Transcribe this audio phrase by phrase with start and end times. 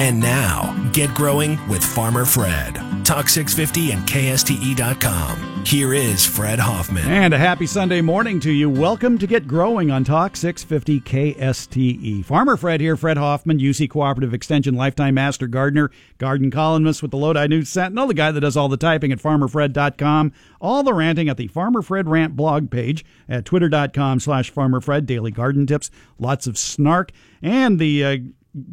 [0.00, 2.74] And now, get growing with Farmer Fred.
[3.04, 5.64] Talk 650 and KSTE.com.
[5.66, 7.06] Here is Fred Hoffman.
[7.06, 8.70] And a happy Sunday morning to you.
[8.70, 12.24] Welcome to Get Growing on Talk 650 KSTE.
[12.24, 17.18] Farmer Fred here, Fred Hoffman, UC Cooperative Extension Lifetime Master Gardener, garden columnist with the
[17.18, 20.32] Lodi News Sentinel, the guy that does all the typing at farmerfred.com,
[20.62, 25.30] all the ranting at the Farmer Fred Rant blog page at twitter.com slash farmerfred, daily
[25.30, 28.16] garden tips, lots of snark, and the uh,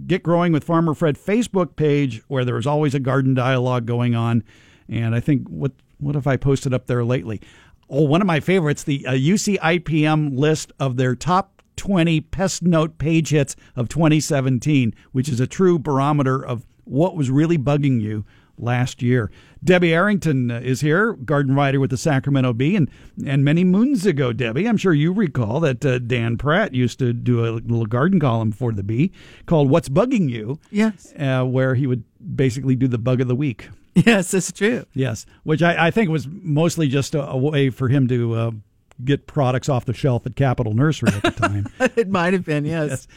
[0.08, 4.16] Get Growing with Farmer Fred Facebook page where there is always a garden dialogue going
[4.16, 4.44] on.
[4.90, 7.42] And I think what what have I posted up there lately?
[7.90, 12.64] Oh, one of my favorites, the uh, UC IPM list of their top 20 pest
[12.64, 18.02] note page hits of 2017, which is a true barometer of what was really bugging
[18.02, 18.26] you
[18.58, 19.32] last year.
[19.64, 22.90] Debbie Arrington uh, is here, garden writer with the Sacramento Bee, and
[23.26, 27.14] and many moons ago, Debbie, I'm sure you recall that uh, Dan Pratt used to
[27.14, 29.12] do a little garden column for the Bee
[29.46, 32.04] called "What's Bugging You." Yes, uh, where he would
[32.36, 33.70] basically do the bug of the week.
[33.96, 34.86] Yes, that's true.
[34.94, 38.34] Yes, which I, I think was mostly just a, a way for him to.
[38.34, 38.52] Uh,
[39.04, 41.68] get products off the shelf at Capitol Nursery at the time.
[41.96, 42.90] it might have been, yes.
[42.90, 43.08] yes.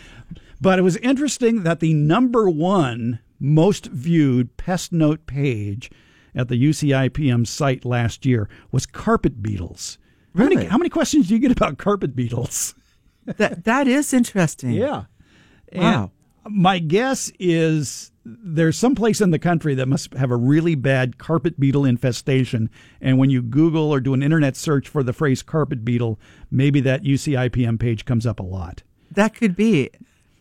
[0.60, 5.90] But it was interesting that the number one most viewed pest note page
[6.34, 9.98] at the UCIPM site last year was carpet beetles.
[10.34, 10.54] Really?
[10.54, 12.74] How many, how many questions do you get about carpet beetles?
[13.24, 14.72] that that is interesting.
[14.72, 15.04] Yeah.
[15.72, 16.10] Wow.
[16.44, 20.74] And my guess is there's some place in the country that must have a really
[20.74, 22.70] bad carpet beetle infestation.
[23.00, 26.18] And when you Google or do an internet search for the phrase carpet beetle,
[26.50, 28.82] maybe that UCIPM page comes up a lot.
[29.10, 29.90] That could be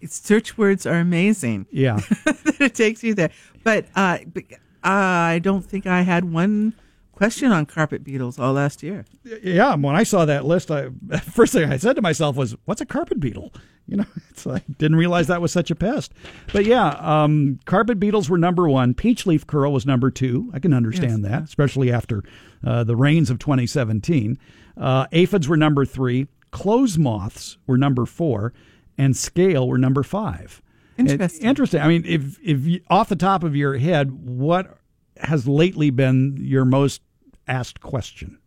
[0.07, 1.67] search words are amazing.
[1.71, 3.31] Yeah, That it takes you there.
[3.63, 4.43] But, uh, but
[4.83, 6.73] I don't think I had one
[7.19, 9.03] question on carpet beetles all last year.
[9.43, 10.89] Yeah, when I saw that list, I
[11.21, 13.53] first thing I said to myself was, "What's a carpet beetle?"
[13.87, 16.13] You know, it's like didn't realize that was such a pest.
[16.53, 18.93] But yeah, um, carpet beetles were number one.
[18.93, 20.49] Peach leaf curl was number two.
[20.53, 21.31] I can understand yes.
[21.31, 22.23] that, especially after
[22.65, 24.39] uh, the rains of 2017.
[24.77, 26.27] Uh, aphids were number three.
[26.51, 28.53] Clothes moths were number four
[28.99, 30.61] and scale were number five.
[30.97, 31.45] Interesting.
[31.45, 31.81] It, interesting.
[31.81, 34.77] I mean, if if you, off the top of your head, what
[35.21, 37.01] has lately been your most
[37.47, 38.37] asked question?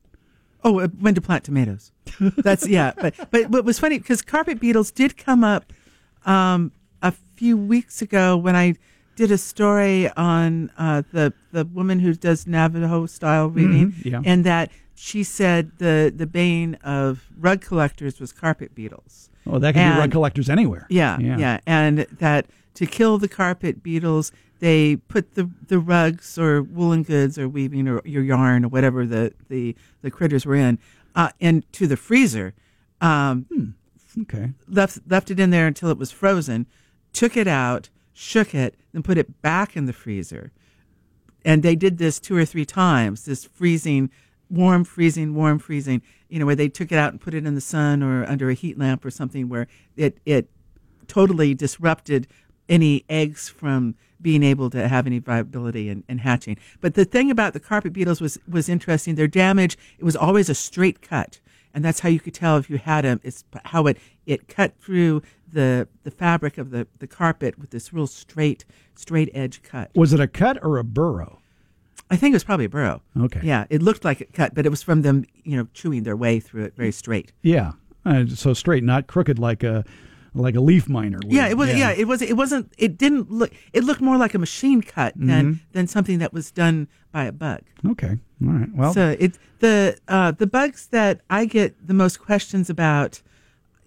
[0.62, 1.90] Oh, uh, when to plant tomatoes.
[2.20, 2.92] That's yeah.
[3.00, 5.72] But but what was funny because carpet beetles did come up
[6.26, 6.70] um,
[7.00, 8.74] a few weeks ago when I
[9.16, 14.22] did a story on uh, the the woman who does Navajo style reading, mm-hmm, yeah.
[14.24, 14.70] and that
[15.02, 19.30] she said the the bane of rug collectors was carpet beetles.
[19.44, 20.86] Oh, that can and, be rug collectors anywhere.
[20.88, 24.30] Yeah, yeah, yeah, and that to kill the carpet beetles,
[24.60, 29.04] they put the the rugs or woolen goods or weaving or your yarn or whatever
[29.04, 30.78] the the, the critters were in,
[31.16, 32.54] uh, into the freezer.
[33.00, 34.22] Um, hmm.
[34.22, 34.52] Okay.
[34.69, 36.69] Left left it in there until it was frozen.
[37.12, 40.52] Took it out, shook it, then put it back in the freezer.
[41.44, 43.24] And they did this two or three times.
[43.24, 44.10] This freezing
[44.52, 47.54] warm freezing, warm freezing, you know, where they took it out and put it in
[47.54, 50.48] the sun or under a heat lamp or something where it, it
[51.08, 52.28] totally disrupted
[52.68, 56.56] any eggs from being able to have any viability and, and hatching.
[56.80, 59.14] But the thing about the carpet beetles was, was interesting.
[59.14, 61.40] Their damage, it was always a straight cut.
[61.74, 63.20] And that's how you could tell if you had them.
[63.24, 63.96] It's how it,
[64.26, 68.64] it cut through the, the fabric of the, the carpet with this real straight,
[68.94, 69.90] straight edge cut.
[69.94, 71.41] Was it a cut or a burrow?
[72.12, 73.00] I think it was probably a burrow.
[73.19, 73.41] Okay.
[73.43, 76.17] Yeah, it looked like it cut, but it was from them, you know, chewing their
[76.17, 77.33] way through it very straight.
[77.43, 77.73] Yeah,
[78.05, 79.83] uh, so straight, not crooked like a
[80.34, 81.19] like a leaf miner.
[81.25, 81.33] Would.
[81.33, 81.71] Yeah, it was.
[81.71, 81.77] Yeah.
[81.77, 81.91] yeah.
[81.93, 82.21] it was.
[82.21, 82.71] It wasn't.
[82.77, 83.50] It didn't look.
[83.73, 85.65] It looked more like a machine cut than mm-hmm.
[85.73, 87.62] than something that was done by a bug.
[87.87, 88.19] Okay.
[88.44, 88.69] All right.
[88.75, 93.23] Well, so it the uh, the bugs that I get the most questions about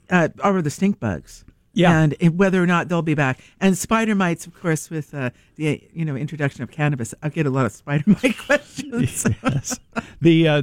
[0.09, 1.45] uh, are the stink bugs.
[1.75, 2.07] Yeah.
[2.21, 3.39] And whether or not they'll be back.
[3.59, 7.45] And spider mites, of course, with uh, the you know introduction of cannabis, I get
[7.45, 9.25] a lot of spider mite questions.
[9.43, 9.79] yes.
[10.21, 10.61] The uh,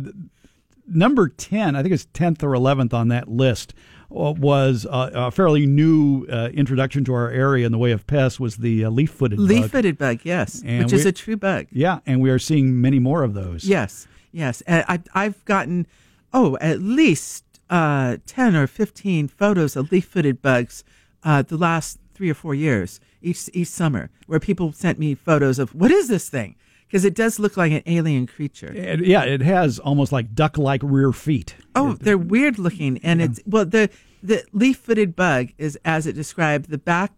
[0.86, 3.74] number 10, I think it's 10th or 11th on that list,
[4.10, 8.06] uh, was uh, a fairly new uh, introduction to our area in the way of
[8.06, 9.48] pests was the uh, leaf-footed bug.
[9.48, 11.66] Leaf-footed bug, yes, and which we, is a true bug.
[11.70, 13.64] Yeah, and we are seeing many more of those.
[13.64, 14.62] Yes, yes.
[14.68, 15.86] I, I've gotten,
[16.32, 20.84] oh, at least uh, 10 or 15 photos of leaf-footed bugs
[21.24, 25.58] uh, the last three or four years, each each summer, where people sent me photos
[25.58, 26.56] of what is this thing?
[26.86, 28.70] Because it does look like an alien creature.
[28.70, 31.56] It, yeah, it has almost like duck-like rear feet.
[31.74, 33.26] Oh, they're weird looking, and yeah.
[33.26, 33.88] it's well the
[34.22, 36.68] the leaf-footed bug is as it described.
[36.68, 37.12] The back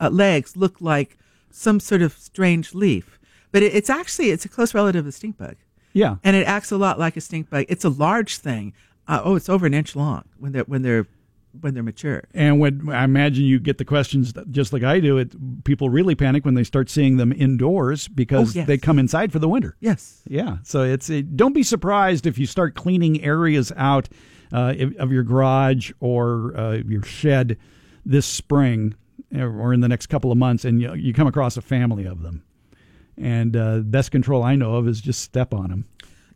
[0.00, 1.16] uh, legs look like
[1.50, 3.18] some sort of strange leaf,
[3.52, 5.56] but it, it's actually it's a close relative of the stink bug.
[5.92, 7.66] Yeah, and it acts a lot like a stink bug.
[7.68, 8.72] It's a large thing.
[9.06, 11.06] Uh, oh, it's over an inch long when they're when they're
[11.60, 12.24] when they're mature.
[12.34, 16.14] And when I imagine you get the questions just like I do, it people really
[16.14, 18.66] panic when they start seeing them indoors because Oh, yes.
[18.66, 19.76] they come inside for the winter.
[19.80, 20.22] Yes.
[20.28, 24.08] Yeah, so it's it, don't be surprised if you start cleaning areas out
[24.52, 27.56] uh, of your garage or uh, your shed
[28.04, 28.94] this spring
[29.34, 32.04] or or in the next couple of months, and you, you come across a family
[32.04, 32.42] of them.
[33.16, 35.86] And uh, best control I know of is just step on them.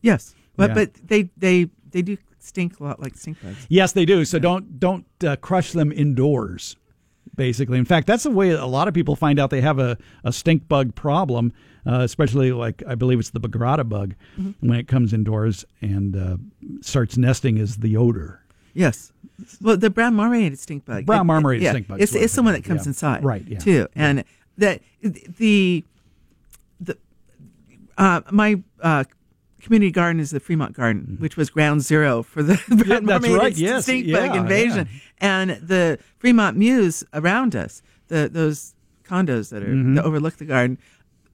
[0.00, 0.34] Yes.
[0.56, 0.74] But Yeah.
[0.74, 3.66] but they they they do stink a lot like stink bugs.
[3.68, 4.24] Yes, they do.
[4.24, 6.76] So don't don't uh, crush them indoors.
[7.36, 9.96] Basically, in fact, that's the way a lot of people find out they have a,
[10.24, 11.52] a stink bug problem,
[11.86, 14.14] uh, especially like I believe it's the bagrada bug
[14.60, 16.36] when it comes indoors and uh,
[16.80, 17.58] starts nesting.
[17.58, 18.42] Is the odor?
[18.74, 19.12] Yes.
[19.60, 21.06] Well, the brown marmorated stink bug.
[21.06, 22.90] Brown marmorated yeah, stink bug It's, it's the one that comes yeah.
[22.90, 23.24] inside.
[23.24, 23.58] Right, yeah.
[23.58, 23.86] Too.
[23.94, 24.24] And
[24.56, 25.84] that the
[26.80, 26.96] the
[27.96, 29.04] uh, my uh,
[29.60, 33.06] community garden is the Fremont Garden, which was ground zero for the Mm-hmm.
[33.06, 34.88] that's right, yes, stink yeah, bug invasion.
[35.18, 38.74] And the Fremont Mews around us, the those
[39.04, 39.94] condos that are Mm-hmm.
[39.94, 40.78] that overlook the garden.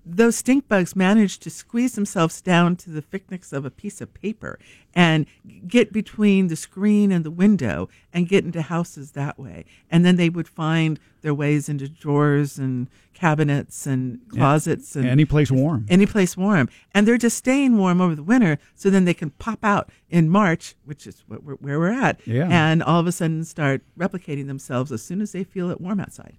[0.07, 4.13] Those stink bugs manage to squeeze themselves down to the thickness of a piece of
[4.13, 4.59] paper
[4.95, 5.25] and
[5.67, 9.65] get between the screen and the window and get into houses that way.
[9.91, 15.25] And then they would find their ways into drawers and cabinets and closets and Any
[15.25, 15.87] place warm.
[15.89, 16.69] any place warm.
[16.93, 20.29] And they're just staying warm over the winter, so then they can pop out in
[20.29, 22.47] March, which is what we're, where we're at, Yeah.
[22.51, 25.99] and all of a sudden start replicating themselves as soon as they feel it warm
[25.99, 26.35] outside.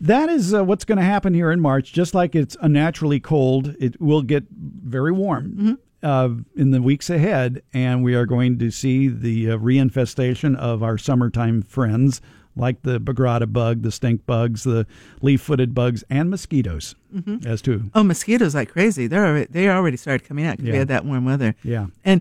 [0.00, 1.92] That is uh, what's going to happen here in March.
[1.92, 7.62] Just like it's unnaturally cold, it will get very warm uh, in the weeks ahead,
[7.72, 12.20] and we are going to see the uh, reinfestation of our summertime friends,
[12.56, 14.86] like the bagrada bug, the stink bugs, the
[15.22, 16.94] leaf-footed bugs, and mosquitoes.
[17.46, 19.06] As to Oh, mosquitoes like crazy.
[19.06, 20.72] They're already, they already started coming out because Yeah.
[20.72, 21.54] we had that warm weather.
[21.62, 21.86] Yeah.
[22.04, 22.20] And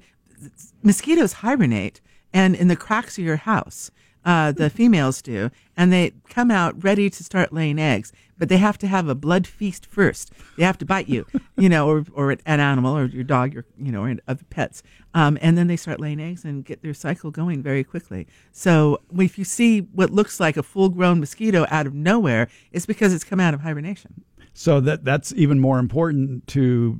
[0.83, 1.99] mosquitoes hibernate,
[2.33, 3.91] and in the cracks of your house,
[4.25, 8.11] uh, the females do, and they come out ready to start laying eggs.
[8.37, 10.31] But they have to have a blood feast first.
[10.57, 11.25] They have to bite you,
[11.57, 14.83] you know, or, or an animal, or your dog, or, you know, or other pets,
[15.13, 18.27] um, and then they start laying eggs and get their cycle going very quickly.
[18.51, 23.13] So if you see what looks like a full-grown mosquito out of nowhere, it's because
[23.13, 24.23] it's come out of hibernation.
[24.53, 26.99] So that that's even more important to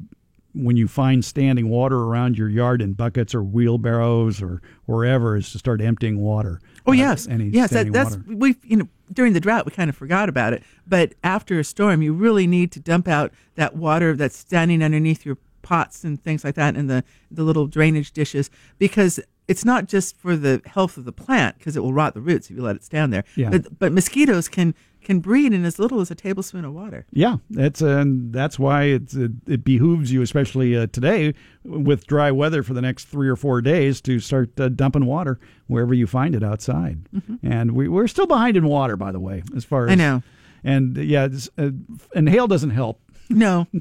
[0.54, 5.52] when you find standing water around your yard in buckets or wheelbarrows or wherever is
[5.52, 6.60] to start emptying water.
[6.86, 7.72] Oh Uh, yes, yes.
[7.72, 11.14] That, that's we you know during the drought we kind of forgot about it, but
[11.24, 15.38] after a storm you really need to dump out that water that's standing underneath your
[15.64, 20.18] pots and things like that and the the little drainage dishes because it's not just
[20.18, 22.76] for the health of the plant because it will rot the roots if you let
[22.76, 23.24] it stand there.
[23.36, 23.50] Yeah.
[23.50, 27.06] But but mosquitoes can can breed in as little as a tablespoon of water.
[27.12, 31.34] Yeah, that's and that's why it's, it, it behooves you, especially uh, today
[31.66, 35.40] with dry weather for the next three or four days, to start uh, dumping water
[35.68, 37.00] wherever you find it outside.
[37.44, 40.02] And we, we're still behind in water, by the way, as far as Mm-hmm.
[40.02, 40.24] I know.
[40.64, 41.72] And yeah, uh,
[42.16, 43.02] and hail doesn't help.
[43.30, 43.68] No.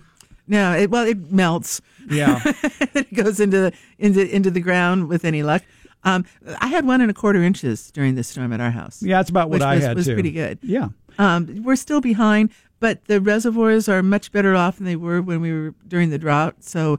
[0.47, 1.81] No, it, well, it melts.
[2.11, 5.63] Yeah, it goes into the into into the ground with any luck.
[6.05, 6.25] Um,
[6.61, 9.03] I had one and a quarter inches during this storm at our house.
[9.03, 10.15] yeah, that's about what I was, had was too.
[10.15, 10.59] pretty good.
[10.63, 10.89] Yeah.
[11.19, 12.51] Um, we're still behind,
[12.81, 16.19] but the reservoirs are much better off than they were when we were during the
[16.19, 16.57] drought.
[16.65, 16.99] So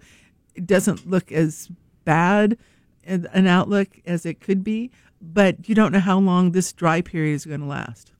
[0.55, 1.69] it doesn't look as
[2.05, 2.57] bad
[3.05, 4.91] an outlook as it could be.
[5.21, 8.12] But you don't know how long this dry period is going to last.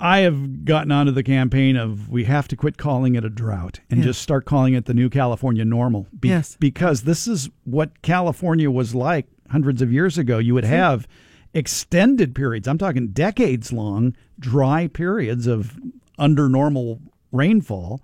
[0.00, 3.80] I have gotten onto the campaign of we have to quit calling it a drought
[3.90, 4.06] and Yeah.
[4.06, 6.08] just start calling it the new California normal.
[6.18, 6.56] Be- Yes.
[6.58, 10.38] Because this is what California was like hundreds of years ago.
[10.38, 11.06] You would have
[11.52, 15.78] extended periods, I'm talking decades long, dry periods of
[16.18, 18.00] under normal rainfall,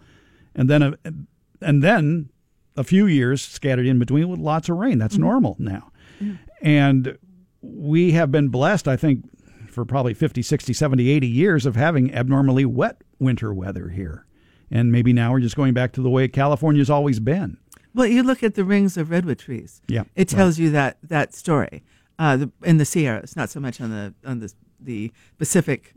[0.54, 0.94] and then a,
[1.62, 2.28] and then
[2.76, 4.98] a few years scattered in between with lots of rain.
[4.98, 5.24] That's mm-hmm.
[5.24, 5.90] normal now.
[6.20, 6.34] Mm-hmm.
[6.62, 7.18] And
[7.62, 9.24] we have been blessed, I think,
[9.76, 14.25] for probably 50, 60, 70, 80 years of having abnormally wet winter weather here.
[14.71, 17.59] And maybe now we're just going back to the way California's always been.
[17.95, 19.83] Well, you look at the rings of redwood trees.
[19.87, 21.85] Yeah, it tells you that that story.
[22.18, 25.92] Uh, the, in the Sierras, not so much on the on the the Pacific.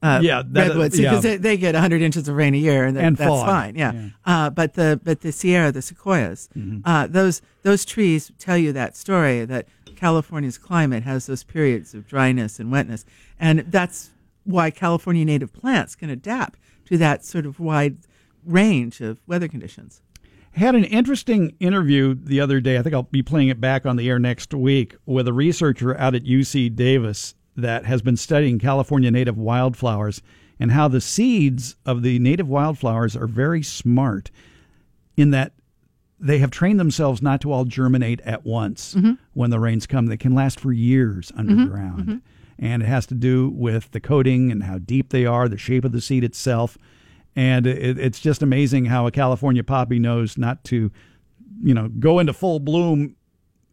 [0.00, 1.10] Uh, Yeah, that- redwoods yeah.
[1.10, 3.46] because they, they get 100 inches of rain a year, and, that, And that's fog.
[3.46, 3.74] fine.
[3.74, 3.98] Yeah, Yeah.
[3.98, 4.30] Mm-hmm.
[4.30, 6.48] Uh, but the but the Sierra, the sequoias,
[6.84, 9.66] uh, those those trees tell you that story that
[10.04, 13.06] California's climate has those periods of dryness and wetness,
[13.40, 14.10] and that's
[14.44, 17.96] why California native plants can adapt to that sort of wide
[18.44, 20.02] range of weather conditions.
[20.52, 22.76] Had an interesting interview the other day.
[22.76, 25.96] I think I'll be playing it back on the air next week with a researcher
[25.96, 30.20] out at UC Davis that has been studying California native wildflowers
[30.60, 34.30] and how the seeds of the native wildflowers are very smart
[35.16, 35.54] in that
[36.24, 39.12] they have trained themselves not to all germinate at once mm-hmm.
[39.34, 40.06] when the rains come.
[40.06, 41.40] They can last for years mm-hmm.
[41.40, 42.00] underground.
[42.00, 42.16] Mm-hmm.
[42.58, 45.84] and it has to do with the coating and how deep they are, the shape
[45.84, 46.78] of the seed itself.
[47.36, 50.90] And it, it's just amazing how a California poppy knows not to,
[51.62, 53.16] you know, go into full bloom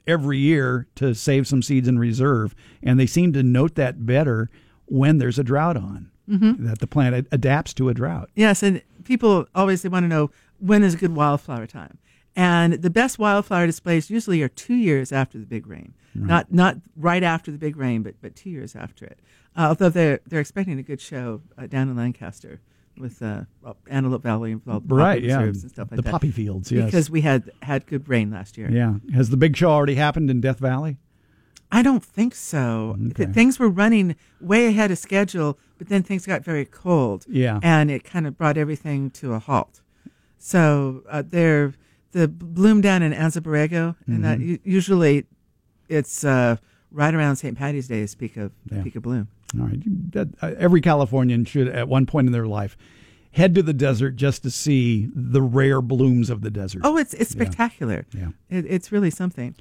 [0.08, 2.56] every year to save some seeds in reserve.
[2.82, 4.50] And they seem to note that better
[4.88, 6.66] when there's a drought on, mm-hmm.
[6.66, 8.30] that the plant adapts to a drought.
[8.36, 11.98] Yes, and people always they want to know when is a good wildflower time.
[12.36, 16.28] And the best wildflower displays usually are two years after the big rain, right.
[16.28, 19.20] not not right after the big rain, but but two years after it.
[19.56, 22.62] Uh, although they're they're expecting a good show uh, down in Lancaster
[22.98, 23.44] with uh,
[23.90, 26.12] Antelope Valley and all the right, yeah, and stuff like the that.
[26.12, 28.72] poppy fields, yes, because we had had good rain last year.
[28.72, 30.98] Yeah, has the big show already happened in Death Valley?
[31.74, 32.98] I don't think so.
[33.12, 33.26] Okay.
[33.26, 37.26] Things were running way ahead of schedule, but then things got very cold.
[37.28, 39.82] Yeah, and it kind of brought everything to a halt.
[40.38, 41.74] So uh, they're
[42.12, 44.54] the bloom down in Anza Borrego, and mm-hmm.
[44.54, 45.26] that usually
[45.90, 46.58] it's uh,
[46.92, 47.58] right around St.
[47.58, 48.84] Patty's Day is peak of yeah.
[48.84, 49.28] peak of bloom.
[49.60, 49.80] All right,
[50.42, 52.78] uh, every Californian should at one point in their life
[53.32, 56.82] head to the desert just to see the rare blooms of the desert.
[56.84, 58.06] Oh, it's it's spectacular.
[58.14, 58.60] Yeah, yeah.
[58.60, 59.56] It, it's really something.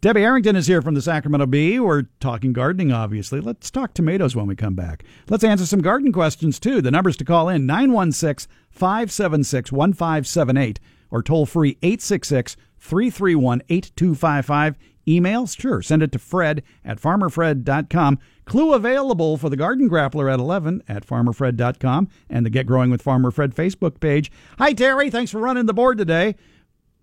[0.00, 1.80] Debbie Arrington is here from the Sacramento Bee.
[1.80, 3.40] We're talking gardening, obviously.
[3.40, 5.02] Let's talk tomatoes when we come back.
[5.30, 6.82] Let's answer some garden questions, too.
[6.82, 10.78] The numbers to call in 916 576 1578
[11.14, 14.76] or toll free 866 331 8255.
[15.06, 15.58] Emails?
[15.60, 15.80] Sure.
[15.80, 18.18] Send it to Fred at farmerfred.com.
[18.46, 23.00] Clue available for the Garden Grappler at 11 at farmerfred.com and the Get Growing with
[23.02, 24.32] Farmer Fred Facebook page.
[24.58, 25.10] Hi, Terry.
[25.10, 26.34] Thanks for running the board today.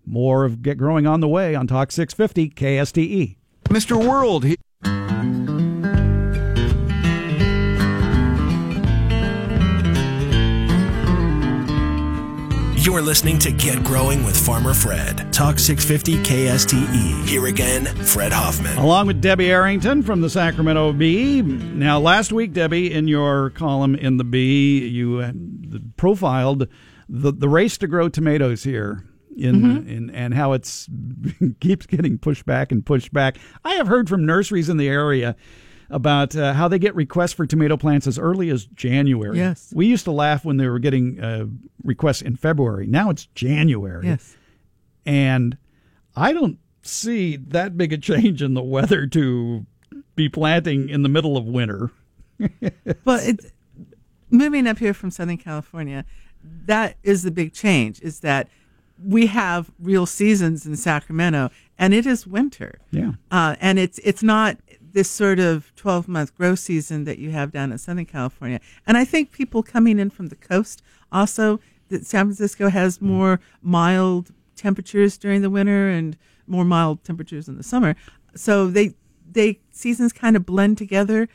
[0.04, 3.36] More of Get Growing on the way on Talk 650 KSTE.
[3.70, 3.96] Mr.
[3.96, 4.44] World.
[4.44, 4.58] He-
[12.82, 15.32] You're listening to Get Growing with Farmer Fred.
[15.32, 17.28] Talk 650 KSTE.
[17.28, 18.76] Here again, Fred Hoffman.
[18.76, 21.42] Along with Debbie Arrington from the Sacramento Bee.
[21.42, 25.30] Now, last week, Debbie, in your column in the Bee, you uh,
[25.96, 26.66] profiled
[27.08, 29.04] the, the race to grow tomatoes here
[29.36, 29.88] in, mm-hmm.
[29.88, 30.88] in and how it's
[31.60, 33.38] keeps getting pushed back and pushed back.
[33.64, 35.36] I have heard from nurseries in the area
[35.92, 39.36] about uh, how they get requests for tomato plants as early as January.
[39.36, 39.72] Yes.
[39.74, 41.46] We used to laugh when they were getting uh,
[41.84, 42.86] requests in February.
[42.86, 44.06] Now it's January.
[44.06, 44.36] Yes.
[45.04, 45.56] And
[46.16, 49.66] I don't see that big a change in the weather to
[50.16, 51.90] be planting in the middle of winter.
[53.04, 53.52] well, it,
[54.30, 56.04] moving up here from Southern California,
[56.64, 58.48] that is the big change is that
[59.04, 62.78] we have real seasons in Sacramento and it is winter.
[62.90, 63.12] Yeah.
[63.30, 64.56] Uh, and it's it's not
[64.92, 68.60] this sort of 12 month grow season that you have down in Southern California.
[68.86, 73.02] And I think people coming in from the coast also, that San Francisco has mm.
[73.02, 77.94] more mild temperatures during the winter and more mild temperatures in the summer.
[78.34, 78.94] So they,
[79.30, 81.28] they seasons kind of blend together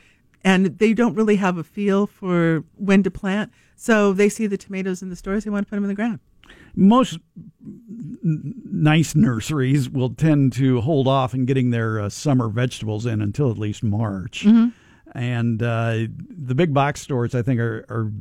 [0.44, 3.52] and they don't really have a feel for when to plant.
[3.76, 5.94] So they see the tomatoes in the stores, they want to put them in the
[5.94, 6.20] ground
[6.74, 7.18] most
[8.22, 13.50] nice nurseries will tend to hold off in getting their uh, summer vegetables in until
[13.50, 14.44] at least March.
[14.46, 14.68] Mm-hmm.
[15.18, 18.12] And uh, the big box stores, I think, are, are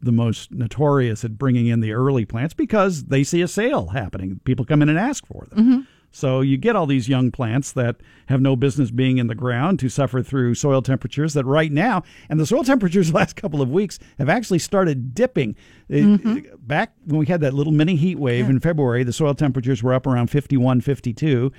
[0.00, 4.40] the most notorious at bringing in the early plants because they see a sale happening.
[4.44, 5.58] People come in and ask for them.
[5.58, 5.80] Mm-hmm.
[6.16, 7.96] So you get all these young plants that
[8.28, 12.04] have no business being in the ground to suffer through soil temperatures that right now,
[12.30, 15.54] and the soil temperatures the last couple of weeks have actually started dipping.
[15.90, 16.56] Mm-hmm.
[16.56, 18.52] Back when we had that little mini heat wave yeah.
[18.52, 21.52] in February, the soil temperatures were up around 51, 52.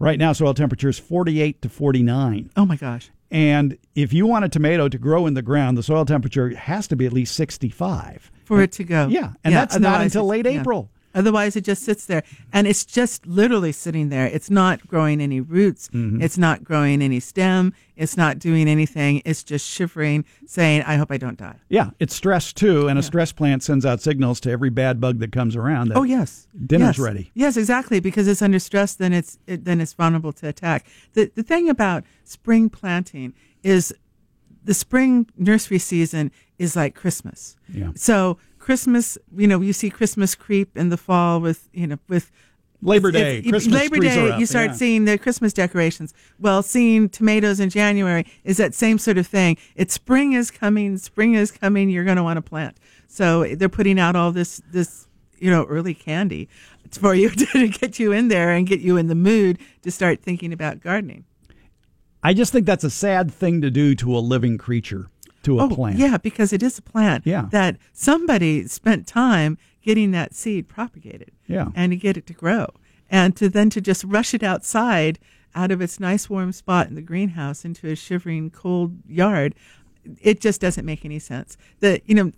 [0.00, 2.50] Right now, soil temperature is 48 to 49.
[2.56, 3.08] Oh my gosh.
[3.30, 6.88] And if you want a tomato to grow in the ground, the soil temperature has
[6.88, 8.32] to be at least 65.
[8.46, 9.06] For it to go.
[9.06, 9.34] Yeah.
[9.44, 10.48] And yeah, that's not until late.
[10.48, 10.90] April.
[11.14, 14.26] Otherwise, it just sits there and it's just literally sitting there.
[14.26, 15.88] It's not growing any roots.
[15.88, 16.22] Mm-hmm.
[16.22, 17.72] It's not growing any stem.
[17.96, 19.22] It's not doing anything.
[19.24, 21.56] It's just shivering, saying, I hope I don't die.
[21.68, 22.88] Yeah, it's stress too.
[22.88, 25.88] And a stress plant sends out signals to every bad bug that comes around.
[25.88, 26.48] That oh, yes.
[26.66, 26.98] Dinner's yes.
[26.98, 27.30] ready.
[27.34, 28.00] Yes, exactly.
[28.00, 30.86] Because it's under stress, then it's, it, then it's vulnerable to attack.
[31.12, 33.94] The, the thing about spring planting is
[34.64, 37.56] the spring nursery season is like Christmas.
[37.68, 37.90] Yeah.
[37.94, 42.30] So Christmas, you know, you see Christmas creep in the fall with, you know, with
[42.80, 44.76] Labor Day, if, if, Christmas Labor Day, you start yeah.
[44.76, 46.14] seeing the Christmas decorations.
[46.38, 49.56] Well, seeing tomatoes in January is that same sort of thing.
[49.74, 51.90] It's spring is coming, spring is coming.
[51.90, 52.76] You're going to want to plant.
[53.08, 55.06] So they're putting out all this this
[55.38, 56.48] you know early candy
[56.90, 60.22] for you to get you in there and get you in the mood to start
[60.22, 61.24] thinking about gardening.
[62.22, 65.08] I just think that's a sad thing to do to a living creature,
[65.42, 65.98] to a oh, plant.
[65.98, 67.26] Yeah, because it is a plant.
[67.26, 67.48] Yeah.
[67.50, 71.32] That somebody spent time getting that seed propagated.
[71.46, 71.68] Yeah.
[71.74, 72.68] And to get it to grow.
[73.10, 75.18] And to then to just rush it outside
[75.54, 79.54] out of its nice warm spot in the greenhouse into a shivering cold yard.
[80.20, 81.56] It just doesn't make any sense.
[81.80, 82.32] The you know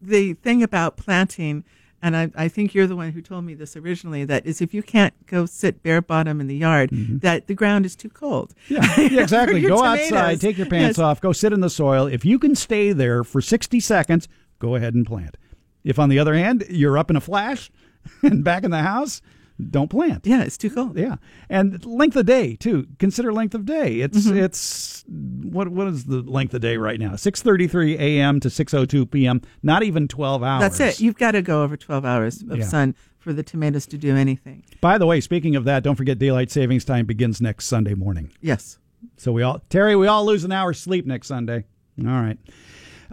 [0.00, 1.64] the thing about planting
[2.02, 4.74] and I, I think you're the one who told me this originally that is if
[4.74, 7.18] you can't go sit bare bottom in the yard mm-hmm.
[7.18, 9.60] that the ground is too cold Yeah, yeah, exactly.
[9.62, 10.12] Go tomatoes.
[10.12, 11.04] outside, take your pants Yes.
[11.04, 12.06] off, go sit in the soil.
[12.06, 14.28] If you can stay there for 60 seconds,
[14.58, 15.36] go ahead and plant.
[15.84, 17.70] If, on the other hand, you're up in a flash
[18.22, 19.22] and back in the house,
[19.70, 20.26] don't plant.
[20.26, 21.16] yeah it's too cold Yeah,
[21.48, 22.86] and length of day too.
[22.98, 24.00] Consider length of day.
[24.00, 24.38] It's Mm-hmm.
[24.38, 27.16] it's what what is the length of day right now?
[27.16, 28.40] Six thirty three a.m.
[28.40, 29.40] to six o two p.m.
[29.62, 30.60] Not even twelve hours.
[30.62, 32.64] that's it you've got to go over 12 hours of Yeah.
[32.64, 36.18] sun for the tomatoes to do anything By the way, speaking of that, don't forget
[36.18, 38.30] daylight savings time begins next Sunday morning.
[38.40, 38.78] yes
[39.16, 41.64] So we all Terry, we all lose an hour's sleep next Sunday.
[42.00, 42.38] All right.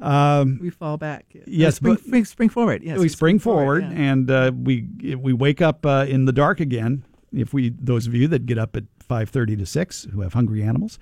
[0.01, 3.89] Um, we fall back Yes, spring, but- spring, spring forward yes we spring forward, yeah.
[4.11, 4.87] and uh, we
[5.17, 7.03] we wake up uh, in the dark again.
[7.33, 10.33] If we those of you that get up at five thirty to six who have
[10.33, 10.99] hungry animals,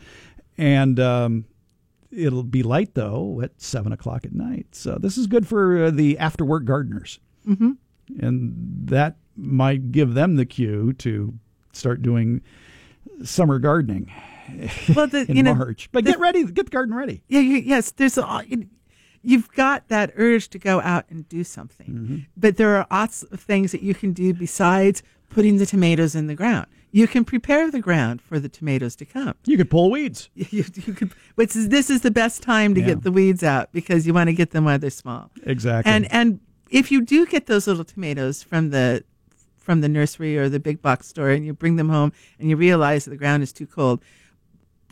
[0.58, 1.46] and um,
[2.12, 4.68] it'll be light though at seven o'clock at night.
[4.72, 7.72] So this is good for uh, the after work gardeners, mm-hmm.
[8.20, 8.54] and
[8.88, 11.34] that might give them the cue to
[11.72, 12.42] start doing
[13.24, 14.12] summer gardening
[14.96, 15.89] well the, in you know March.
[15.92, 17.24] But the- get ready, get the garden ready.
[17.27, 17.92] Yeah, yes.
[17.92, 18.44] There's a,
[19.30, 22.18] you've got that urge to go out and do something, Mm-hmm.
[22.36, 26.28] but there are lots of things that you can do besides putting the tomatoes in
[26.28, 26.66] the ground.
[26.92, 29.34] You can prepare the ground for the tomatoes to come.
[29.46, 30.30] You could pull weeds.
[30.36, 32.88] You, you could, which is, this is the best time to Yeah.
[32.88, 35.30] get the weeds out because you want to get them while they're small.
[35.44, 35.92] Exactly.
[35.92, 39.04] And and if you do get those little tomatoes from the
[39.58, 42.56] from the nursery or the big box store and you bring them home and you
[42.56, 44.00] realize that the ground is too cold,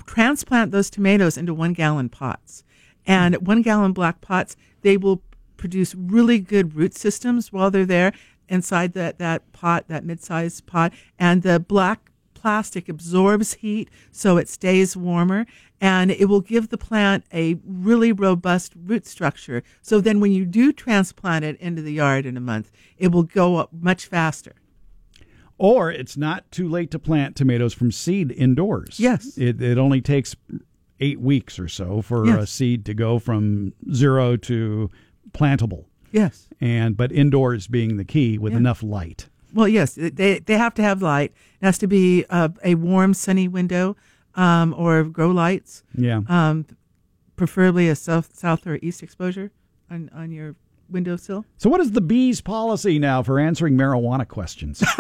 [0.06, 2.64] transplant those tomatoes into one gallon pots.
[3.06, 5.22] And one gallon black pots, they will
[5.58, 8.14] produce really good root systems while they're there
[8.48, 10.94] inside that, that pot, that mid sized pot.
[11.18, 15.48] And the black plastic absorbs heat so it stays warmer
[15.82, 19.64] and it will give the plant a really robust root structure.
[19.82, 23.24] So then when you do transplant it into the yard in a month, it will
[23.24, 24.54] go up much faster.
[25.58, 29.00] Or it's not too late to plant tomatoes from seed indoors.
[29.00, 29.38] Yes.
[29.38, 30.36] It, it only takes
[31.00, 34.90] eight weeks or so for a seed to go from zero to
[35.32, 35.86] plantable.
[36.12, 36.48] Yes.
[36.62, 38.60] And but indoors being the key with Yeah.
[38.60, 39.28] enough light.
[39.54, 41.34] Well, yes, they they have to have light.
[41.62, 43.96] It has to be a, a warm, sunny window,
[44.36, 46.22] um, or grow lights, Yeah.
[46.28, 46.66] um,
[47.36, 49.52] preferably a south, south or east exposure
[49.90, 50.56] on on your
[50.90, 51.46] windowsill.
[51.58, 54.84] so what is the bees policy now for answering marijuana questions?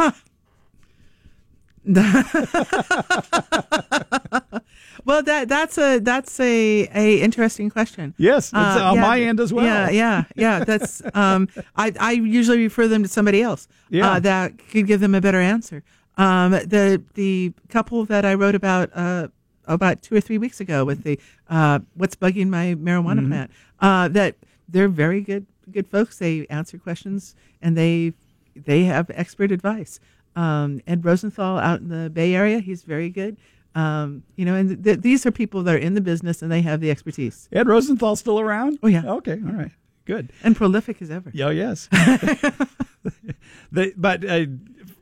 [5.05, 8.13] Well, that that's a that's a, a interesting question.
[8.17, 9.65] yes, it's Uh, on yeah, my end as well.
[9.65, 10.63] Yeah, yeah, yeah.
[10.65, 13.67] That's um, I I usually refer them to somebody else.
[13.89, 14.13] Yeah.
[14.13, 15.83] uh, that could give them a better answer.
[16.17, 19.27] Um, the the couple that I wrote about uh
[19.67, 23.31] about two or three weeks ago with the uh what's bugging my marijuana Mm-hmm.
[23.31, 24.35] plant uh that
[24.69, 26.17] they're very good good folks.
[26.17, 28.13] They answer questions and they
[28.55, 29.99] they have expert advice.
[30.35, 33.37] Um, Ed Rosenthal out in the Bay Area, he's very good.
[33.75, 36.49] Um, you know, and th- th- these are people that are in the business and
[36.49, 38.79] they have the expertise Ed Rosenthal still around?
[38.81, 39.03] Oh, yeah.
[39.05, 39.71] Okay, all right.
[40.05, 40.31] Good.
[40.43, 41.31] and prolific as ever.
[41.43, 41.87] Oh yes.
[43.71, 44.45] the, but uh,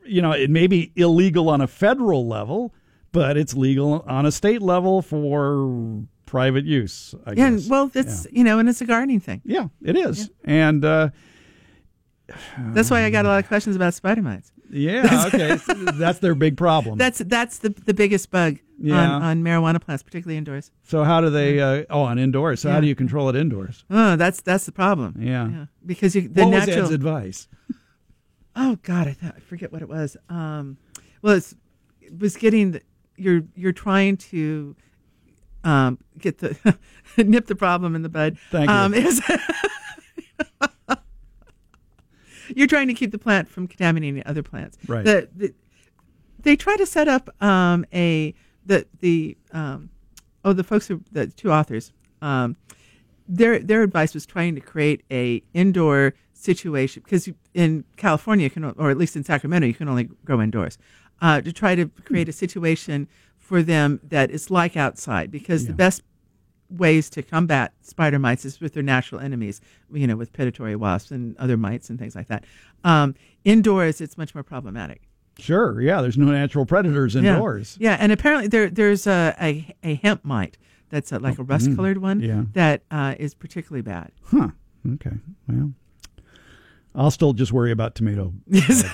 [0.04, 2.74] you know, it may be illegal on a federal level,
[3.12, 7.14] but it's legal on a state level for private use.
[7.26, 7.68] I Yeah, guess.
[7.68, 9.40] well, that's you know, and it's a gardening thing.
[9.44, 10.30] yeah, it is.
[10.44, 11.10] And uh,
[12.58, 14.50] That's why I got a lot of questions about spider mites.
[14.70, 15.58] yeah, okay,
[15.94, 16.98] that's their big problem.
[16.98, 19.16] That's that's the the biggest bug Yeah.
[19.16, 20.70] on, on marijuana plants, particularly indoors.
[20.82, 21.60] so how do they?
[21.60, 22.60] Uh, oh, on indoors.
[22.60, 23.84] So how do you control it indoors?
[23.90, 25.16] Oh, that's that's the problem.
[25.18, 25.66] Yeah.
[25.86, 26.84] because you, the what was natural.
[26.86, 27.48] Ed's advice?
[28.56, 30.16] oh God, I thought I forget what it was.
[30.28, 30.76] Um,
[31.22, 31.54] well, it's,
[32.00, 32.82] it was getting the,
[33.16, 34.76] you're you're trying to
[35.64, 36.76] um, get the
[37.16, 38.36] nip the problem in the bud.
[38.50, 38.76] Thank you.
[38.76, 39.22] Um, is-
[42.54, 44.76] you're trying to keep the plant from contaminating other plants.
[44.86, 45.04] Right.
[45.04, 45.54] The, the,
[46.40, 48.34] they try to set up um, a
[48.66, 49.90] the the um,
[50.44, 52.56] oh the folks who the two authors um,
[53.28, 58.64] their their advice was trying to create a indoor situation because in California you can
[58.64, 60.78] or at least in Sacramento you can only grow indoors
[61.22, 65.72] uh, to try to create a situation for them that is like outside because the
[65.72, 66.02] best
[66.70, 69.60] ways to combat spider mites is with their natural enemies
[69.92, 72.44] you know with predatory wasps and other mites and things like that.
[72.82, 75.02] Um, indoors it's much more problematic
[75.38, 75.80] Sure.
[75.80, 76.00] Yeah.
[76.00, 77.76] There's no natural predators indoors.
[77.80, 80.58] Yeah, and apparently there there's a a, a hemp mite
[80.90, 82.42] that's a, like a rust colored one Mm, yeah.
[82.52, 84.12] that uh, is particularly bad.
[84.26, 84.48] Huh.
[84.94, 85.12] Okay.
[85.48, 85.72] Well,
[86.94, 88.84] I'll still just worry about tomato bugs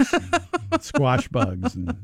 [0.81, 1.95] squash bugs and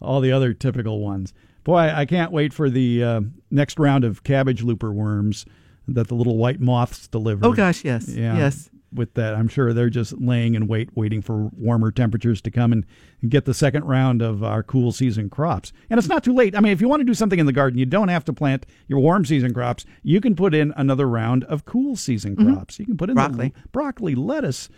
[0.00, 1.32] all the other typical ones.
[1.64, 5.44] Boy, I can't wait for the uh, next round of cabbage looper worms
[5.88, 7.44] that the little white moths deliver.
[7.46, 8.36] Oh gosh, yes, Yeah.
[8.36, 8.70] yes.
[8.94, 12.72] With that, I'm sure they're just laying in wait, waiting for warmer temperatures to come
[12.72, 12.84] and,
[13.22, 15.72] and get the second round of our cool season crops.
[15.90, 16.54] And it's not too late.
[16.56, 18.32] I mean, if you want to do something in the garden, you don't have to
[18.32, 19.84] plant your warm season crops.
[20.02, 22.78] You can put in another round of cool season crops.
[22.78, 23.30] You can put in the Mm-hmm.
[23.32, 23.48] Broccoli.
[23.50, 23.68] Mm-hmm.
[23.72, 24.68] broccoli, lettuce,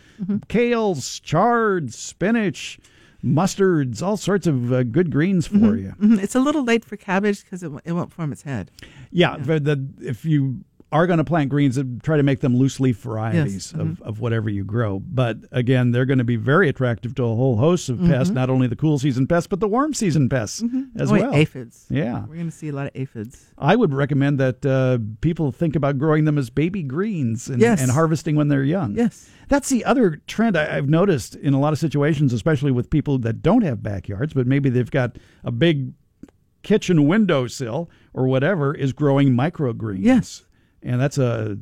[0.49, 2.79] kales, chard, spinach,
[3.25, 5.95] mustards, all sorts of uh, good greens for you.
[5.99, 6.23] Mhm.
[6.23, 8.71] It's a little late for cabbage because it, w- it won't form its head.
[9.11, 12.57] Yeah, but the, if you are going to plant greens, and try to make them
[12.57, 14.03] loose leaf varieties Yes, of, mm-hmm.
[14.05, 15.01] of whatever you grow.
[15.01, 18.35] But again, they're going to be very attractive to a whole host of pests, mm-hmm.
[18.35, 21.01] not only the cool season pests, but the warm season pests mm-hmm.
[21.01, 21.35] as oh, wait, well.
[21.35, 21.87] aphids.
[21.91, 22.21] Yeah.
[22.27, 23.45] we're going to see a lot of aphids.
[23.59, 27.83] I would recommend that uh, people think about growing them as baby greens and, Yes.
[27.83, 28.95] and harvesting when they're young.
[28.95, 29.29] Yes.
[29.49, 33.19] That's the other trend I, I've noticed in a lot of situations, especially with people
[33.19, 35.93] that don't have backyards, but maybe they've got a big
[36.63, 39.99] kitchen windowsill or whatever, is growing microgreens.
[40.03, 40.45] Yes.
[40.85, 41.57] And that's a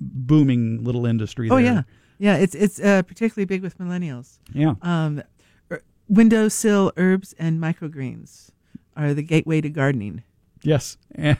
[0.00, 1.64] booming little industry Oh there.
[1.64, 1.82] yeah,
[2.18, 2.36] yeah.
[2.36, 4.38] It's it's uh, particularly big with millennials.
[4.52, 4.74] Yeah.
[4.82, 5.22] Um,
[5.70, 8.50] er, windowsill herbs and microgreens
[8.96, 10.22] are the gateway to gardening.
[10.64, 11.36] Yes, and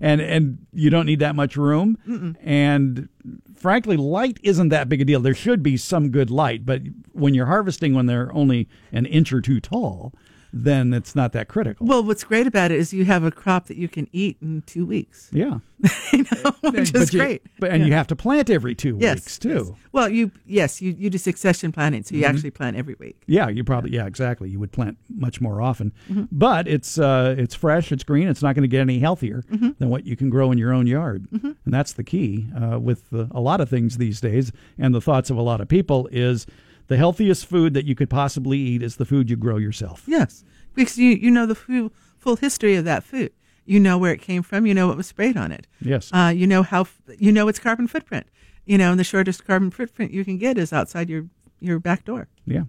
[0.00, 3.08] and and you don't need that much room, and
[3.56, 5.20] frankly, light isn't that big a deal.
[5.20, 9.32] There should be some good light, but when you're harvesting when they're only an inch
[9.32, 10.12] or two tall,
[10.52, 11.86] then it's not that critical.
[11.86, 14.62] Well, what's great about it is you have a crop that you can eat in
[14.66, 15.28] two weeks.
[15.32, 15.58] yeah,
[16.12, 17.42] you know, which is you- great.
[17.58, 17.86] But and Yeah.
[17.88, 19.48] you have to plant every two yes, weeks too.
[19.68, 19.70] yes.
[19.92, 22.34] Well, you yes you you do succession planting, so you Mm-hmm.
[22.34, 23.22] actually plant every week.
[23.26, 24.48] Yeah, you probably yeah exactly.
[24.50, 26.24] You would plant much more often, Mm-hmm.
[26.32, 29.70] but it's uh, it's fresh, it's green, it's not going to get any healthier Mm-hmm.
[29.78, 33.04] than what you can grow in your own yard, and that's the key uh, with
[33.12, 34.52] uh, a lot of things these days.
[34.78, 36.46] And the thoughts of a lot of people is
[36.88, 40.04] the healthiest food that you could possibly eat is the food you grow yourself.
[40.06, 40.44] Yes,
[40.74, 43.32] because you you know the full, full history of that food.
[43.64, 44.66] You know where it came from.
[44.66, 45.66] You know what was sprayed on it.
[45.80, 46.10] Yes.
[46.12, 46.86] Uh, you know how
[47.18, 48.26] you know its carbon footprint.
[48.64, 51.26] You know, and the shortest carbon footprint you can get is outside your
[51.60, 52.28] your back door.
[52.44, 52.64] Yeah,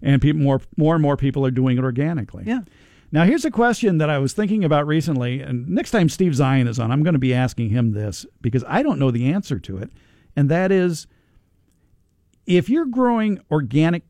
[0.00, 2.44] and people more more and more people are doing it organically.
[2.46, 2.60] Yeah.
[3.14, 6.66] Now, here's a question that I was thinking about recently, and next time Steve Zien
[6.66, 9.58] is on, I'm going to be asking him this because I don't know the answer
[9.58, 9.90] to it,
[10.34, 11.06] and that is
[12.46, 14.02] if you're growing organic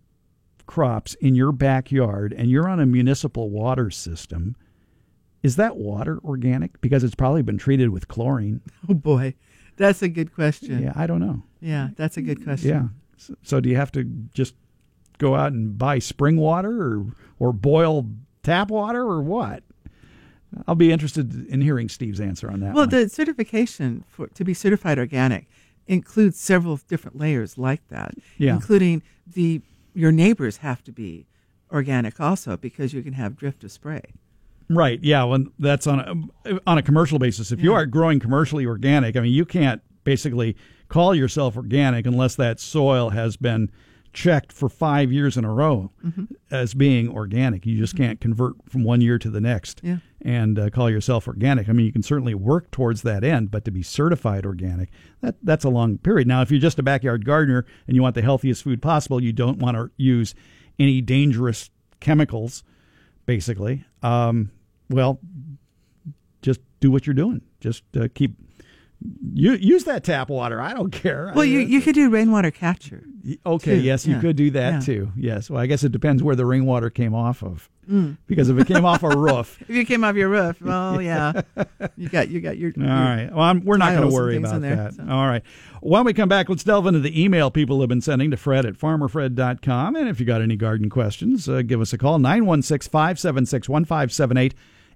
[0.67, 4.57] crops in your backyard and you're on a municipal water system,
[5.43, 6.81] is that water organic?
[6.81, 8.61] Because it's probably been treated with chlorine.
[8.89, 9.35] Oh boy,
[9.77, 10.83] that's a good question.
[10.83, 11.43] Yeah, I don't know.
[11.61, 12.71] Yeah, that's a good question.
[12.71, 12.89] Yeah.
[13.17, 14.55] So, so do you have to just
[15.19, 17.07] go out and buy spring water or
[17.39, 18.09] or boil
[18.43, 19.63] tap water or what?
[20.67, 22.75] I'll be interested in hearing Steve's answer on that.
[22.75, 22.91] Well, one.
[22.91, 25.49] the certification for to be certified organic
[25.87, 28.55] includes several different layers like that, Yeah.
[28.55, 29.61] including the
[29.95, 31.27] your neighbors have to be
[31.71, 34.01] organic also because you can have drift of spray.
[34.71, 35.01] right.
[35.03, 35.25] Yeah.
[35.25, 37.53] When that's on a, on a commercial basis.
[37.53, 40.57] If you are growing commercially organic, I mean, you can't basically
[40.89, 43.71] call yourself organic unless that soil has been
[44.13, 46.25] checked for five years in a row Mm-hmm.
[46.51, 47.65] as being organic.
[47.65, 49.99] You just can't convert from one year to the next Yeah.
[50.21, 51.69] and uh, call yourself organic.
[51.69, 54.91] I mean, you can certainly work towards that end, but to be certified organic,
[55.23, 56.29] that that's a long period.
[56.29, 59.33] Now, if you're just a backyard gardener and you want the healthiest food possible, you
[59.33, 60.35] don't want to use
[60.79, 61.71] any dangerous
[62.01, 62.65] chemicals,
[63.27, 63.85] basically.
[64.03, 64.51] Um,
[64.91, 65.21] well,
[66.43, 67.41] just do what you're doing.
[67.61, 68.35] Just uh, keep
[69.35, 70.61] you use that tap water.
[70.61, 71.33] I don't care.
[71.35, 73.05] Well, you, you could do rainwater catcher.
[73.47, 73.81] Okay, too.
[73.83, 74.21] yes, you Yeah.
[74.21, 74.81] could do that Yeah.
[74.81, 75.13] too.
[75.17, 75.49] Yes.
[75.49, 77.69] Well, I guess it depends where the rainwater came off of.
[78.27, 81.43] Because if it came off a roof, If you came off your roof, well, yeah,
[81.97, 82.73] you got you got your.
[82.79, 83.29] all right.
[83.31, 84.95] Well, I'm, we're not going to worry about there, that.
[84.95, 85.07] so.
[85.09, 85.43] All right.
[85.83, 88.65] When we come back, let's delve into the email people have been sending to Fred
[88.65, 89.97] at farmerfred.com.
[89.97, 94.55] And if you got any garden questions, uh, give us a call 916 576 1578.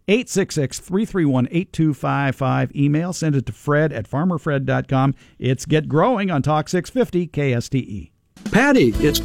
[0.09, 2.77] 866 331 8255.
[2.77, 5.15] Email, send it to Fred at farmerfred.com.
[5.39, 8.11] It's Get Growing on Talk 650 KSTE.
[8.53, 9.21] Patty, it's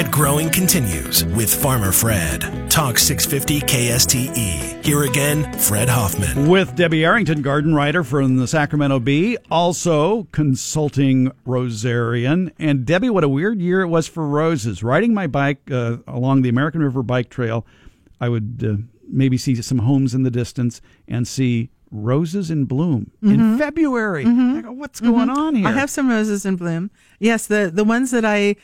[0.00, 2.40] Get Growing continues with Farmer Fred.
[2.70, 4.82] Talk 650 KSTE.
[4.82, 6.48] Here again, Fred Hoffman.
[6.48, 12.50] with Debbie Arrington, garden writer from the Sacramento Bee, also consulting rosarian.
[12.58, 14.82] And Debbie, what a weird year it was for roses.
[14.82, 17.66] Riding my bike uh, along the American River Bike Trail,
[18.22, 23.10] I would uh, maybe see some homes in the distance and see roses in bloom
[23.20, 24.24] in February.
[24.24, 25.66] I go, what's going on here?
[25.66, 26.90] I have some roses in bloom.
[27.18, 28.56] Yes, the the ones that I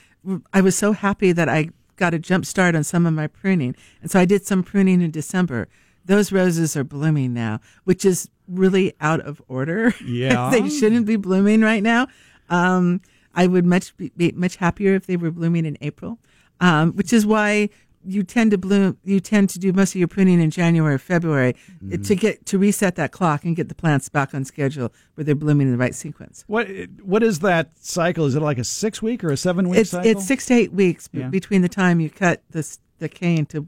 [0.53, 3.75] I was so happy that I got a jump start on some of my pruning,
[4.03, 5.69] and so I did some pruning in December.
[6.05, 9.93] Those roses are blooming now, which is really out of order.
[10.07, 10.51] Yeah.
[10.51, 12.07] they shouldn't be blooming right now.
[12.49, 13.01] Um,
[13.35, 16.19] I would much be, be much happier if they were blooming in April,
[16.61, 17.69] um, which is why
[18.09, 18.97] you tend to bloom.
[19.05, 22.03] You tend to do most of your pruning in January or February Mm-hmm.
[22.03, 25.35] to get to reset that clock and get the plants back on schedule where they're
[25.35, 26.45] blooming in the right sequence.
[26.47, 26.69] What
[27.03, 28.25] what is that cycle?
[28.27, 30.11] Is it like a six week or a seven week It's cycle?
[30.11, 31.29] it's six to eight weeks b- Yeah.
[31.29, 33.67] between the time you cut this the cane to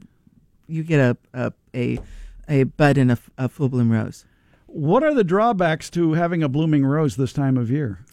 [0.67, 1.99] you get a a a,
[2.47, 4.25] a bud and a, a full bloom rose.
[4.67, 8.05] What are the drawbacks to having a blooming rose this time of year?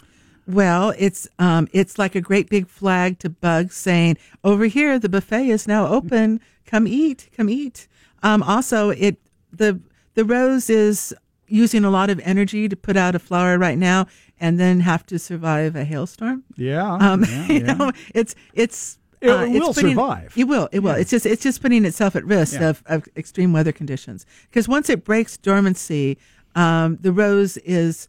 [0.46, 5.08] Well, it's um, it's like a great big flag to bugs saying, "Over here, the
[5.08, 6.40] buffet is now open.
[6.66, 7.88] Come eat, come eat."
[8.22, 9.16] Um, also, it
[9.52, 9.80] the
[10.14, 11.14] the rose is
[11.48, 14.06] using a lot of energy to put out a flower right now,
[14.40, 16.44] and then have to survive a hailstorm.
[16.56, 17.72] Yeah, Um, yeah, you yeah.
[17.74, 20.32] know, it's it's It uh, will putting- survive.
[20.36, 20.68] It will.
[20.70, 20.92] It will.
[20.94, 21.00] Yeah.
[21.00, 22.68] It's just it's just putting itself at risk Yeah.
[22.70, 24.26] of, of extreme weather conditions.
[24.48, 26.18] Because once it breaks dormancy,
[26.54, 28.06] um, the rose is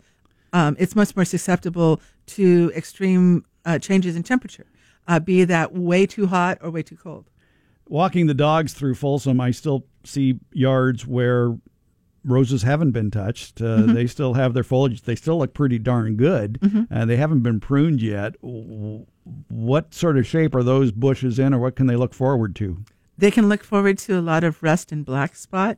[0.54, 4.66] um, it's much more susceptible to extreme uh, changes in temperature,
[5.08, 7.30] uh, be that way too hot or way too cold.
[7.88, 11.58] Walking the dogs through Folsom, I still see yards where
[12.26, 13.62] roses haven't been touched.
[13.62, 13.94] Uh, Mm-hmm.
[13.94, 15.04] They still have their foliage.
[15.04, 16.60] They still look pretty darn good.
[16.92, 18.36] Uh, they haven't been pruned yet.
[18.42, 22.84] What sort of shape are those bushes in, or what can they look forward to?
[23.20, 25.76] they can look forward to a lot of rust and black spot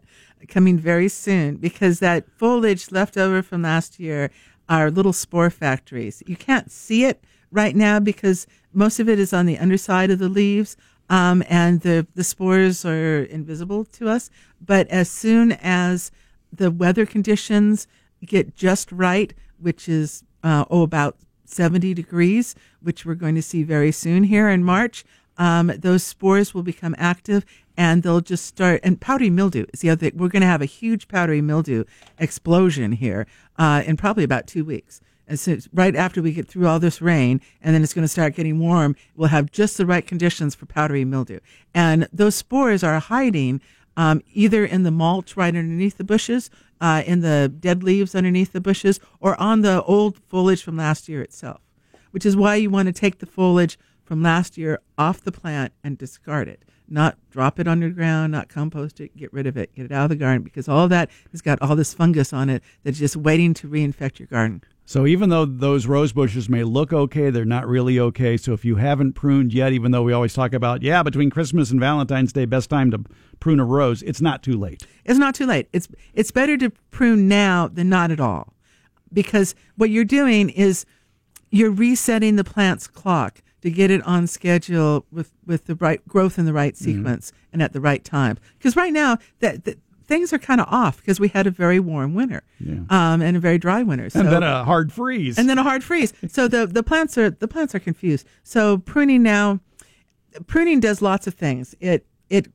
[0.50, 4.30] coming very soon because that foliage left over from last year
[4.70, 6.24] are little spore factories.
[6.28, 10.20] You can't see it right now because most of it is on the underside of
[10.20, 10.78] the leaves.
[11.10, 14.30] Um, and the, the spores are invisible to us.
[14.62, 16.12] But as soon as
[16.54, 17.88] the weather conditions
[18.24, 23.64] get just right, which is, uh, oh, about 70 degrees, which we're going to see
[23.64, 25.04] very soon here in March,
[25.38, 27.44] um, those spores will become active
[27.80, 28.82] and they'll just start.
[28.84, 30.20] And powdery mildew is the other thing.
[30.20, 31.86] We're going to have a huge powdery mildew
[32.20, 33.26] explosion here
[33.58, 35.00] uh, in probably about two weeks.
[35.30, 38.10] And so right after we get through all this rain, and then it's going to
[38.10, 41.40] start getting warm, we'll have just the right conditions for powdery mildew.
[41.74, 43.62] And those spores are hiding
[43.96, 46.50] um, either in the mulch right underneath the bushes,
[46.82, 51.08] uh, in the dead leaves underneath the bushes, or on the old foliage from last
[51.08, 51.62] year itself,
[52.12, 55.72] which is why you want to take the foliage from last year off the plant
[55.82, 56.66] and discard it.
[56.92, 60.10] Not drop it underground, not compost it, get rid of it, get it out of
[60.10, 63.54] the garden because all that has got all this fungus on it that's just waiting
[63.56, 64.64] to reinfect your garden.
[64.90, 68.38] So even though those rose bushes may look okay, they're not really okay.
[68.38, 71.70] So if you haven't pruned yet, even though we always talk about, yeah, between Christmas
[71.70, 73.04] and Valentine's Day, best time to
[73.40, 74.88] prune a rose, it's not too late.
[75.06, 75.70] It's not too late.
[75.74, 78.56] It's it's better to prune now than not at all.
[79.14, 80.88] Because what you're doing is
[81.52, 86.38] you're resetting the plant's clock to get it on schedule with, with the right growth
[86.40, 86.86] in the right Mm-hmm.
[86.98, 88.38] sequence and at the right time.
[88.58, 91.80] Because right now that, that things are kind of off because we had a very
[91.80, 92.80] warm winter Yeah.
[92.90, 94.10] um, and a very dry winter.
[94.10, 95.38] So and then a hard freeze.
[95.38, 96.14] and then a hard freeze.
[96.30, 98.26] So the the plants are the plants are confused.
[98.44, 99.60] So pruning now,
[100.48, 101.76] pruning does lots of things.
[101.80, 102.48] It it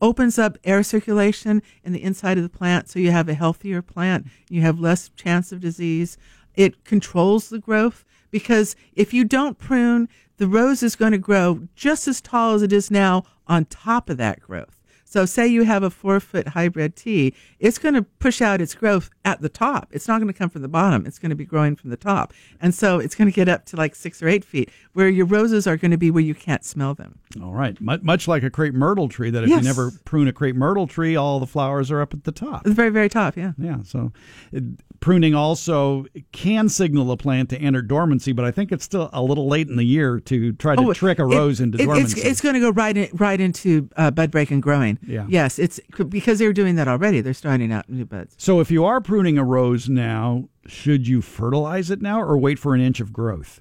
[0.00, 3.80] opens up air circulation in the inside of the plant, so you have a healthier
[3.82, 4.26] plant.
[4.50, 6.18] You have less chance of disease.
[6.54, 11.68] It controls the growth because if you don't prune, the rose is going to grow
[11.74, 14.75] just as tall as it is now on top of that growth.
[15.16, 18.74] So, say you have a four foot hybrid tea, it's going to push out its
[18.74, 19.88] growth at the top.
[19.92, 21.06] It's not going to come from the bottom.
[21.06, 22.34] It's going to be growing from the top.
[22.60, 25.24] And so it's going to get up to like six or eight feet, where your
[25.24, 27.18] roses are going to be where you can't smell them.
[27.42, 27.80] All right.
[27.80, 30.86] Mu- Much like a crepe myrtle tree, that if you never prune a crepe myrtle
[30.86, 32.64] tree, all the flowers are up at the top.
[32.64, 33.52] The very, very top, yeah.
[33.56, 33.78] Yeah.
[33.84, 34.12] So
[34.52, 34.64] it,
[35.00, 39.22] pruning also can signal a plant to enter dormancy, but I think it's still a
[39.22, 41.86] little late in the year to try to trick a Oh, it- rose into it-
[41.86, 42.20] dormancy.
[42.20, 44.98] It's, it's going to go right in, right into uh, bud break and growing.
[45.06, 45.26] Yeah.
[45.28, 47.20] Yes, it's because they're doing that already.
[47.20, 48.34] They're starting out new buds.
[48.38, 52.58] so if you are pruning a rose now, should you fertilize it now or wait
[52.58, 53.60] for an inch of growth?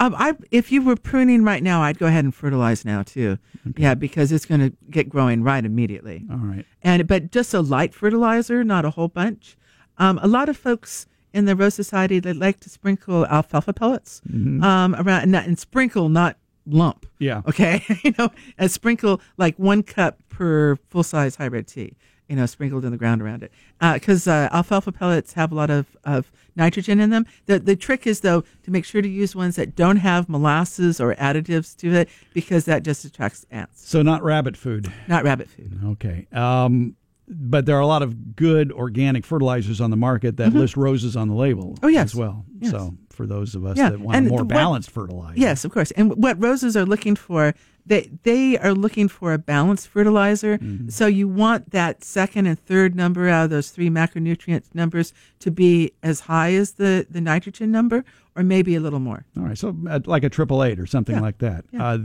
[0.00, 3.38] Um, I, if you were pruning right now, I'd go ahead and fertilize now too.
[3.76, 6.24] Yeah, because it's going to get growing right immediately.
[6.28, 6.66] All right.
[6.82, 9.56] and but just a light fertilizer, not a whole bunch.
[9.98, 14.20] Um, a lot of folks in the Rose Society they like to sprinkle alfalfa pellets
[14.28, 17.06] um, around and, and sprinkle, not lump.
[17.18, 17.42] Yeah.
[17.46, 21.96] Okay, you know, and sprinkle like one cup per full size hybrid tea.
[22.28, 23.52] You know, sprinkled in the ground around it,
[23.94, 27.26] because uh, alfalfa pellets have a lot of, of nitrogen in them.
[27.44, 30.98] The the trick is though to make sure to use ones that don't have molasses
[30.98, 34.90] or additives to it, because that just attracts ants, So not rabbit food.
[35.08, 35.78] not rabbit food.
[35.84, 36.26] Okay.
[36.32, 36.96] Um,
[37.28, 41.16] but there are a lot of good organic fertilizers on the market that list roses
[41.16, 41.84] on the label Mm-hmm.
[41.86, 42.04] Oh, yes.
[42.10, 42.44] as well.
[42.60, 42.70] Yes.
[42.70, 45.38] So for those of us Yeah, that want and a more what- balanced fertilizer.
[45.38, 45.90] Yes, of course.
[45.92, 47.54] And what roses are looking for,
[47.86, 50.58] they they are looking for a balanced fertilizer.
[50.58, 50.88] Mm-hmm.
[50.88, 55.50] So you want that second and third number out of those three macronutrient numbers to
[55.50, 58.04] be as high as the the nitrogen number,
[58.36, 59.24] or maybe a little more.
[59.36, 61.22] All right, so uh, like a triple eight or something Yeah.
[61.22, 61.64] like that.
[61.72, 61.84] Yeah.
[61.86, 61.98] Uh,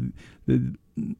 [0.47, 0.75] the,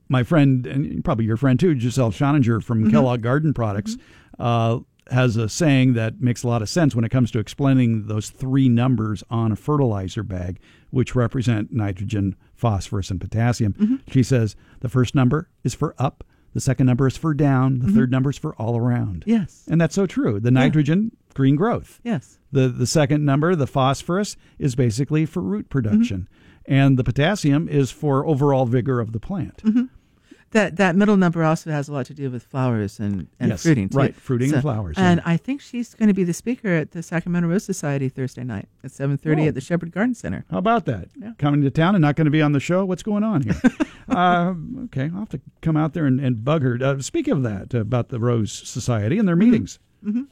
[0.09, 2.91] my friend, and probably your friend too, Giselle Schoninger from Mm-hmm.
[2.91, 3.95] Kellogg Garden Products,
[4.39, 4.79] uh,
[5.11, 8.29] has a saying that makes a lot of sense when it comes to explaining those
[8.29, 10.59] three numbers on a fertilizer bag,
[10.91, 13.73] which represent nitrogen, phosphorus, and potassium.
[13.73, 13.95] Mm-hmm.
[14.11, 17.91] She says the first number is for up, the second number is for down, the
[17.91, 19.21] third number is for all around.
[19.21, 19.29] Mm-hmm.
[19.29, 19.63] Yes.
[19.69, 20.39] And that's so true.
[20.39, 21.99] The nitrogen, green growth.
[22.03, 22.39] Yes.
[22.51, 26.73] The the second number, the phosphorus, is basically for root production, Mm-hmm.
[26.73, 29.61] and the potassium is for overall vigor of the plant.
[30.49, 30.57] Mm-hmm.
[30.57, 33.63] That that middle number also has a lot to do with flowers and, and Yes,
[33.63, 33.89] fruiting.
[33.89, 33.97] Too.
[33.97, 35.09] right, fruiting and flowers, yeah.
[35.09, 38.43] And I think she's going to be the speaker at the Sacramento Rose Society Thursday
[38.43, 39.47] night at seven thirty Oh.
[39.49, 40.45] at the Shepard Garden Center.
[40.49, 41.09] How about that?
[41.19, 41.31] Yeah.
[41.37, 42.85] Coming to town and not going to be on the show?
[42.85, 43.61] What's going on here?
[44.09, 44.53] uh,
[44.85, 46.77] okay, I'll have to come out there and, and bug her.
[46.81, 49.79] Uh, speak of that, about the Rose Society and their meetings.
[50.05, 50.23] Mm-hmm.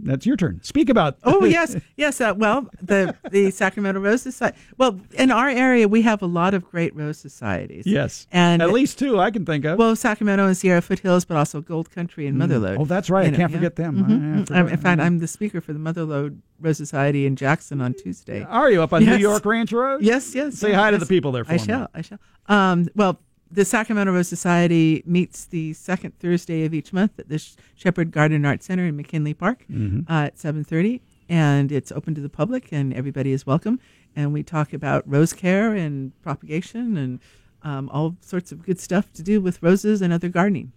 [0.00, 0.60] That's your turn.
[0.62, 1.18] Speak about.
[1.24, 2.20] Oh yes, yes.
[2.20, 4.56] Uh, well, the the Sacramento Rose Society.
[4.76, 7.84] Well, in our area, we have a lot of great rose societies.
[7.86, 9.78] yes, and at least two I can think of.
[9.78, 12.78] well, Sacramento and Sierra Foothills, but also Gold Country and Motherlode.
[12.78, 13.22] oh, that's right.
[13.24, 13.56] You I know, can't yeah.
[13.58, 13.96] forget them.
[14.04, 14.50] Mhm.
[14.52, 17.80] I- I Mm, in fact, I'm the speaker for the Motherlode Rose Society in Jackson
[17.80, 18.42] on Tuesday.
[18.44, 20.02] Are you up on New York Ranch Road?
[20.02, 20.54] Yes, yes.
[20.56, 21.62] Say yes, hi to the people there for I me.
[21.64, 21.88] shall.
[21.94, 22.18] I shall.
[22.46, 27.42] Um, well, the Sacramento Rose Society meets the second Thursday of each month at the
[27.74, 30.10] Shepard Garden Art Center in McKinley Park Mm-hmm.
[30.12, 33.80] uh, at 7:30, and it's open to the public, and everybody is welcome.
[34.16, 37.20] And we talk about rose care and propagation and
[37.62, 40.72] um, all sorts of good stuff to do with roses and other gardening.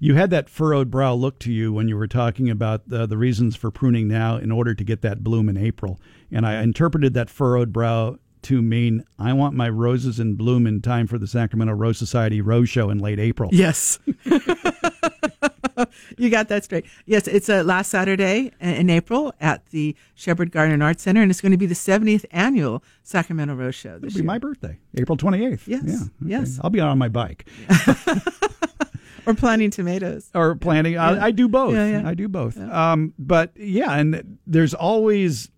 [0.00, 3.16] You had that furrowed brow look to you when you were talking about the, the
[3.16, 6.00] reasons for pruning now in order to get that bloom in April.
[6.32, 10.80] And I interpreted that furrowed brow to mean I want my roses in bloom in
[10.82, 13.50] time for the Sacramento Rose Society Rose Show in late April.
[13.52, 13.98] Yes.
[16.18, 16.84] you got that straight.
[17.06, 21.40] Yes, it's uh, last Saturday in April at the Shepard Garden Arts Center, and it's
[21.40, 24.24] going to be the 70th annual Sacramento Rose Show this It'll be year.
[24.24, 25.66] my birthday, April 28th.
[25.66, 25.94] Yes, Yeah.
[25.96, 26.10] okay.
[26.26, 26.60] yes.
[26.62, 27.46] I'll be on my bike
[29.26, 30.30] or planting tomatoes.
[30.34, 30.96] or planting.
[30.96, 31.74] I, I do both.
[31.74, 32.08] Yeah, yeah.
[32.08, 32.58] I do both.
[32.58, 35.50] Um, but yeah, and there's always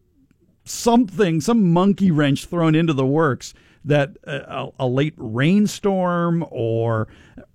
[0.67, 7.07] something, some monkey wrench thrown into the works that uh, a, a late rainstorm or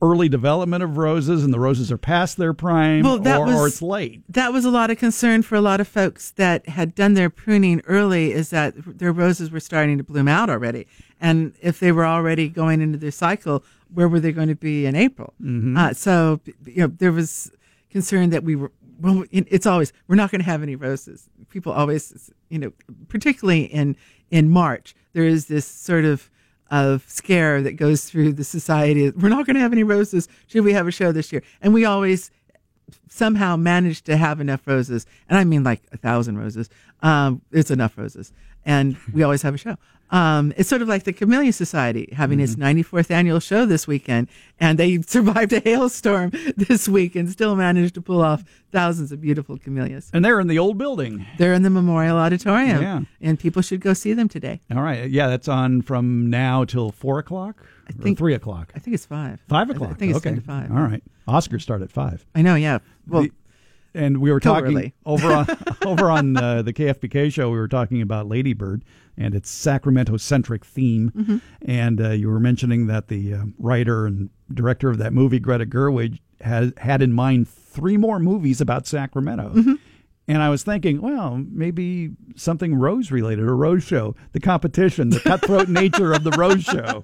[0.01, 3.55] early development of roses and the roses are past their prime Well, that or, was-
[3.55, 4.23] or it's late.
[4.29, 7.29] That was a lot of concern for a lot of folks that had done their
[7.29, 10.87] pruning early, is that their roses were starting to bloom out already.
[11.19, 14.85] And if they were already going into their cycle, where were they going to be
[14.85, 15.33] in April?
[15.77, 17.51] Uh, so, you know, there was
[17.89, 18.71] concern that we were,
[19.01, 21.27] well, it's always, we're not going to have any roses.
[21.49, 22.71] People always, you know,
[23.07, 23.95] particularly in,
[24.29, 26.29] in March, there is this sort of,
[26.69, 29.09] of scare that goes through the society.
[29.09, 30.29] We're not going to have any roses.
[30.47, 31.43] Should we have a show this year?
[31.61, 32.31] And we always
[33.09, 36.69] somehow manage to have enough roses, and I mean like a thousand roses.
[37.01, 38.31] Um, it's enough roses,
[38.65, 39.77] and we always have a show.
[40.11, 44.27] Um, it's sort of like the Camellia Society having its 94th annual show this weekend,
[44.59, 49.21] and they survived a hailstorm this week and still managed to pull off thousands of
[49.21, 50.09] beautiful camellias.
[50.13, 51.25] And they're in the old building.
[51.37, 53.01] They're in the Memorial Auditorium, Yeah.
[53.21, 54.59] and people should go see them today.
[54.73, 55.09] All right.
[55.09, 58.71] Yeah, that's on from now till four o'clock I think- three o'clock.
[58.75, 59.39] I think it's five.
[59.47, 59.91] Five I- o'clock.
[59.91, 60.29] I think it's okay.
[60.31, 60.71] ten to five.
[60.71, 61.03] All right.
[61.27, 62.25] Oscars start at five.
[62.35, 62.55] I know.
[62.55, 62.79] Yeah.
[63.07, 63.31] Well, The-
[63.93, 64.93] and we were talking early.
[65.05, 65.47] over on
[65.85, 67.49] over on uh, the KFBK show.
[67.49, 68.83] We were talking about Ladybird
[69.17, 71.37] and its Sacramento centric theme, Mm-hmm.
[71.69, 75.65] and uh, you were mentioning that the uh, writer and director of that movie, Greta
[75.65, 79.51] Gerwig, had had in mind three more movies about Sacramento.
[79.55, 79.73] Mm-hmm.
[80.31, 85.19] And I was thinking, well, maybe something Rose related, a Rose show, the competition, the
[85.19, 87.03] cutthroat nature of the Rose show.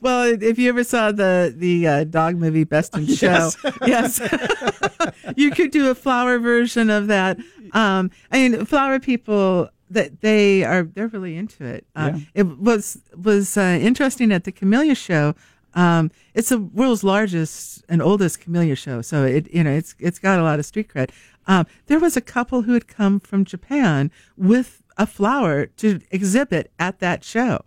[0.00, 3.50] Well, if you ever saw the the uh, dog movie Best in Show,
[3.86, 4.20] yes,
[5.36, 7.38] you could do a flower version of that.
[7.72, 11.86] Um, I mean, flower people that they are they're really into it.
[11.96, 12.20] Uh, Yeah.
[12.34, 15.34] It was was uh, interesting at the Camellia Show.
[15.74, 20.18] Um, it's the world's largest and oldest Camellia show, so it you know it's it's
[20.18, 21.10] got a lot of street cred.
[21.48, 26.70] Um, there was a couple who had come from Japan with a flower to exhibit
[26.78, 27.64] at that show.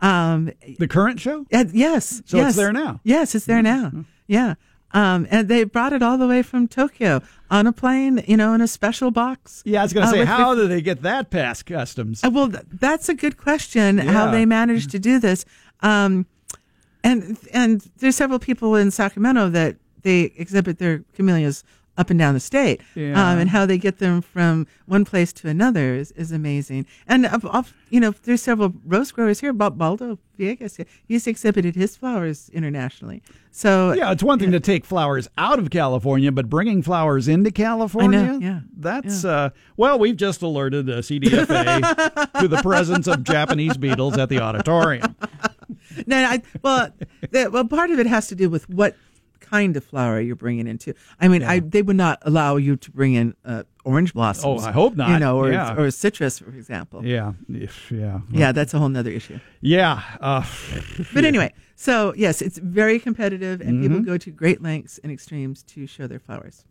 [0.00, 1.46] Um, The current show?
[1.50, 2.22] yes.
[2.26, 3.00] So it's there now?
[3.04, 3.92] Yes, it's there now.
[4.26, 4.54] Yeah.
[4.92, 8.54] Um, and they brought it all the way from Tokyo on a plane, you know,
[8.54, 9.62] in a special box.
[9.64, 12.24] Yeah, I was going to Uh, say, how do they get that past customs?
[12.24, 13.98] Uh, well, th- that's a good question.
[13.98, 15.44] How they managed to do this,
[15.82, 16.26] um,
[17.04, 21.62] and and there's several people in Sacramento that they exhibit their camellias
[22.00, 22.80] up and down the state.
[22.94, 23.10] Yeah.
[23.10, 26.86] Um, and how they get them from one place to another is, is amazing.
[27.06, 29.52] And of, of, you know, there's several rose growers here.
[29.52, 33.22] Bob Baldo Villegas, he's exhibited his flowers internationally.
[33.50, 37.50] So Yeah, it's one thing to take flowers out of California, but bringing flowers into
[37.50, 43.76] California, yeah, that's uh, well, we've just alerted the CDFA to the presence of Japanese
[43.76, 45.14] beetles at the auditorium.
[46.06, 46.92] no, I, well,
[47.30, 48.96] the, well, part of it has to do with what
[49.50, 50.94] kind of flower you're bringing into.
[51.20, 54.62] I mean, I, they would not allow you to bring in uh, orange blossoms.
[54.64, 55.08] Oh, I hope not.
[55.10, 55.74] You know, or, Yeah.
[55.80, 57.04] or citrus, for example.
[57.04, 57.32] Yeah,
[57.90, 59.38] yeah, Yeah, that's a whole other issue.
[59.60, 60.00] yeah.
[60.20, 60.44] Uh,
[61.14, 63.82] But anyway, so yes, it's very competitive, and Mm-hmm.
[63.82, 66.64] people go to great lengths and extremes to show their flowers.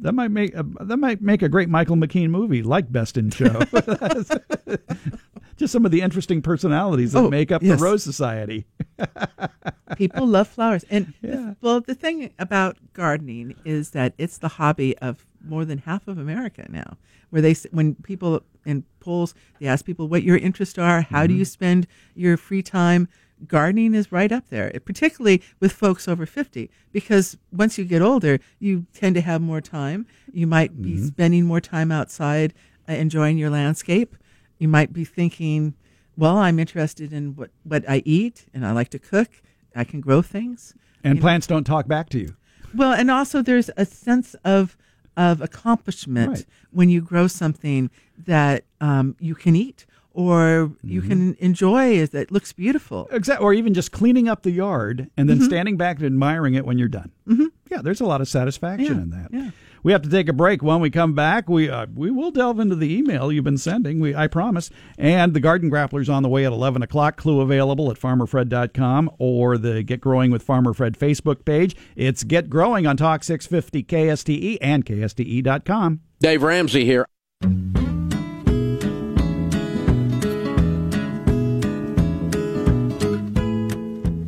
[0.00, 3.30] That might make a, that might make a great Michael McKean movie, like Best in
[3.30, 3.60] Show.
[5.56, 7.78] Just some of the interesting personalities that Oh, make up yes.
[7.78, 8.66] the Rose Society.
[9.96, 11.54] People love flowers, and Yeah.
[11.62, 16.18] well, the thing about gardening is that it's the hobby of more than half of
[16.18, 16.98] America now.
[17.30, 21.32] Where they, when people in polls, they ask people what your interests are, how do
[21.32, 21.38] Mm-hmm.
[21.38, 23.08] you spend your free time.
[23.46, 28.38] Gardening is right up there, particularly with folks over 50, because once you get older,
[28.58, 30.06] you tend to have more time.
[30.32, 31.06] You might be Mm-hmm.
[31.06, 32.54] spending more time outside
[32.88, 34.16] uh, enjoying your landscape.
[34.58, 35.74] You might be thinking,
[36.16, 39.28] well, I'm interested in what, what I eat and I like to cook.
[39.74, 40.74] I can grow things.
[41.04, 42.36] And plants don't talk back to you.
[42.74, 44.76] Well, and also there's a sense of
[45.18, 46.46] of accomplishment Right.
[46.72, 47.88] when you grow something
[48.26, 51.08] that um, you can eat or you Mm-hmm.
[51.10, 53.08] can enjoy as it looks beautiful.
[53.12, 55.38] Exactly, or even just cleaning up the yard and Mm-hmm.
[55.40, 57.12] then standing back and admiring it when you're done.
[57.28, 57.46] Mm-hmm.
[57.70, 59.28] Yeah, there's a lot of satisfaction Yeah, in that.
[59.32, 59.50] yeah.
[59.82, 60.64] We have to take a break.
[60.64, 64.00] When we come back, we uh, we will delve into the email you've been sending.
[64.00, 64.68] We I promise.
[64.98, 67.16] And the Garden Grappler's on the way at 11 o'clock.
[67.16, 71.76] Clue available at farmerfred.com or the Get Growing with Farmer Fred Facebook page.
[71.94, 76.00] It's Get Growing on Talk 650 KSTE E and KSTE.com.
[76.18, 77.06] Dave Ramsey here.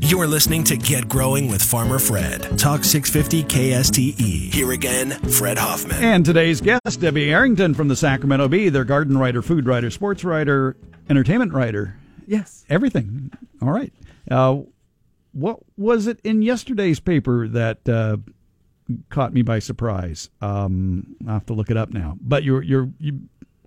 [0.08, 2.58] You're listening to Get Growing with Farmer Fred.
[2.58, 4.54] Talk 650 KSTE.
[4.54, 6.02] Here again, Fred Hoffman.
[6.02, 10.24] And today's guest, Debbie Arrington from the Sacramento Bee, their garden writer, food writer, sports
[10.24, 10.78] writer,
[11.10, 11.94] entertainment writer.
[12.26, 12.64] Yes.
[12.70, 13.30] Everything.
[13.60, 13.92] All right.
[14.30, 14.60] Uh,
[15.32, 18.16] what was it in yesterday's paper that uh,
[19.10, 20.30] caught me by surprise?
[20.40, 22.16] Um, I have to look it up now.
[22.18, 23.20] But you you you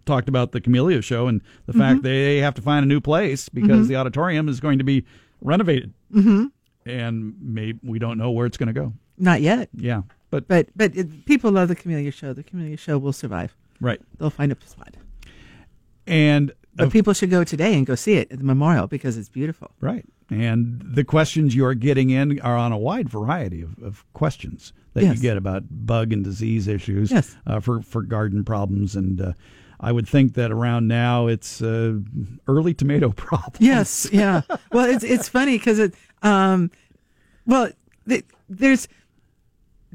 [0.07, 3.47] talked about the Camellia show and the fact they have to find a new place
[3.47, 5.05] because the auditorium is going to be
[5.41, 6.45] renovated, mm-hmm.
[6.85, 8.93] and maybe we don't know where it's going to go.
[9.17, 9.69] Not yet.
[9.75, 12.33] Yeah, but But but it, people love the Camellia show.
[12.33, 13.55] The Camellia show will survive.
[13.79, 14.95] right They'll find a spot.
[16.07, 19.29] and But people should go today and go see it at the memorial because it's
[19.29, 19.71] beautiful.
[19.79, 20.05] Right.
[20.29, 25.03] And the questions you're getting in are on a wide variety of, of questions that
[25.03, 25.15] Yes.
[25.17, 27.35] you get about bug and disease issues Yes.
[27.45, 28.95] uh, for, for garden problems.
[28.95, 29.33] And uh,
[29.81, 31.95] I would think that around now it's uh,
[32.47, 33.59] early tomato problems.
[33.59, 34.41] Yes, yeah.
[34.71, 36.71] Well, it's it's funny because it, um,
[37.45, 37.71] well,
[38.07, 38.87] th- there's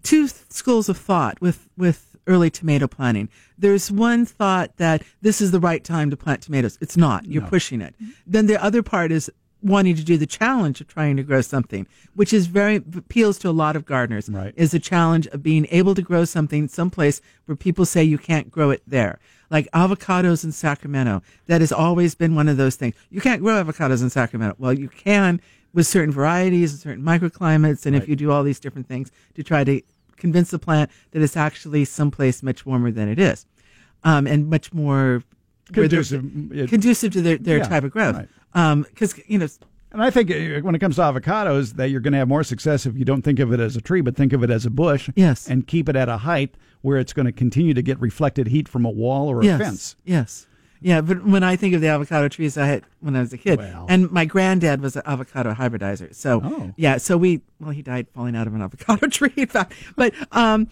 [0.02, 3.28] two schools of thought with with early tomato planting.
[3.56, 6.76] There's one thought that this is the right time to plant tomatoes.
[6.80, 7.24] It's not.
[7.26, 7.94] You're pushing it.
[8.26, 9.30] Then the other part is
[9.62, 13.48] wanting to do the challenge of trying to grow something, which is very appeals to
[13.48, 14.28] a lot of gardeners.
[14.28, 14.52] Right.
[14.56, 18.50] Is the challenge of being able to grow something someplace where people say you can't
[18.50, 19.18] grow it there.
[19.50, 21.22] Like avocados in Sacramento.
[21.46, 22.94] That has always been one of those things.
[23.10, 24.56] You can't grow avocados in Sacramento.
[24.58, 25.40] Well, you can
[25.72, 29.42] with certain varieties and certain microclimates, and if you do all these different things to
[29.42, 29.80] try to
[30.16, 33.44] convince the plant that it's actually someplace much warmer than it is,
[34.04, 35.22] um, and much more
[35.72, 36.22] Conducive,
[36.68, 38.16] conducive to their, their Yeah, type of growth.
[38.54, 38.84] right.
[38.84, 39.48] Because you know,
[39.92, 42.44] And I think uh, when it comes to avocados, that you're going to have more
[42.44, 44.66] success if you don't think of it as a tree, but think of it as
[44.66, 45.08] a bush.
[45.14, 45.48] Yes.
[45.48, 48.68] And keep it at a height where it's going to continue to get reflected heat
[48.68, 49.96] from a wall or a yes, fence.
[50.04, 50.46] Yes.
[50.82, 53.38] Yeah, but when I think of the avocado trees I had when I was a
[53.38, 53.86] kid, Well.
[53.88, 56.14] and my granddad was an avocado hybridizer.
[56.14, 56.74] So Oh.
[56.76, 59.72] yeah, so we well he died falling out of an avocado tree, in fact.
[59.96, 60.68] But um,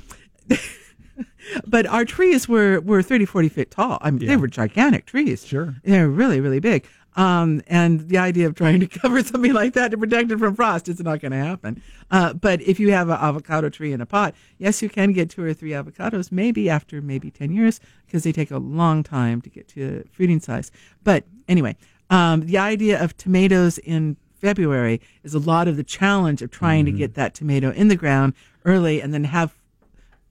[1.67, 3.99] but our trees were were 30, 40 feet tall.
[4.03, 4.29] I mean, Yeah.
[4.29, 5.45] they were gigantic trees.
[5.47, 5.77] Sure.
[5.85, 6.87] they're really really big.
[7.17, 10.55] Um, and the idea of trying to cover something like that to protect it from
[10.55, 11.83] frost is not going to happen.
[12.11, 15.31] Uh, but if you have an avocado tree in a pot, yes, you can get
[15.31, 19.41] two or three avocados, maybe after maybe 10 years, because they take a long time
[19.43, 20.71] to get to fruiting size.
[21.03, 21.77] But anyway,
[22.11, 26.85] um, the idea of tomatoes in February is a lot of the challenge of trying
[26.85, 28.35] to get that tomato in the ground
[28.67, 29.55] early and then have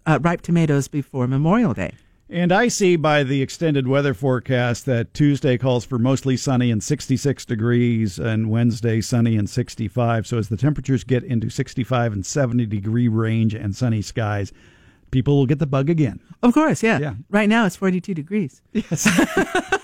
[0.05, 1.93] uh, ripe tomatoes before Memorial Day.
[2.33, 6.81] And I see by the extended weather forecast that Tuesday calls for mostly sunny and
[6.83, 10.25] 66 degrees, and Wednesday sunny and 65.
[10.25, 14.51] So as the temperatures get into 65 and 70 degree range and sunny skies,
[15.11, 16.19] people will get the bug again.
[16.41, 16.97] Of course, yeah.
[16.97, 17.13] Yeah.
[17.29, 18.61] Right now it's 42 degrees.
[18.73, 19.07] Yes.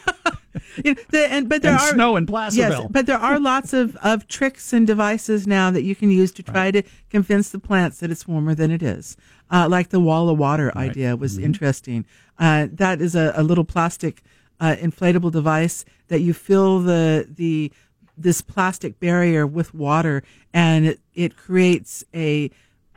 [0.84, 2.82] You know, the- and but there and are snow in Placerville.
[2.82, 6.32] yes, but there are lots of, of tricks and devices now that you can use
[6.34, 9.16] to try to convince the plants that it's warmer than it is.
[9.52, 11.46] Uh, like the wall of water idea was Mm-hmm.
[11.46, 12.06] interesting.
[12.40, 14.24] Uh, that is a, a little plastic
[14.62, 17.72] uh, inflatable device that you fill the the
[18.18, 20.24] this plastic barrier with water,
[20.54, 22.50] and it, it creates a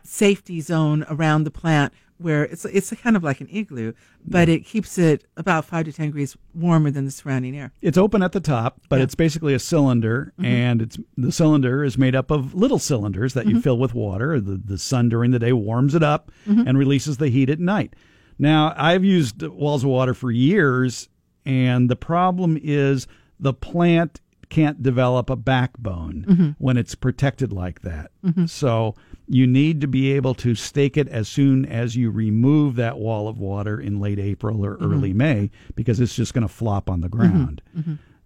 [0.02, 3.92] safety zone around the plant where it's it's kind of like an igloo,
[4.24, 7.72] but it keeps it about five to ten degrees warmer than the surrounding air.
[7.82, 9.04] It's open at the top, but Yeah.
[9.04, 10.44] it's basically a cylinder, Mm-hmm.
[10.44, 14.40] and it's the cylinder is made up of little cylinders that you fill with water.
[14.40, 16.66] The the sun during the day warms it up Mm-hmm.
[16.68, 17.94] and releases the heat at night.
[18.38, 21.08] Now, I've used walls of water for years,
[21.44, 23.06] and the problem is
[23.40, 26.48] the plant can't develop a backbone Mm-hmm.
[26.58, 28.10] when it's protected like that.
[28.46, 28.94] So
[29.26, 33.28] you need to be able to stake it as soon as you remove that wall
[33.28, 34.92] of water in late April or Mm-hmm.
[34.92, 37.62] early May because it's just going to flop on the ground.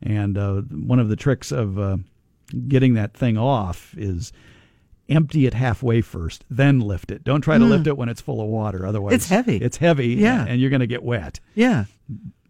[0.02, 1.98] And uh, one of the tricks of uh,
[2.68, 4.32] getting that thing off is
[5.08, 7.22] empty it halfway first, then lift it.
[7.24, 8.84] Don't try to lift it when it's full of water.
[8.86, 9.16] Otherwise, Mm.
[9.16, 9.56] It's heavy.
[9.56, 10.44] It's heavy, Yeah.
[10.48, 11.38] and you're going to get wet.
[11.54, 11.84] Yeah.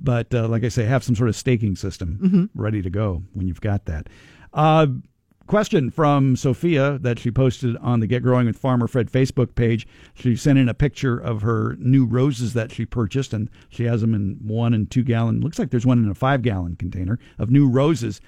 [0.00, 2.44] But uh, like I say, have some sort of staking system Mm-hmm.
[2.61, 4.09] ready to go when you've got that.
[4.54, 4.86] Uh,
[5.46, 9.86] question from Sophia that she posted on the Get Growing with Farmer Fred Facebook page.
[10.14, 14.00] She sent in a picture of her new roses that she purchased, and she has
[14.00, 15.40] them in one and two gallon.
[15.40, 18.20] Looks like there's one in a five gallon container of new roses,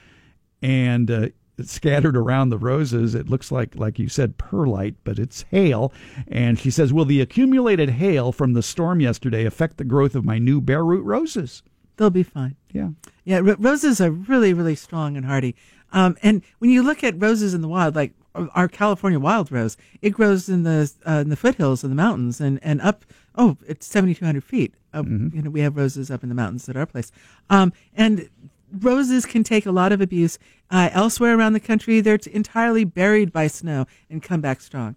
[0.62, 1.28] and uh,
[1.66, 3.14] scattered around the roses.
[3.14, 5.92] It looks like, like you said, perlite, but it's hail.
[6.28, 10.24] And she says, "Will the accumulated hail from the storm yesterday affect the growth of
[10.24, 11.62] my new bare root roses?"
[11.96, 12.54] They'll be fine.
[12.72, 12.90] Yeah.
[13.24, 15.56] Yeah, ro- roses are really, really strong and hardy.
[15.92, 19.76] Um, and when you look at roses in the wild, like our California wild rose,
[20.00, 23.04] it grows in the uh, in the foothills of the mountains and, and up.
[23.34, 24.74] Oh, it's seventy two hundred feet.
[24.94, 27.10] Uh, You know, we have roses up in the mountains at our place,
[27.50, 28.28] um, and
[28.72, 30.38] roses can take a lot of abuse.
[30.70, 34.96] Uh, elsewhere around the country, they're t- entirely buried by snow and come back strong.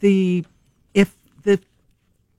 [0.00, 0.44] The
[0.94, 1.60] if the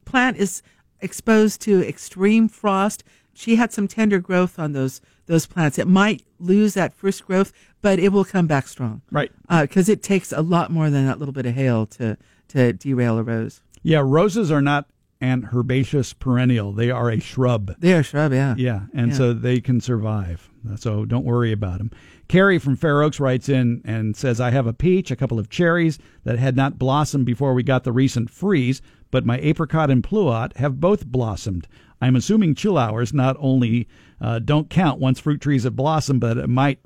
[0.05, 0.61] plant is
[1.01, 3.03] exposed to extreme frost,
[3.33, 5.77] she had some tender growth on those those plants.
[5.77, 9.01] It might lose that first growth, but it will come back strong.
[9.11, 9.31] Right.
[9.49, 12.17] Because it takes a lot more than that little bit of hail to
[12.49, 13.61] to derail a rose.
[13.83, 14.87] Yeah, roses are not
[15.21, 16.71] an herbaceous perennial.
[16.71, 17.75] They are a shrub.
[17.79, 18.55] They are shrub, yeah.
[18.57, 19.17] Yeah, and Yeah.
[19.17, 20.49] so they can survive.
[20.77, 21.91] So don't worry about them.
[22.27, 25.49] Carrie from Fair Oaks writes in and says, I have a peach, a couple of
[25.49, 30.03] cherries that had not blossomed before we got the recent freeze, but my apricot and
[30.03, 31.67] pluot have both blossomed.
[32.01, 33.87] I'm assuming chill hours not only
[34.21, 36.79] uh, don't count once fruit trees have blossomed, but it might,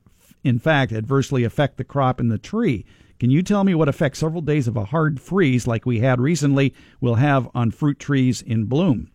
[0.43, 2.85] in fact, adversely affect the crop in the tree.
[3.19, 6.19] Can you tell me what effect several days of a hard freeze like we had
[6.19, 9.09] recently will have on fruit trees in bloom?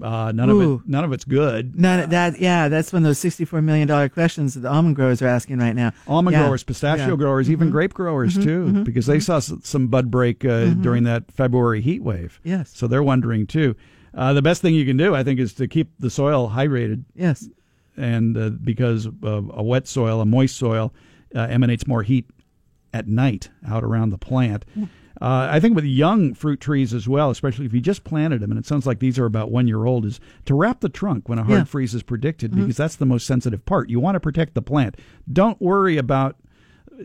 [0.00, 0.80] Uh, none of it.
[0.88, 1.78] None of it's good.
[1.78, 4.94] None of that, yeah, that's one of those sixty-four million dollar questions that the almond
[4.96, 5.92] growers are asking right now.
[6.06, 6.44] almond Yeah.
[6.44, 7.10] growers, pistachio Yeah.
[7.10, 7.20] Mm-hmm.
[7.20, 11.80] growers, even grape growers too, because they saw some bud break uh, during that February
[11.80, 12.40] heat wave.
[12.44, 12.70] Yes.
[12.74, 13.74] So they're wondering too.
[14.14, 17.04] Uh, the best thing you can do, I think, is to keep the soil hydrated,
[17.14, 17.48] Yes,
[17.96, 20.94] and uh, because a wet soil, a moist soil,
[21.34, 22.26] uh, emanates more heat
[22.92, 24.64] at night out around the plant.
[25.20, 28.50] Uh, I think with young fruit trees as well, especially if you just planted them,
[28.50, 31.28] and it sounds like these are about one year old, is to wrap the trunk
[31.28, 31.64] when a hard Yeah.
[31.64, 33.90] freeze is predicted because that's the most sensitive part.
[33.90, 34.96] You want to protect the plant.
[35.30, 36.36] Don't worry about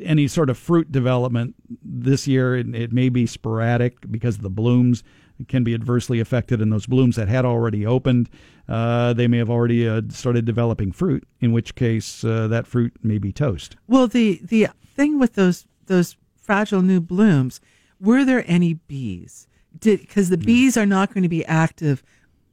[0.02, 2.56] any sort of fruit development this year.
[2.56, 5.04] It, it may be sporadic because the blooms
[5.50, 8.30] can be adversely affected, and those blooms that had already opened,
[8.70, 11.28] uh, they may have already uh, started developing fruit.
[11.42, 13.76] In which case, uh, that fruit may be toast.
[13.90, 17.60] Well, the the thing with those those fragile new blooms,
[18.00, 19.48] were there any bees?
[19.80, 22.04] Because the bees are not going to be active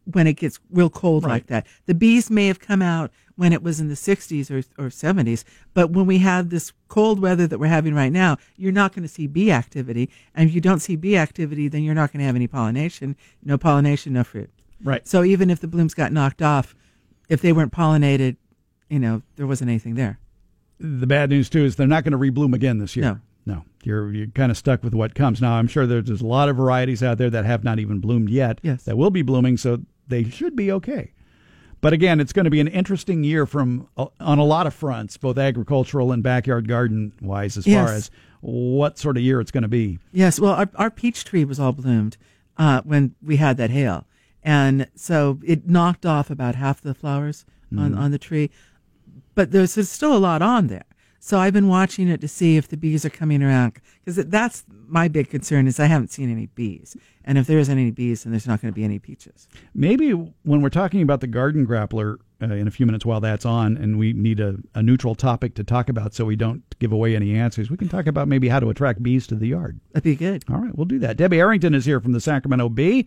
[0.05, 1.67] when it gets real cold like that.
[1.87, 5.45] The bees may have come out when it was in the 60s or, or 70s,
[5.75, 9.03] but when we have this cold weather that we're having right now, you're not going
[9.05, 10.11] to see bee activity.
[10.35, 13.17] And if you don't see bee activity, then you're not going to have any pollination.
[13.43, 14.51] No pollination, no fruit.
[14.83, 15.07] Right.
[15.07, 16.75] So even if the blooms got knocked off,
[17.29, 18.37] if they weren't pollinated,
[18.91, 20.19] you know, there wasn't anything there.
[20.83, 23.05] The bad news too is they're not going to rebloom again this year.
[23.05, 23.21] No.
[23.45, 25.41] No, you're you're kind of stuck with what comes.
[25.41, 27.99] Now I'm sure there's, there's a lot of varieties out there that have not even
[27.99, 28.61] bloomed yet.
[28.63, 28.85] Yes.
[28.85, 31.11] That will be blooming, so they should be okay.
[31.81, 34.75] But again, it's going to be an interesting year from uh, on a lot of
[34.75, 37.85] fronts, both agricultural and backyard garden wise, as Yes.
[37.89, 38.11] far as
[38.43, 39.99] what sort of year it's going to be.
[40.13, 42.17] Yes, well, our, our peach tree was all bloomed
[42.59, 44.07] uh, when we had that hail,
[44.45, 47.45] and so it knocked off about half the flowers
[47.77, 48.51] on, on the tree,
[49.35, 50.85] but there's, there's still a lot on there.
[51.25, 53.75] So I've been watching it to see if the bees are coming around
[54.05, 57.79] because that's my big concern is I haven't seen any bees, and if there isn't
[57.79, 59.47] any bees, then there's not going to be any peaches.
[59.73, 63.47] Maybe when we're talking about the garden grappler uh, in a few minutes while that's
[63.47, 66.91] on, and we need a, a neutral topic to talk about so we don't give
[66.91, 69.79] away any answers, we can talk about maybe how to attract bees to the yard.
[69.93, 70.43] That'd be good.
[70.51, 71.17] All right, we'll do that.
[71.17, 73.07] Debbie Arrington is here from the Sacramento Bee.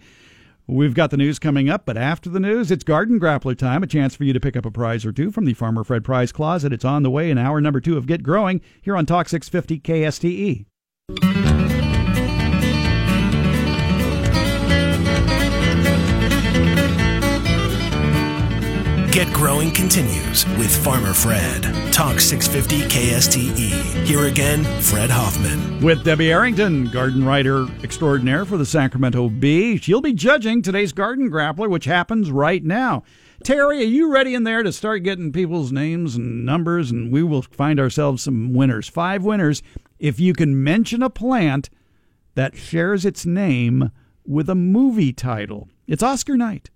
[0.67, 3.83] We've got the news coming up, but after the news, it's Garden Grappler time.
[3.83, 6.03] A chance for you to pick up a prize or two from the Farmer Fred
[6.03, 6.73] Prize Closet.
[6.73, 9.79] It's on the way in hour number two of Get Growing here on Talk 650
[9.81, 11.54] KSTE.
[19.15, 21.63] Get Growing continues with Farmer Fred.
[21.93, 24.05] Talk 650 KSTE.
[24.05, 25.81] Here again, Fred Hoffman.
[25.81, 29.77] With Debbie Arrington, garden writer extraordinaire for the Sacramento Bee.
[29.77, 33.03] She'll be judging today's Garden Grappler, which happens right now.
[33.41, 36.91] Terry, are you ready in there to start getting people's names and numbers?
[36.91, 38.89] And we will find ourselves some winners.
[38.89, 39.63] Five winners
[39.97, 41.69] if you can mention a plant
[42.33, 43.91] that shares its name
[44.27, 45.69] with a movie title.
[45.87, 46.69] It's Oscar night.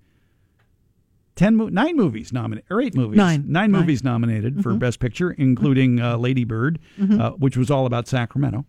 [1.39, 3.45] Ten, mo- nine movies nominated, or eight movies, Nine.
[3.47, 3.79] nine Nine.
[3.81, 8.65] movies nominated for Best Picture, including uh, Lady Bird, uh, which was all about Sacramento.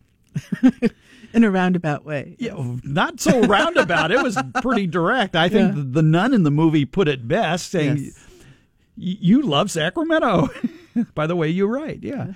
[1.34, 2.36] In a roundabout way.
[2.38, 2.54] Yeah,
[2.84, 4.12] not so roundabout.
[4.12, 5.34] it was pretty direct.
[5.34, 5.82] I think Yeah.
[5.84, 8.26] the, nun in the movie put it best, saying, Yes.
[8.96, 10.48] "You love Sacramento."
[11.16, 11.98] By the way, you're right.
[12.00, 12.34] Yeah.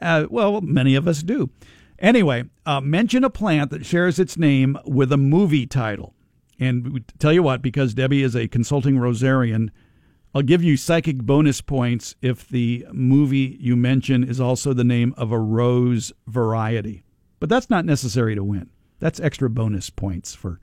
[0.00, 1.50] Uh, well, many of us do.
[1.98, 6.14] Anyway, uh, mention a plant that shares its name with a movie title.
[6.58, 9.70] And we- tell you what, because Debbie is a consulting rosarian,
[10.34, 15.14] I'll give you psychic bonus points if the movie you mention is also the name
[15.16, 17.04] of a rose variety.
[17.38, 18.70] But that's not necessary to win.
[18.98, 20.60] That's extra bonus points for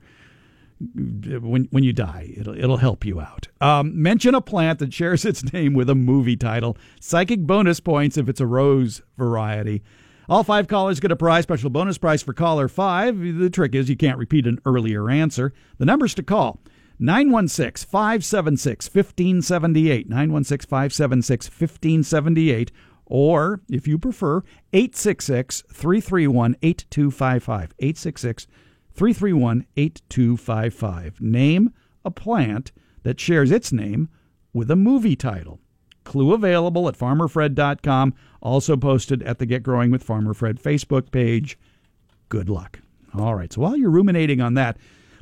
[0.94, 2.34] when when you die.
[2.36, 3.48] It'll it'll help you out.
[3.60, 6.76] Um, mention a plant that shares its name with a movie title.
[7.00, 9.82] Psychic bonus points if it's a rose variety.
[10.28, 11.42] All five callers get a prize.
[11.42, 13.18] Special bonus prize for caller five.
[13.18, 15.52] The trick is you can't repeat an earlier answer.
[15.78, 16.60] The numbers to call
[16.98, 20.08] 916 576 1578.
[20.08, 22.72] 916 576 1578.
[23.06, 24.42] Or, if you prefer,
[24.72, 27.74] 866 331 8255.
[27.78, 28.46] 866
[28.94, 31.20] 331 8255.
[31.20, 31.72] Name
[32.04, 34.08] a plant that shares its name
[34.52, 35.60] with a movie title.
[36.04, 38.14] Clue available at farmerfred.com.
[38.42, 41.56] Also posted at the Get Growing with Farmer Fred Facebook page.
[42.28, 42.80] Good luck.
[43.14, 43.52] All right.
[43.52, 44.76] So while you're ruminating on that,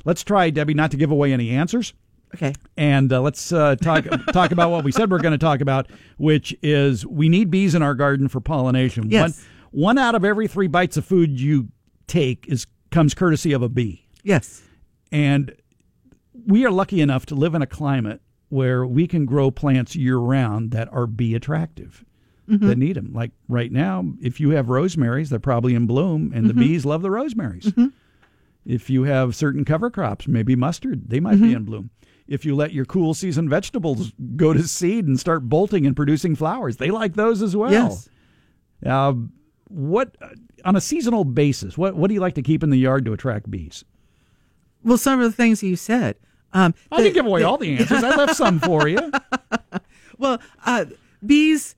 [0.05, 1.93] let's try, Debbie, not to give away any answers.
[2.33, 2.53] Okay.
[2.77, 5.87] And uh, let's uh, talk talk about what we said we're going to talk about,
[6.17, 9.09] which is we need bees in our garden for pollination.
[9.09, 9.21] Yes.
[9.71, 11.69] One, one out of every three bites of food you
[12.07, 14.07] take is comes courtesy of a bee.
[14.23, 14.61] Yes.
[15.11, 15.55] And
[16.45, 20.17] we are lucky enough to live in a climate where we can grow plants year
[20.17, 22.03] round that are bee attractive.
[22.59, 23.11] That need them.
[23.13, 27.01] Like right now, if you have rosemaries, they're probably in bloom, and the bees love
[27.01, 27.71] the rosemaries.
[28.65, 31.89] If you have certain cover crops, maybe mustard, they might be in bloom.
[32.27, 36.35] If you let your cool season vegetables go to seed and start bolting and producing
[36.35, 37.71] flowers, they like those as well.
[37.71, 38.09] Yes.
[38.85, 39.13] Uh,
[39.67, 40.15] what
[40.65, 41.77] on a seasonal basis?
[41.77, 43.83] What what do you like to keep in the yard to attract bees?
[44.83, 46.15] Well, some of the things you said.
[46.53, 48.03] Um, I the- didn't give away all the answers.
[48.03, 48.99] I left some for you.
[50.17, 50.85] Well, uh,
[51.25, 51.75] bees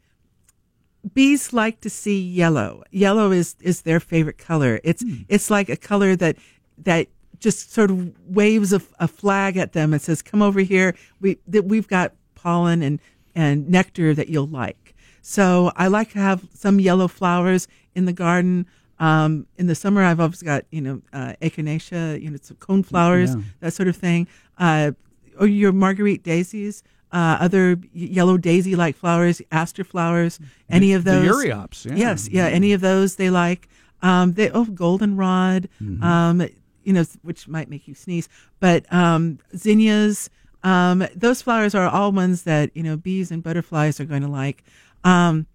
[1.13, 2.83] bees like to see yellow.
[2.91, 4.79] Yellow is is their favorite color.
[4.83, 6.37] It's it's like a color that
[6.77, 7.07] that
[7.39, 10.95] just sort of waves a, a flag at them and says, "Come over here.
[11.19, 12.99] We that we've got pollen and
[13.35, 18.13] and nectar that you'll like." So I like to have some yellow flowers in the
[18.13, 18.65] garden.
[18.99, 22.83] Um, in the summer, I've always got you know uh, echinacea, you know, some cone
[22.83, 23.41] flowers, Yeah.
[23.59, 24.27] that sort of thing.
[24.57, 24.91] Uh,
[25.39, 26.83] or your marguerite daisies,
[27.13, 30.39] uh, other yellow daisy-like flowers, aster flowers,
[30.69, 31.27] any of The those.
[31.45, 31.95] Euryops, yeah.
[31.95, 33.69] Yes, yeah, any of those they like.
[34.01, 36.03] Um, they oh, goldenrod, Mm-hmm.
[36.03, 36.47] um,
[36.83, 38.27] you know, which might make you sneeze,
[38.59, 40.29] but um, zinnias.
[40.63, 44.27] Um, those flowers are all ones that you know bees and butterflies are going to
[44.27, 44.63] like.
[45.05, 45.45] Um,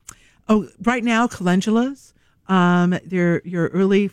[0.48, 2.12] oh, right now calendulas.
[2.46, 4.10] Um, they're your early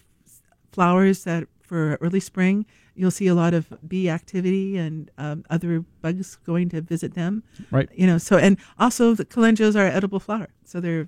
[0.72, 2.66] flowers that for early spring.
[2.96, 7.44] You'll see a lot of bee activity and um, other bugs going to visit them.
[7.72, 7.90] Right.
[7.94, 11.08] You know, so and also the calendulas are edible flower, so they're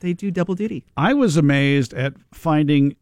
[0.00, 0.84] they do double duty.
[0.96, 2.96] I was amazed at finding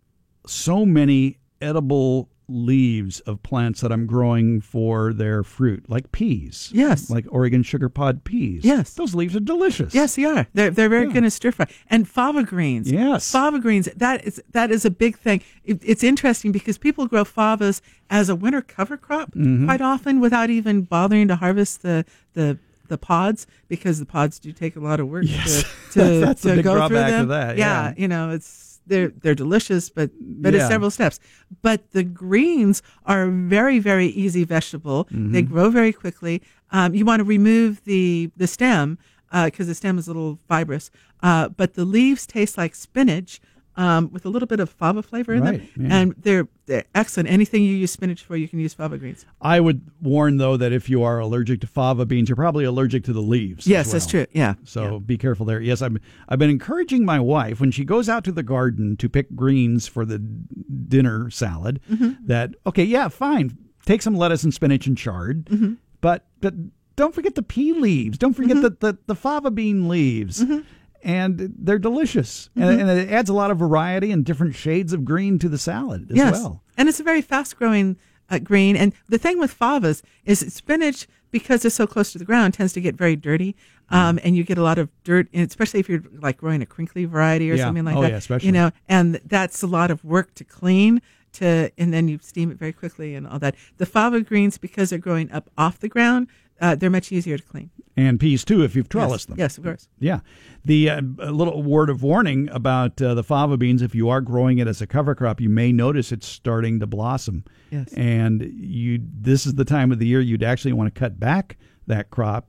[0.46, 6.70] so many edible leaves of plants that I'm growing for their fruit, like peas.
[6.72, 7.10] Yes.
[7.10, 8.64] Like Oregon sugar pod peas.
[8.64, 8.94] Yes.
[8.94, 9.94] Those leaves are delicious.
[9.94, 10.46] Yes, they are.
[10.54, 11.12] They're they're very Yeah.
[11.12, 12.90] good in stir fry and fava greens.
[12.90, 13.30] Yes.
[13.30, 13.88] fava greens.
[13.96, 15.42] That is that is a big thing.
[15.64, 17.80] It, it's interesting because people grow favas
[18.10, 19.66] as a winter cover crop Mm-hmm.
[19.66, 24.52] quite often without even bothering to harvest the the the pods because the pods do
[24.52, 25.64] take a lot of work Yes.
[25.94, 27.28] to, to, to big go through drawback to them.
[27.28, 27.94] that, Yeah, yeah.
[27.96, 30.60] you know, it's they're they're delicious, but but Yeah.
[30.60, 31.18] it's several steps.
[31.62, 35.04] But the greens are a very very easy vegetable.
[35.06, 35.32] Mm-hmm.
[35.32, 36.42] They grow very quickly.
[36.70, 38.98] Um, you want to remove the the stem
[39.44, 40.90] because the stem is a little fibrous,
[41.22, 43.40] uh, but the leaves taste like spinach.
[43.78, 45.96] Um, with a little bit of fava flavor in Right, them, yeah.
[45.98, 47.28] and they're they're excellent.
[47.28, 49.26] Anything you use spinach for, you can use fava greens.
[49.42, 53.04] I would warn though that if you are allergic to fava beans, you're probably allergic
[53.04, 53.66] to the leaves.
[53.66, 54.24] Yes, that's true.
[54.32, 54.54] Yeah.
[54.64, 54.98] So yeah.
[55.04, 55.60] be careful there.
[55.60, 55.98] Yes, I've
[56.28, 59.86] I've been encouraging my wife when she goes out to the garden to pick greens
[59.86, 61.80] for the dinner salad.
[61.90, 62.26] Mm-hmm.
[62.26, 63.56] That okay, yeah, fine.
[63.84, 65.74] Take some lettuce and spinach and chard, Mm-hmm.
[66.00, 66.54] but but
[66.96, 68.16] don't forget the pea leaves.
[68.18, 70.42] Don't forget the, the the fava bean leaves.
[70.42, 70.60] Mm-hmm.
[71.02, 75.04] And they're delicious, and, and it adds a lot of variety and different shades of
[75.04, 76.32] green to the salad as yes.
[76.32, 76.62] well.
[76.76, 77.96] And it's a very fast growing
[78.28, 78.74] uh, green.
[78.76, 82.72] And the thing with favas is spinach, because it's so close to the ground, tends
[82.72, 83.54] to get very dirty.
[83.90, 87.04] Um, and you get a lot of dirt, especially if you're like growing a crinkly
[87.04, 87.66] variety or Yeah.
[87.66, 88.10] something like Oh, that.
[88.10, 88.46] yeah, especially.
[88.46, 91.00] You know, and that's a lot of work to clean.
[91.34, 93.54] To and then you steam it very quickly and all that.
[93.76, 96.28] The fava greens, because they're growing up off the ground,
[96.60, 97.70] uh, they're much easier to clean.
[97.96, 98.90] And peas too, if you've yes.
[98.90, 99.38] trellised them.
[99.38, 99.88] Yes, of course.
[99.98, 100.20] Yeah.
[100.64, 104.20] The uh, a little word of warning about uh, the fava beans if you are
[104.20, 107.44] growing it as a cover crop, you may notice it's starting to blossom.
[107.70, 107.92] Yes.
[107.94, 111.56] And you this is the time of the year you'd actually want to cut back
[111.86, 112.46] that crop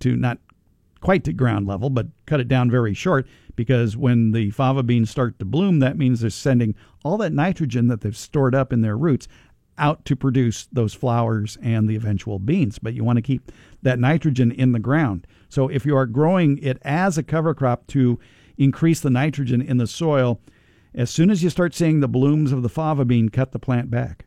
[0.00, 0.38] to not
[1.00, 5.10] quite to ground level, but cut it down very short because when the fava beans
[5.10, 8.80] start to bloom, that means they're sending all that nitrogen that they've stored up in
[8.80, 9.28] their roots
[9.78, 12.78] out to produce those flowers and the eventual beans.
[12.78, 13.52] But you want to keep
[13.82, 15.26] that nitrogen in the ground.
[15.48, 18.18] So if you are growing it as a cover crop to
[18.56, 20.40] increase the nitrogen in the soil,
[20.94, 23.90] as soon as you start seeing the blooms of the fava bean, cut the plant
[23.90, 24.24] back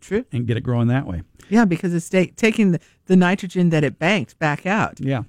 [0.00, 0.24] True.
[0.32, 1.22] and get it growing that way.
[1.48, 4.98] Yeah, because it's ta- taking the, the nitrogen that it banked back out.
[4.98, 5.22] Yeah,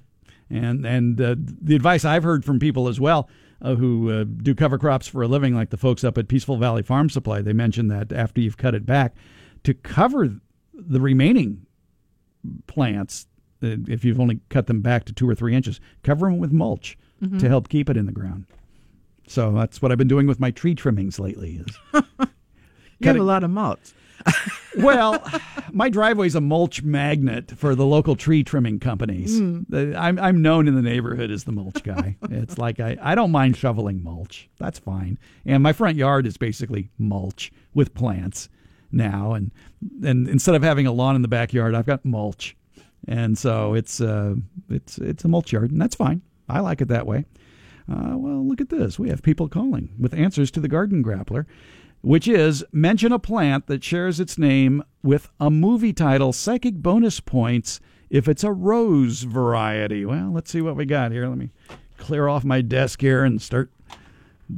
[0.50, 3.28] and and uh, the advice I've heard from people as well
[3.62, 6.56] uh, who uh, do cover crops for a living, like the folks up at Peaceful
[6.56, 9.14] Valley Farm Supply, they mentioned that after you've cut it back,
[9.66, 10.28] to cover
[10.72, 11.66] the remaining
[12.68, 13.26] plants,
[13.62, 16.52] uh, if you've only cut them back to two or three inches, cover them with
[16.52, 16.96] mulch
[17.38, 18.44] to help keep it in the ground.
[19.26, 21.60] So that's what I've been doing with my tree trimmings lately.
[21.66, 21.76] Is
[23.00, 23.92] You have a lot of mulch.
[24.78, 25.22] well,
[25.72, 29.38] my driveway's a mulch magnet for the local tree trimming companies.
[29.68, 32.16] The- I'm, I'm known in the neighborhood as the mulch guy.
[32.30, 34.48] it's like I, I don't mind shoveling mulch.
[34.58, 35.18] That's fine.
[35.44, 38.48] And my front yard is basically mulch with plants
[38.90, 39.34] now.
[39.34, 39.50] And,
[40.04, 42.56] and instead of having a lawn in the backyard, I've got mulch.
[43.08, 44.34] And so it's, uh,
[44.68, 46.22] it's, it's a mulch yard, and that's fine.
[46.48, 47.24] I like it that way.
[47.90, 48.98] Uh, well, look at this.
[48.98, 51.46] We have people calling with answers to the garden grappler,
[52.02, 57.20] which is mention a plant that shares its name with a movie title, psychic bonus
[57.20, 57.80] points
[58.10, 60.04] if it's a rose variety.
[60.04, 61.28] Well, let's see what we got here.
[61.28, 61.50] Let me
[61.96, 63.70] clear off my desk here and start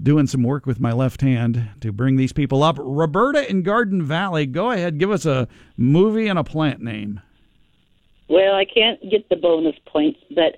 [0.02, 2.76] doing some work with my left hand to bring these people up.
[2.78, 7.20] Roberta in Garden Valley, go ahead, give us a movie and a plant name.
[8.28, 10.56] Well, I can't get the bonus points, but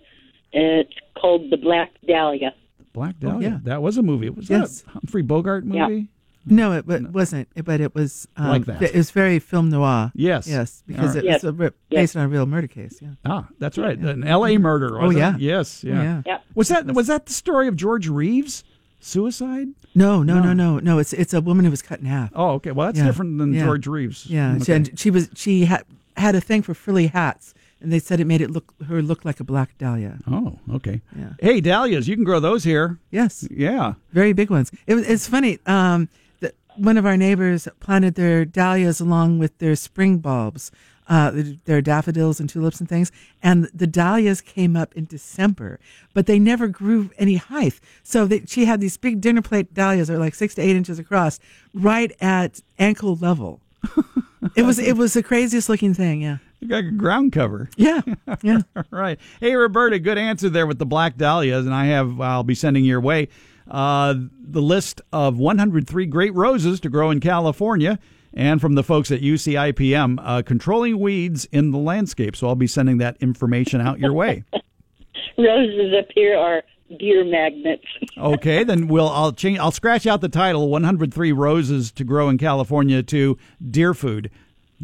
[0.52, 2.54] it's called the Black Dahlia.
[2.92, 3.48] Black Dahlia.
[3.50, 3.58] yeah.
[3.62, 4.28] That was a movie.
[4.30, 4.80] Was Yes.
[4.82, 5.86] that a Humphrey Bogart Yeah.
[5.88, 6.08] movie?
[6.46, 7.48] No, it wa- wasn't.
[7.64, 8.82] But it was um, Like that.
[8.82, 10.10] It was very film noir.
[10.16, 10.48] Yes.
[10.48, 11.24] Yes, because All right.
[11.24, 11.44] it was Yes.
[11.44, 12.00] a, re- Yes.
[12.00, 12.98] based on a real murder case.
[13.00, 13.10] Yeah.
[13.24, 13.96] Ah, that's right.
[13.96, 14.56] An L.A.
[14.58, 14.98] murder.
[15.00, 15.18] Oh, was it?
[15.20, 15.36] yeah.
[15.38, 15.84] Yes.
[15.84, 16.00] Yeah.
[16.00, 16.22] Oh, yeah.
[16.26, 16.38] Yeah.
[16.56, 18.64] Was that was that the story of George Reeves
[19.00, 19.68] suicide?
[19.94, 20.98] No, no, no, no, no.
[20.98, 22.30] It's it's a woman who was cut in half.
[22.34, 22.70] Oh, okay.
[22.72, 23.06] Well, that's Yeah.
[23.06, 23.64] different than Yeah.
[23.64, 24.26] George Reeves.
[24.26, 24.74] Yeah, she, Okay.
[24.76, 25.84] and she was she had
[26.16, 29.24] had a thing for frilly hats, and they said it made it look her look
[29.24, 30.18] like a black dahlia.
[30.30, 31.00] Oh, okay.
[31.16, 31.30] Yeah.
[31.40, 32.98] Hey, dahlias, you can grow those here.
[33.10, 33.94] Yes, Yeah.
[34.12, 34.70] very big ones.
[34.86, 35.58] It, it's funny.
[35.66, 36.08] Um,
[36.40, 40.70] the, one of our neighbors planted their dahlias along with their spring bulbs,
[41.10, 41.32] uh,
[41.66, 43.12] their daffodils and tulips and things.
[43.42, 45.78] And the dahlias came up in December,
[46.14, 47.80] but they never grew any height.
[48.02, 50.76] So they, she had these big dinner plate dahlias, that are like six to eight
[50.76, 51.38] inches across,
[51.74, 53.60] right at ankle level.
[54.56, 56.22] it was it was the craziest looking thing.
[56.22, 57.68] Yeah, You got a ground cover.
[57.76, 58.02] yeah,
[58.42, 58.60] yeah.
[58.90, 59.18] right.
[59.40, 62.84] Hey, Roberta, good answer there with the black dahlias, and I have I'll be sending
[62.84, 63.28] your way
[63.70, 67.98] uh, the list of 103 great roses to grow in California,
[68.34, 72.36] and from the folks at UCIPM, uh, controlling weeds in the landscape.
[72.36, 74.44] So I'll be sending that information out your way.
[75.38, 76.62] Roses up here are
[76.98, 77.84] deer magnets.
[78.18, 82.36] Okay, then we'll I'll change I'll scratch out the title 103 roses to grow in
[82.36, 83.38] California to
[83.70, 84.30] deer food,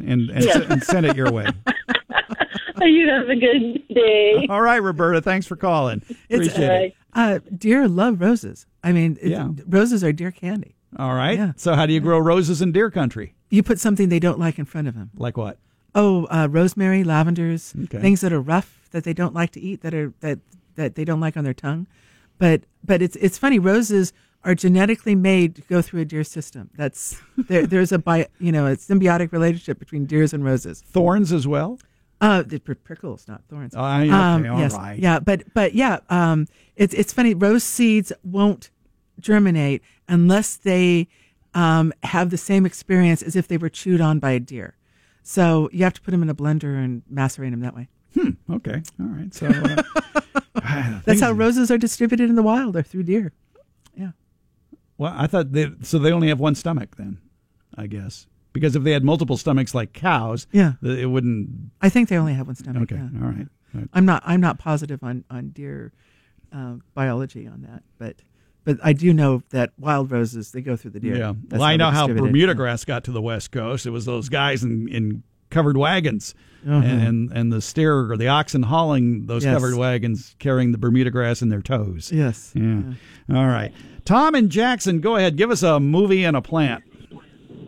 [0.03, 1.47] and and, s- and send it your way.
[2.81, 4.47] you have a good day.
[4.49, 6.01] All right, Roberta, thanks for calling.
[6.31, 6.95] It's- Appreciate it.
[7.13, 8.65] Uh, deer love roses.
[8.83, 9.49] I mean, Yeah.
[9.67, 10.77] roses are deer candy.
[10.99, 11.37] All right.
[11.37, 11.53] Yeah.
[11.57, 13.35] So how do you grow roses in deer country?
[13.51, 15.11] You put something they don't like in front of them.
[15.17, 15.59] Like what?
[15.95, 18.01] Oh, uh, rosemary, lavenders, Okay.
[18.01, 20.39] things that are rough that they don't like to eat that are that
[20.75, 21.87] that they don't like on their tongue.
[22.39, 23.59] But but it's it's funny.
[23.59, 24.13] Roses
[24.45, 26.71] are genetically made to go through a deer system.
[26.77, 27.67] That's there.
[27.73, 30.83] There's a bi, you know a symbiotic relationship between deers and roses.
[30.83, 31.79] Thorns as well.
[32.21, 33.75] Uh, the prickles, not thorns.
[33.77, 34.99] Oh, okay, Um, all yes, right.
[34.99, 37.35] Yeah, but but yeah, um, it's it's funny.
[37.35, 38.71] Rose seeds won't
[39.21, 41.09] germinate unless they
[41.57, 44.77] um, have the same experience as if they were chewed on by a deer.
[45.23, 47.89] So you have to put them in a blender and macerate them that way.
[48.51, 49.35] Okay, all right.
[49.35, 49.83] So uh,
[51.05, 53.33] That's how roses are distributed in the wild, or through deer.
[53.95, 54.13] Yeah.
[54.97, 57.19] Well, I thought they so they only have one stomach then,
[57.77, 58.27] I guess.
[58.53, 60.75] Because if they had multiple stomachs like cows, Yeah.
[60.83, 61.73] it wouldn't.
[61.83, 62.85] I think they only have one stomach.
[62.85, 63.21] Okay, yeah.
[63.23, 63.49] all right.
[63.75, 63.89] All right.
[63.93, 64.23] I'm not.
[64.25, 65.93] I'm not positive on on deer
[66.53, 68.17] uh, biology on that, but
[68.67, 71.17] but I do know that wild roses they go through the deer.
[71.17, 71.33] Yeah.
[71.51, 72.07] Well, I know how.
[72.07, 73.87] Bermuda grass got to the West Coast.
[73.87, 76.35] It was those guys in, in covered wagons.
[76.67, 76.75] Uh-huh.
[76.85, 79.55] And, and and the steer or the oxen hauling those Yes.
[79.55, 82.11] covered wagons carrying the Bermuda grass in their toes.
[82.13, 82.53] Yes.
[82.57, 82.83] Yeah.
[83.33, 83.73] All right.
[84.05, 85.37] Tom and Jackson, go ahead.
[85.37, 86.83] Give us a movie and a plant.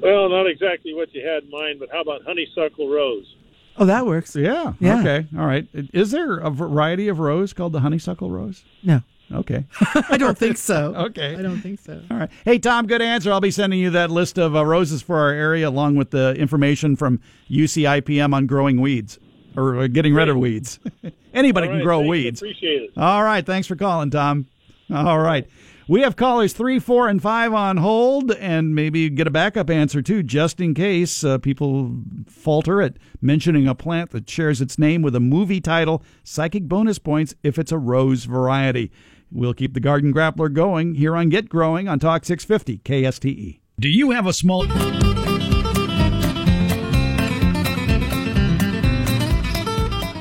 [0.03, 3.37] Well, not exactly what you had in mind, but how about honeysuckle rose?
[3.77, 4.35] Oh, that works.
[4.35, 4.73] Yeah.
[4.81, 4.99] Yeah.
[5.01, 5.27] Okay.
[5.39, 5.69] All right.
[5.73, 8.65] Is there a variety of rose called the honeysuckle rose?
[8.83, 9.03] No,
[9.33, 9.65] Okay.
[10.09, 10.95] I don't think so.
[10.95, 11.35] Okay.
[11.37, 12.01] I don't think so.
[12.11, 12.31] All right.
[12.45, 13.33] Hey, Tom, good answer.
[13.33, 16.35] I'll be sending you that list of uh, roses for our area along with the
[16.35, 17.21] information from
[17.51, 19.19] UCIPM on growing weeds
[19.57, 20.79] or uh, getting rid of weeds.
[21.35, 22.43] Anybody All can grow thanks, weeds.
[22.43, 22.91] Appreciate it.
[22.97, 23.45] All right.
[23.45, 24.47] Thanks for calling, Tom.
[24.91, 25.47] All right.
[25.89, 30.03] We have callers three, four, and five on hold, and maybe get a backup answer
[30.03, 35.01] too, just in case uh, people falter at mentioning a plant that shares its name
[35.01, 36.03] with a movie title.
[36.25, 38.93] Psychic bonus points if it's a rose variety.
[39.31, 43.61] We'll keep the Garden Grappler going here on Get Growing on Talk 650 KSTE.
[43.79, 44.67] Do you have a small.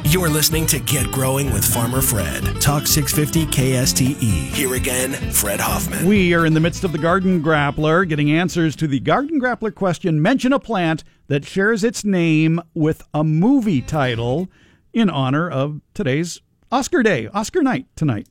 [0.10, 2.62] You're listening to Get Growing with Farmer Fred.
[2.62, 4.50] Talk 650 KSTE.
[4.54, 6.06] Here again, Fred Hoffman.
[6.06, 9.74] We are in the midst of the Garden Grappler, getting answers to the Garden Grappler
[9.74, 14.50] question Mention a plant that shares its name with a movie title
[14.94, 16.42] in honor of today's
[16.72, 18.28] Oscar Day, Oscar night tonight.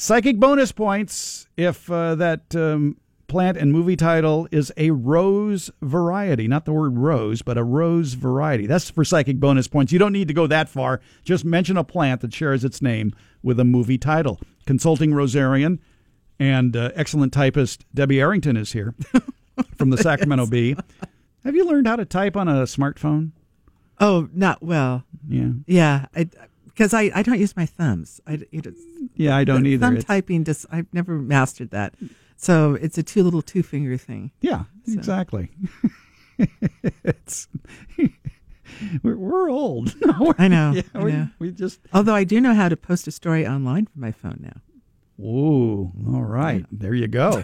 [0.00, 2.96] Psychic bonus points if uh, that um,
[3.28, 6.48] plant and movie title is a rose variety.
[6.48, 8.66] Not the word rose, but a rose variety.
[8.66, 9.92] That's for psychic bonus points.
[9.92, 11.02] You don't need to go that far.
[11.22, 14.40] Just mention a plant that shares its name with a movie title.
[14.64, 15.80] Consulting Rosarian
[16.38, 18.94] and uh, excellent typist Debbie Arrington is here
[19.76, 20.76] from the Sacramento Bee.
[21.44, 23.32] Have you learned how to type on a smartphone?
[24.00, 25.04] Oh, not well.
[25.28, 25.50] Yeah.
[25.66, 26.06] Yeah,
[26.74, 28.20] because I, I don't use my thumbs.
[28.26, 28.38] I
[29.14, 29.86] Yeah, I don't either.
[29.86, 31.94] Thumb It's- typing just I've never mastered that.
[32.36, 34.30] So it's a two little two finger thing.
[34.40, 35.50] Yeah, exactly.
[37.04, 37.48] it's
[39.02, 39.94] we're, we're old.
[40.06, 41.28] No, we're- I know, Yeah, I we, know.
[41.38, 41.80] we just.
[41.92, 44.60] Although I do know how to post a story online from my phone now.
[45.22, 46.64] Ooh, all right.
[46.72, 47.42] There you go.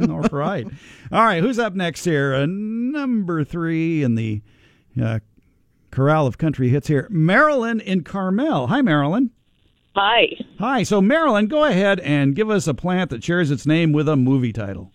[0.00, 0.66] all right.
[1.12, 1.40] All right.
[1.40, 2.34] Who's up next here?
[2.34, 4.42] Uh, number three in the
[5.00, 5.20] uh,
[5.90, 7.06] corral of country hits here.
[7.10, 8.68] Marilyn in Carmel.
[8.68, 9.30] Hi, Marilyn.
[9.96, 10.26] Hi.
[10.58, 10.82] Hi.
[10.84, 14.16] So, Marilyn, go ahead and give us a plant that shares its name with a
[14.16, 14.92] movie title.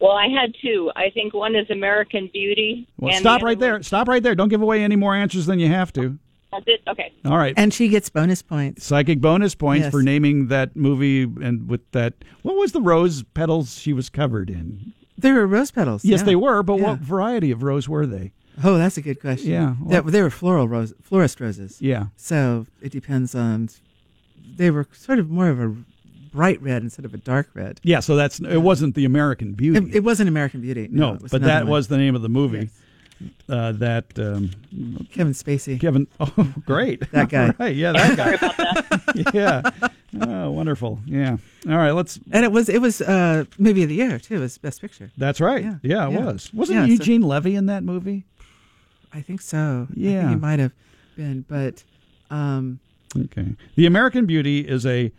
[0.00, 0.90] Well, I had two.
[0.96, 2.86] I think one is American Beauty.
[2.98, 3.82] Well, and stop the right there.
[3.82, 4.34] Stop right there.
[4.34, 6.18] Don't give away any more answers than you have to.
[6.52, 6.82] That's it.
[6.88, 7.12] Okay.
[7.24, 7.54] All right.
[7.56, 8.84] And she gets bonus points.
[8.84, 9.90] Psychic bonus points Yes.
[9.92, 12.14] for naming that movie and with that.
[12.42, 14.92] What was the rose petals she was covered in?
[15.16, 16.04] There were rose petals.
[16.04, 16.26] Yes, yeah.
[16.26, 16.90] they were, but Yeah.
[16.90, 18.32] what variety of rose were they?
[18.62, 19.50] Oh, that's a good question.
[19.50, 21.80] Yeah, They- well- they were floral rose, florist roses.
[21.80, 22.06] Yeah.
[22.16, 23.68] So it depends on.
[24.56, 25.74] They were sort of more of a
[26.32, 27.80] bright red instead of a dark red.
[27.82, 29.78] Yeah, so that's it wasn't the American Beauty.
[29.90, 30.88] It, it wasn't American Beauty.
[30.90, 31.70] no, it was but that one.
[31.72, 32.70] was the name of the movie.
[33.48, 34.50] Uh, that um,
[35.12, 35.80] Kevin Spacey.
[35.80, 36.06] Kevin.
[36.20, 37.10] Oh, great.
[37.12, 37.54] That guy.
[37.58, 37.74] right.
[37.74, 39.30] Yeah, that guy.
[39.32, 39.62] yeah.
[40.20, 40.98] Oh, wonderful.
[41.06, 41.36] Yeah.
[41.68, 41.92] All right.
[41.92, 42.18] Let's.
[42.32, 44.36] And it was it was uh, movie of the year too.
[44.36, 45.10] It was Best Picture.
[45.16, 45.64] That's right.
[45.64, 46.24] Yeah, Yeah, it yeah.
[46.24, 46.52] was.
[46.52, 48.24] Wasn't Yeah, so- Eugene Levy in that movie?
[49.14, 49.86] I think so.
[49.90, 50.20] I Yeah.
[50.22, 50.72] think he might have
[51.16, 51.84] been, but
[52.30, 52.80] um,
[53.16, 53.54] Okay.
[53.76, 55.12] The American Beauty is a.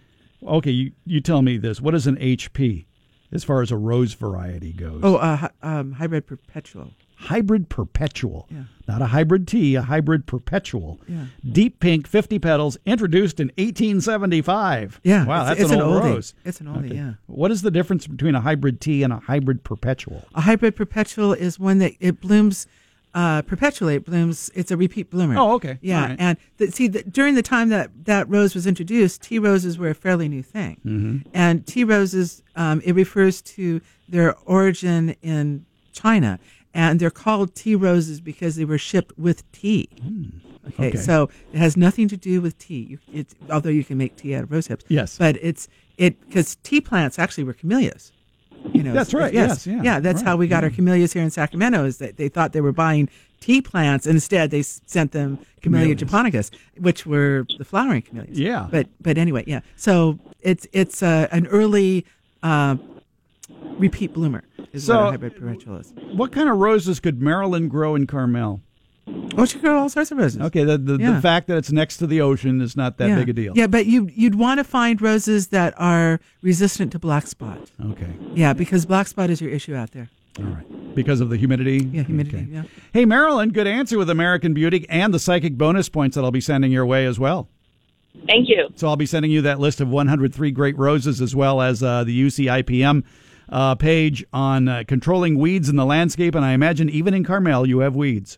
[0.46, 1.80] Okay, you, you tell me this.
[1.80, 2.86] What is an HP
[3.32, 5.00] as far as a rose variety goes?
[5.02, 6.92] oh, uh, um, hybrid perpetual.
[7.16, 8.48] hybrid perpetual.
[8.52, 8.64] Yeah.
[8.88, 11.00] Not a hybrid tea, a hybrid perpetual.
[11.08, 11.28] Yeah.
[11.50, 15.00] Deep pink, 50 petals, introduced in 1875.
[15.04, 16.14] Yeah, Wow, it's- that's it's an an old oldie.
[16.14, 16.34] rose.
[16.44, 17.14] It's an oldie, yeah.
[17.28, 20.26] What is the difference between a hybrid tea and a hybrid perpetual?
[20.36, 22.68] A hybrid perpetual is one that it blooms
[23.16, 23.96] uh, perpetually.
[23.96, 24.52] It blooms.
[24.54, 25.36] It's a repeat bloomer.
[25.40, 25.80] Oh, okay.
[25.82, 26.16] Yeah, right.
[26.20, 29.90] and the, see, the, during the time that that rose was introduced, tea roses were
[29.90, 30.76] a fairly new thing.
[30.86, 31.30] Mm-hmm.
[31.34, 36.38] And tea roses, um, it refers to their origin in China,
[36.74, 39.88] and they're called tea roses because they were shipped with tea.
[39.96, 40.84] Okay, Hmm.
[40.84, 40.98] okay.
[40.98, 42.86] so it has nothing to do with tea.
[42.90, 44.84] You, it's although you can make tea out of rose hips.
[44.90, 45.18] Yes.
[45.18, 48.12] but it's it because tea plants actually were camellias.
[48.74, 51.86] You know, That's right, yes, yeah, that's how we got our camellias here in Sacramento.
[51.86, 53.10] Is that they thought they were buying
[53.40, 58.40] tea plants, and instead they sent them Camellia japonicus, which were the flowering camellias.
[58.40, 58.68] Yeah.
[58.72, 59.62] but but anyway, yeah.
[59.76, 62.06] So it's it's uh, an early
[62.44, 62.78] uh,
[63.78, 64.44] repeat bloomer
[64.74, 65.94] is So- what a hybrid perpetual is.
[66.14, 68.62] What kind of roses could Marilyn grow in Carmel?
[69.38, 70.42] Oh, she grow all sorts of roses.
[70.42, 73.20] Okay, the the, the fact that it's next to the ocean is not that yeah.
[73.20, 73.54] big a deal.
[73.56, 77.60] Yeah, but you you'd want to find roses that are resistant to black spot.
[77.92, 78.12] Okay.
[78.34, 80.10] Yeah, because black spot is your issue out there.
[80.40, 80.96] All right.
[80.96, 81.84] Because of the humidity?
[81.86, 82.38] Yeah, humidity.
[82.38, 82.48] Okay.
[82.50, 82.64] Yeah.
[82.94, 86.42] Hey, Marilyn, good answer with American Beauty and the psychic bonus points that I'll be
[86.42, 87.48] sending your way as well.
[88.28, 88.70] Thank you.
[88.76, 92.04] So I'll be sending you that list of 103 great roses as well as uh,
[92.04, 93.04] the UCIPM
[93.50, 96.36] uh, page on uh, controlling weeds in the landscape.
[96.36, 98.38] And I imagine even in Carmel, you have weeds.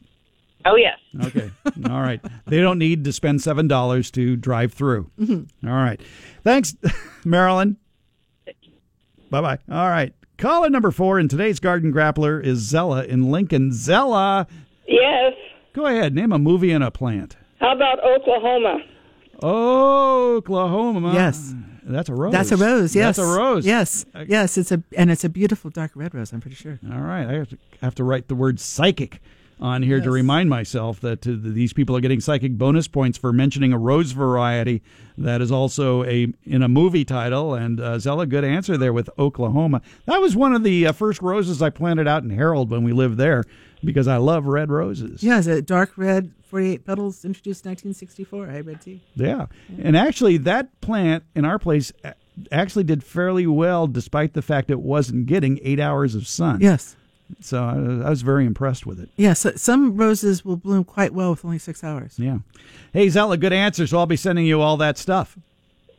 [0.65, 0.97] Oh, yes.
[1.27, 1.49] Okay.
[1.89, 2.19] All right.
[2.45, 5.09] They don't need to spend $7 to drive through.
[5.19, 5.67] Mm-hmm.
[5.67, 6.01] All right.
[6.43, 6.75] Thanks,
[7.25, 7.77] Marilyn.
[9.29, 9.59] Bye bye.
[9.69, 10.13] All right.
[10.37, 13.71] Caller number four in today's Garden Grappler is Zella in Lincoln.
[13.73, 14.47] Zella,
[14.87, 15.33] Yes.
[15.73, 16.13] go ahead.
[16.13, 17.35] Name a movie and a plant.
[17.59, 18.79] How about Oklahoma?
[19.43, 21.13] Oklahoma.
[21.13, 21.53] Yes.
[21.83, 22.33] That's a rose.
[22.33, 22.95] That's a rose.
[22.95, 23.65] Yes, That's a rose.
[23.65, 24.57] Yes, yes.
[24.57, 26.33] It's a and it's a beautiful dark red rose.
[26.33, 26.79] I'm pretty sure.
[26.91, 27.25] All right.
[27.25, 29.21] I have to, have to write the word psychic
[29.59, 33.33] on here to remind myself that uh, these people are getting psychic bonus points for
[33.33, 34.81] mentioning a rose variety
[35.17, 37.55] that is also a in a movie title.
[37.55, 39.81] And uh, Zella, good answer there with Oklahoma.
[40.05, 42.93] That was one of the uh, first roses I planted out in Herald when we
[42.93, 43.43] lived there
[43.83, 45.23] because I love red roses.
[45.23, 48.47] Yeah, it's a dark red, 48 petals, introduced 1964.
[48.47, 49.01] Hybrid tea.
[49.15, 49.47] Yeah.
[49.81, 51.91] And actually, that plant in our place
[52.51, 56.59] actually did fairly well despite the fact it wasn't getting eight hours of sun.
[56.61, 56.95] Yes.
[57.41, 59.09] So I, I was very impressed with it.
[59.17, 59.33] Yeah.
[59.33, 62.15] So some roses will bloom quite well with only six hours.
[62.17, 62.39] Yeah.
[62.93, 63.85] Hey, Zella, good answer.
[63.87, 65.37] So I'll be sending you all that stuff.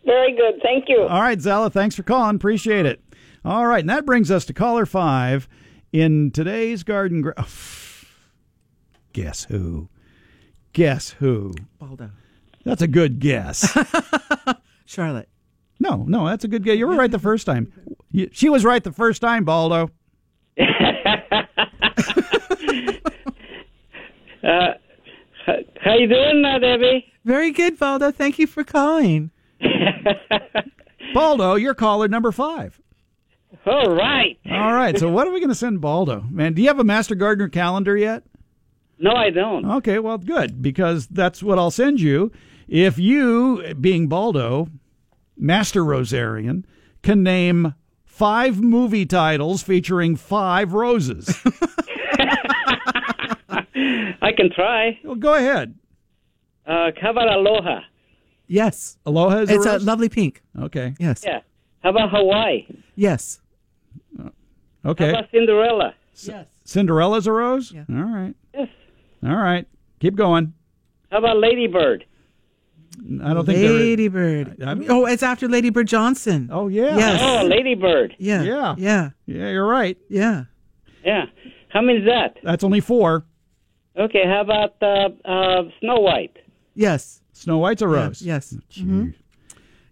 [0.05, 0.61] Very good.
[0.62, 1.03] Thank you.
[1.03, 2.37] All right, Zella, thanks for calling.
[2.37, 3.01] Appreciate it.
[3.45, 5.49] All right, and that brings us to caller five
[5.93, 7.20] in today's garden.
[7.22, 7.35] Gra-
[9.12, 9.89] Guess who?
[10.72, 11.53] Guess who?
[11.79, 12.11] Baldo.
[12.64, 13.76] That's a good guess.
[14.85, 15.29] Charlotte.
[15.81, 16.76] no, no, that's a good guess.
[16.79, 17.72] You were right the first time.
[18.33, 19.91] She was right the first time, Baldo.
[24.43, 24.74] Uh,
[25.80, 27.12] how you doing, uh, Debbie?
[27.24, 28.11] Very good, Baldo.
[28.11, 29.30] Thank you for calling.
[31.14, 32.80] Baldo, you're caller number five.
[33.66, 34.39] All right.
[34.51, 36.24] All right, so what are we going to send Baldo?
[36.30, 38.22] Man, do you have a Master Gardener calendar yet?
[38.99, 39.64] No, I don't.
[39.64, 42.32] Okay, well, good, because that's what I'll send you.
[42.66, 44.68] If you, being Baldo,
[45.36, 46.64] Master Rosarian,
[47.03, 47.74] can name
[48.05, 51.43] five movie titles featuring five roses.
[54.22, 54.98] I can try.
[55.04, 55.74] well, go ahead.
[56.66, 57.80] Uh, how about Aloha?
[58.46, 58.98] Yes.
[59.06, 60.42] Aloha is It's a a lovely pink.
[60.59, 61.22] okay, Yes.
[61.24, 61.40] Yeah.
[61.82, 62.66] How about Hawaii?
[62.96, 63.40] Yes.
[64.18, 64.30] Okay.
[64.84, 65.11] How okay.
[65.11, 65.94] about Cinderella?
[66.22, 66.46] Yes.
[66.64, 67.72] Cinderella's a rose?
[67.72, 67.84] Yeah.
[67.90, 68.34] All right.
[68.54, 68.68] Yes.
[69.24, 69.66] All right.
[70.00, 70.54] Keep going.
[71.11, 72.04] How about Ladybird?
[73.22, 73.80] I don't think there is.
[73.80, 74.62] Ladybird.
[74.62, 76.48] I- I- oh, it's after Ladybird Johnson.
[76.52, 76.96] Oh, yeah.
[76.96, 77.20] Yes.
[77.22, 78.16] Oh, Ladybird.
[78.18, 78.42] Yeah.
[78.42, 78.74] Yeah.
[78.76, 79.11] Yeah.
[79.26, 79.96] Yeah, you're right.
[80.09, 80.44] Yeah.
[81.04, 81.26] Yeah.
[81.68, 82.36] How many is that?
[82.42, 83.24] That's only four.
[83.99, 84.24] Okay.
[84.24, 86.36] How about uh, uh, Snow White?
[86.74, 87.20] Yes.
[87.32, 87.90] Snow White's a Yeah.
[87.94, 88.22] rose.
[88.22, 88.55] Yes.
[88.70, 89.14] Jeez.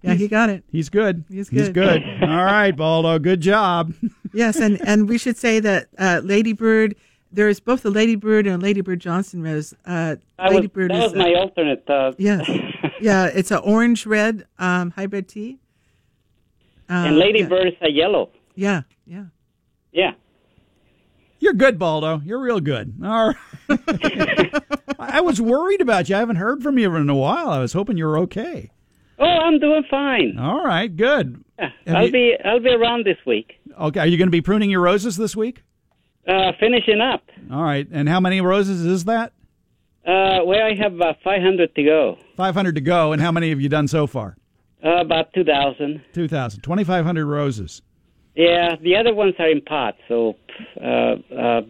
[0.03, 0.63] Yeah, he got it.
[0.71, 1.25] He's good.
[1.29, 2.03] He's He's good.
[2.03, 2.03] good.
[2.23, 3.19] All right, Baldo.
[3.19, 3.93] Good job.
[4.33, 6.95] Yes, and and we should say that uh, Ladybird.
[7.33, 9.73] There is both a Ladybird and a Ladybird Johnson rose.
[9.87, 11.89] Uh, I was, Ladybird that is was my alternate.
[11.89, 12.43] Uh, yeah,
[13.01, 13.27] yeah.
[13.33, 15.59] It's an orange red um, hybrid tea.
[16.91, 18.29] Um, and Ladybird is a yellow.
[18.57, 19.25] Yeah, yeah.
[19.93, 20.13] Yeah.
[21.47, 22.21] You're good, Baldo.
[22.25, 22.93] You're real good.
[23.05, 23.29] All
[23.69, 24.53] right.
[24.99, 26.17] I was worried about you.
[26.17, 27.51] I haven't heard from you in a while.
[27.51, 28.73] I was hoping you were okay.
[29.21, 30.39] Oh, I'm doing fine.
[30.41, 31.45] All right, good.
[31.57, 33.61] Yeah, I'll you- be I'll be around this week.
[33.81, 35.63] Okay, are you going to be pruning your roses this week?
[36.27, 37.23] Uh, finishing up.
[37.53, 39.33] All right, and how many roses is that?
[40.05, 42.19] Uh, well, I have about 500 to go.
[42.37, 44.37] 500 to go, and how many have you done so far?
[44.85, 46.03] Uh, about 2,000.
[46.13, 46.61] 2,000.
[46.63, 47.83] 2,500 roses.
[48.37, 49.99] Yeah, the other ones are in pots.
[50.09, 50.37] So,
[50.81, 51.63] uh, uh,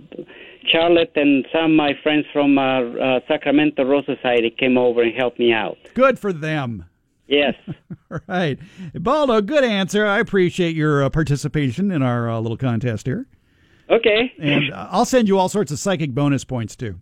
[0.69, 5.15] Charlotte and some of my friends from uh, uh, Sacramento Rose Society came over and
[5.15, 5.79] helped me out.
[5.95, 6.85] Good for them.
[7.29, 7.55] Yes.
[8.29, 8.59] right.
[8.95, 10.07] Baldo, good answer.
[10.07, 13.27] I appreciate your uh, participation in our uh, little contest here.
[13.89, 14.33] okay.
[14.41, 17.01] And uh, I'll send you all sorts of psychic bonus points, too.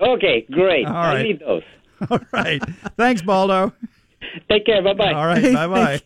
[0.00, 0.86] Okay, great.
[0.86, 1.62] All I need those.
[2.10, 2.60] All right.
[2.96, 3.72] Thanks, Baldo.
[4.50, 4.82] Take care.
[4.82, 5.12] Bye bye.
[5.12, 5.54] All right.
[5.54, 6.00] Bye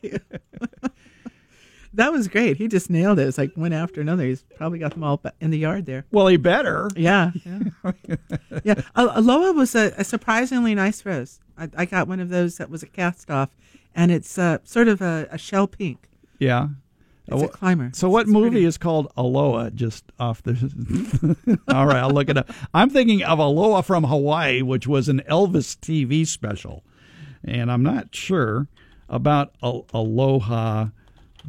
[0.80, 0.90] bye.
[1.99, 2.57] That was great.
[2.59, 3.26] He just nailed it.
[3.26, 4.24] It's like one after another.
[4.24, 6.05] He's probably got them all in the yard there.
[6.12, 6.88] Well, he better.
[6.96, 8.16] Yeah, yeah,
[8.62, 8.80] yeah.
[8.94, 11.40] Aloha was a, a surprisingly nice rose.
[11.59, 13.51] I, I got one of those that was a cast off,
[13.96, 16.09] and it's uh, sort of a, a shell pink.
[16.38, 16.68] Yeah.
[17.30, 17.90] It's a climber.
[17.92, 18.64] So, what It's movie pretty.
[18.64, 19.68] is called Aloha?
[19.70, 21.59] Just off the.
[21.68, 22.49] All right, I'll look it up.
[22.72, 26.84] I'm thinking of Aloha from Hawaii, which was an Elvis TV special,
[27.44, 28.66] and I'm not sure
[29.11, 30.86] about Aloha,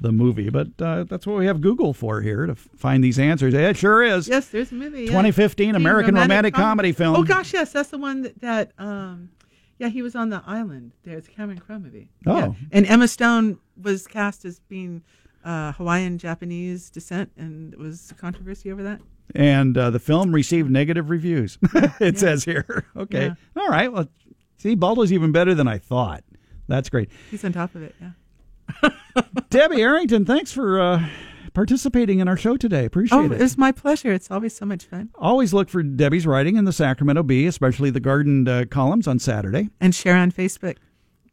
[0.02, 3.54] the movie, but uh, that's what we have Google for here to find these answers.
[3.54, 4.28] It sure is.
[4.28, 5.02] Yes, there's a movie.
[5.02, 5.08] yeah.
[5.08, 7.16] 2015 American romantic comedy film.
[7.16, 9.30] Oh gosh, yes, that's the one that, that um,
[9.78, 10.92] yeah, he was on the island.
[11.04, 12.10] There's a Cameron Crowe movie.
[12.26, 12.38] Oh.
[12.38, 12.52] Yeah.
[12.72, 15.04] and Emma Stone was cast as being
[15.44, 19.00] uh, Hawaiian Japanese descent, and it was controversy over that.
[19.36, 21.58] And uh, the film received negative reviews.
[22.00, 22.86] it says here.
[22.98, 23.28] Okay.
[23.28, 23.62] Yeah.
[23.62, 23.92] All right.
[23.94, 24.10] Well,
[24.58, 26.24] see, Baldo's even better than I thought.
[26.68, 27.10] That's great.
[27.32, 27.96] He's on top of it.
[28.02, 28.10] Yeah.
[29.50, 31.06] Debbie Arrington, thanks for uh,
[31.54, 32.86] participating in our show today.
[32.86, 33.42] Appreciate Oh, it.
[33.42, 34.12] it's my pleasure.
[34.12, 35.10] It's always so much fun.
[35.16, 39.20] Always look for Debbie's writing in the Sacramento Bee, especially the garden uh, columns on
[39.20, 40.78] Saturday, And share on Facebook.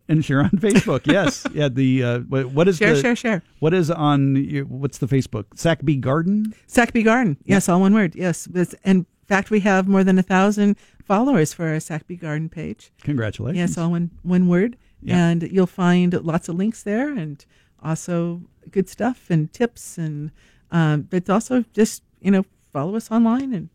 [0.08, 1.06] and share on Facebook.
[1.12, 1.68] yes, yeah.
[1.68, 3.42] The uh, what is Share, the, share, share.
[3.60, 4.36] What is on?
[4.68, 5.44] What's the Facebook?
[5.54, 6.54] Sac Bee Garden.
[6.66, 7.36] Sac Bee Garden.
[7.44, 8.14] Yes, all one word.
[8.14, 8.48] Yes.
[8.54, 12.48] It's, in fact, we have more than a thousand followers for our Sac Bee Garden
[12.48, 12.92] page.
[13.02, 13.58] Congratulations.
[13.58, 14.76] Yes, all one one word.
[15.02, 15.28] Yeah.
[15.28, 17.44] And you'll find lots of links there, and
[17.82, 20.30] also good stuff and tips, and
[20.70, 23.68] um, but also just you know follow us online and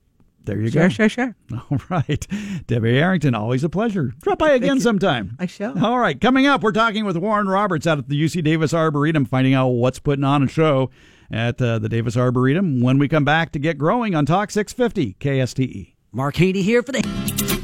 [0.43, 0.89] there you share, go.
[0.89, 1.35] share, share.
[1.71, 2.25] All right.
[2.67, 4.13] Debbie Arrington, always a pleasure.
[4.21, 4.81] Drop by again you.
[4.81, 5.35] sometime.
[5.39, 5.83] I shall.
[5.83, 6.19] All right.
[6.19, 9.67] Coming up, we're talking with Warren Roberts out at the UC Davis Arboretum, finding out
[9.67, 10.89] what's putting on a show
[11.31, 15.15] at uh, the Davis Arboretum when we come back to get growing on Talk 650
[15.19, 15.93] KSTE.
[16.11, 17.60] Mark Haney here for the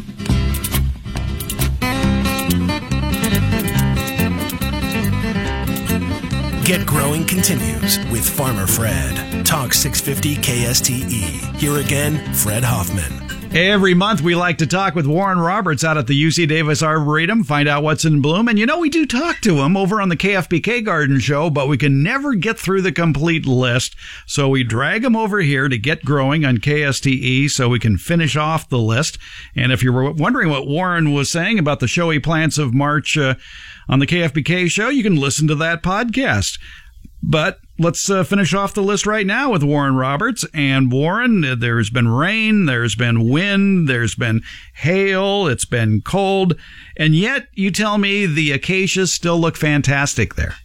[6.67, 9.45] Get Growing continues with Farmer Fred.
[9.45, 11.55] Talk 650 KSTE.
[11.55, 13.26] Here again, Fred Hoffman.
[13.53, 17.43] Every month, we like to talk with Warren Roberts out at the UC Davis Arboretum,
[17.43, 18.47] find out what's in bloom.
[18.47, 21.67] And you know, we do talk to him over on the KFBK Garden Show, but
[21.67, 23.95] we can never get through the complete list.
[24.27, 28.35] So we drag him over here to get growing on KSTE so we can finish
[28.35, 29.17] off the list.
[29.55, 33.17] And if you were wondering what Warren was saying about the showy plants of March
[33.17, 33.35] uh,
[33.87, 36.59] on the KFBK show, you can listen to that podcast.
[37.23, 40.45] But let's uh, finish off the list right now with Warren Roberts.
[40.53, 44.41] And Warren, there's been rain, there's been wind, there's been
[44.73, 46.55] hail, it's been cold,
[46.97, 50.55] and yet you tell me the acacias still look fantastic there.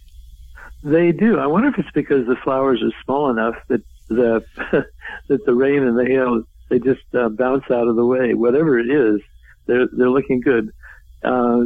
[0.83, 1.39] They do.
[1.39, 4.43] I wonder if it's because the flowers are small enough that the
[5.27, 8.33] that the rain and the hail they just uh, bounce out of the way.
[8.33, 9.21] Whatever it is,
[9.65, 10.71] they're they're looking good.
[11.23, 11.61] Uh,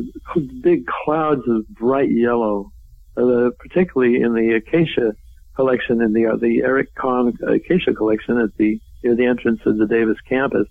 [0.61, 2.71] big clouds of bright yellow,
[3.15, 5.15] uh, particularly in the acacia
[5.57, 9.77] collection in the uh, the Eric Conn acacia collection at the near the entrance of
[9.77, 10.67] the Davis campus.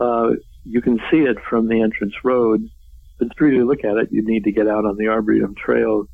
[0.00, 0.30] Uh,
[0.64, 2.68] you can see it from the entrance road.
[3.18, 6.06] But to really look at it, you need to get out on the Arboretum Trail.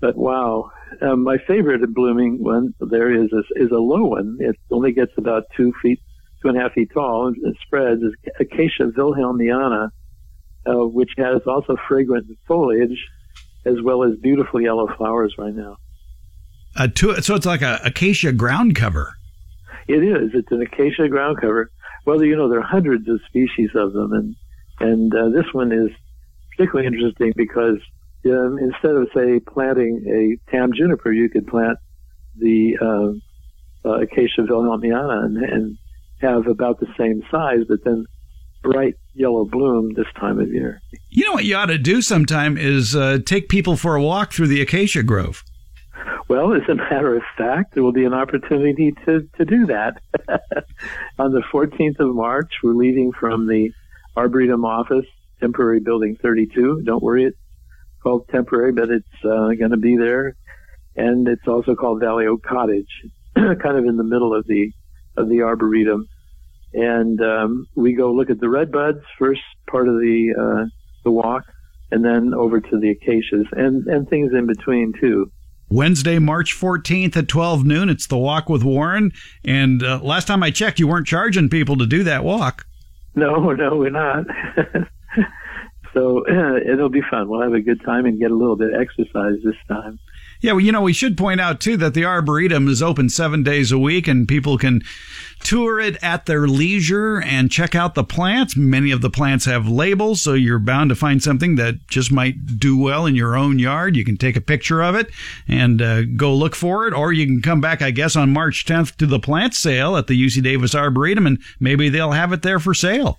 [0.00, 0.70] But wow,
[1.02, 4.38] um, my favorite blooming one there is a, is a low one.
[4.40, 6.00] It only gets about two feet,
[6.40, 8.02] two and a half feet tall, and it spreads.
[8.02, 9.90] Is Acacia wilhelmiana,
[10.66, 12.98] uh, which has also fragrant foliage,
[13.64, 15.76] as well as beautiful yellow flowers right now.
[16.76, 19.14] Uh, two, so it's like a acacia ground cover.
[19.88, 20.30] It is.
[20.34, 21.70] It's an acacia ground cover.
[22.06, 24.36] Well, you know, there are hundreds of species of them, and
[24.80, 25.90] and uh, this one is
[26.56, 27.78] particularly interesting because
[28.26, 31.78] um, instead of say planting a tam juniper, you could plant
[32.36, 35.78] the uh, uh, acacia wilhelmiana and, and
[36.20, 38.04] have about the same size, but then
[38.62, 40.80] bright yellow bloom this time of year.
[41.08, 44.32] You know what you ought to do sometime is uh, take people for a walk
[44.32, 45.42] through the acacia grove.
[46.28, 50.00] Well, as a matter of fact, there will be an opportunity to, to do that.
[51.18, 53.70] On the 14th of March, we're leaving from the
[54.16, 55.06] Arboretum office,
[55.40, 56.82] temporary building 32.
[56.84, 57.38] Don't worry, it's
[58.02, 60.36] called temporary, but it's uh, going to be there.
[60.96, 62.90] And it's also called Valley Oak Cottage,
[63.34, 64.72] kind of in the middle of the,
[65.16, 66.08] of the Arboretum.
[66.72, 70.66] And, um, we go look at the red buds, first part of the, uh,
[71.04, 71.44] the walk,
[71.90, 75.30] and then over to the acacias and, and things in between too.
[75.70, 77.88] Wednesday, March 14th at 12 noon.
[77.88, 79.12] It's the walk with Warren.
[79.44, 82.66] And uh, last time I checked, you weren't charging people to do that walk.
[83.14, 84.26] No, no, we're not.
[85.94, 86.24] So
[86.72, 87.28] it'll be fun.
[87.28, 89.98] We'll have a good time and get a little bit of exercise this time.
[90.42, 93.42] Yeah, well, you know, we should point out too that the Arboretum is open seven
[93.42, 94.82] days a week and people can
[95.40, 98.56] tour it at their leisure and check out the plants.
[98.56, 102.58] Many of the plants have labels, so you're bound to find something that just might
[102.58, 103.96] do well in your own yard.
[103.96, 105.10] You can take a picture of it
[105.46, 108.64] and uh, go look for it, or you can come back, I guess, on March
[108.64, 112.40] 10th to the plant sale at the UC Davis Arboretum and maybe they'll have it
[112.40, 113.18] there for sale.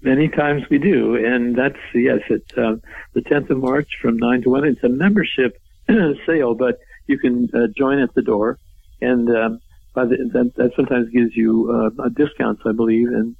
[0.00, 2.76] Many times we do, and that's yes, it's uh,
[3.12, 4.64] the 10th of March from nine to one.
[4.64, 5.60] It's a membership
[6.26, 8.58] sale, but you can uh, join at the door,
[9.00, 9.60] and um,
[9.94, 13.36] by the, that, that sometimes gives you uh, discounts, I believe, and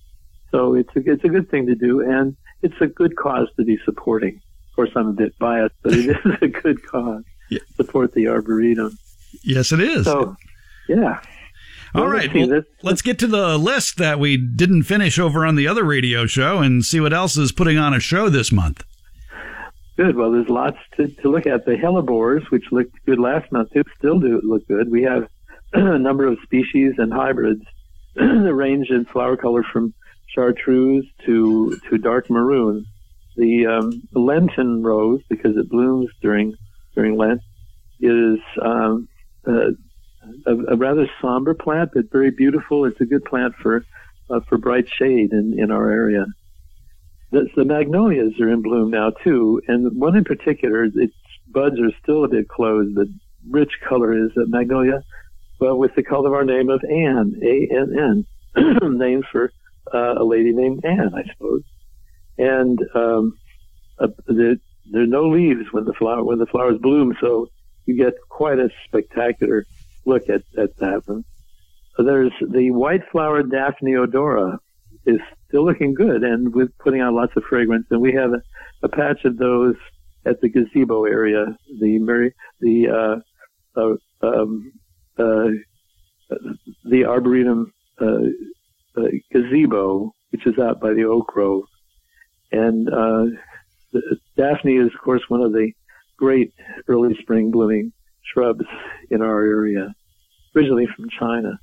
[0.51, 3.64] so it's a it's a good thing to do, and it's a good cause to
[3.64, 4.36] be supporting.
[4.70, 7.24] Of course, I'm a bit biased, but it is a good cause.
[7.51, 7.60] Yeah.
[7.77, 8.98] Support the arboretum.
[9.43, 10.05] Yes, it is.
[10.05, 10.36] So,
[10.89, 11.20] yeah.
[11.94, 15.66] All right, well, let's get to the list that we didn't finish over on the
[15.66, 18.85] other radio show and see what else is putting on a show this month.
[19.97, 20.14] Good.
[20.14, 21.64] Well, there's lots to, to look at.
[21.64, 24.90] The hellebores, which looked good last month, still do look good.
[24.90, 25.28] We have
[25.73, 27.64] a number of species and hybrids
[28.14, 29.94] that range in flower color from
[30.27, 32.85] chartreuse to to dark maroon.
[33.36, 36.55] The um, Lenten rose, because it blooms during
[36.94, 37.40] during Lent,
[37.98, 39.09] is um,
[39.47, 39.70] a,
[40.47, 42.85] a, rather somber plant, but very beautiful.
[42.85, 43.85] It's a good plant for
[44.28, 46.27] uh, for bright shade in, in our area
[47.37, 51.15] the, the magnolias are in bloom now too, and one in particular, its
[51.49, 53.13] buds are still a bit closed, The
[53.51, 55.03] rich color is a magnolia,
[55.61, 58.27] well, with the color of our name of Anne, A-N-N,
[58.99, 59.53] named for
[59.93, 61.63] uh, a lady named Anne, I suppose.
[62.39, 63.39] And um,
[63.99, 64.59] uh, the,
[64.91, 67.49] there are no leaves when the flower when the flowers bloom, so
[67.85, 69.67] you get quite a spectacular
[70.05, 71.25] look at, at that one.
[71.99, 74.59] There's the white flowered Daphne odora,
[75.07, 77.86] is still looking good and with putting out lots of fragrance.
[77.90, 78.43] And we have a,
[78.82, 79.74] a patch of those
[80.24, 81.47] at the gazebo area,
[81.81, 83.23] the Mary, the
[83.77, 84.73] uh, uh, um,
[85.18, 85.48] uh,
[86.85, 88.28] the arboretum uh,
[88.97, 91.64] uh, gazebo, which is out by the oak grove.
[92.52, 93.27] And uh,
[94.36, 95.70] Daphne is, of course, one of the
[96.16, 96.52] great
[96.89, 97.93] early spring blooming
[98.23, 98.64] shrubs
[99.10, 99.94] in our area,
[100.55, 101.59] originally from China.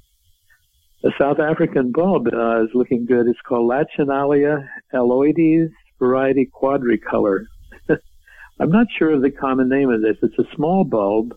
[1.03, 3.27] The South African bulb uh, is looking good.
[3.27, 5.69] It's called Lachenalia aloides
[5.99, 7.43] variety quadricolor.
[8.59, 10.15] I'm not sure of the common name of this.
[10.21, 11.35] It's a small bulb,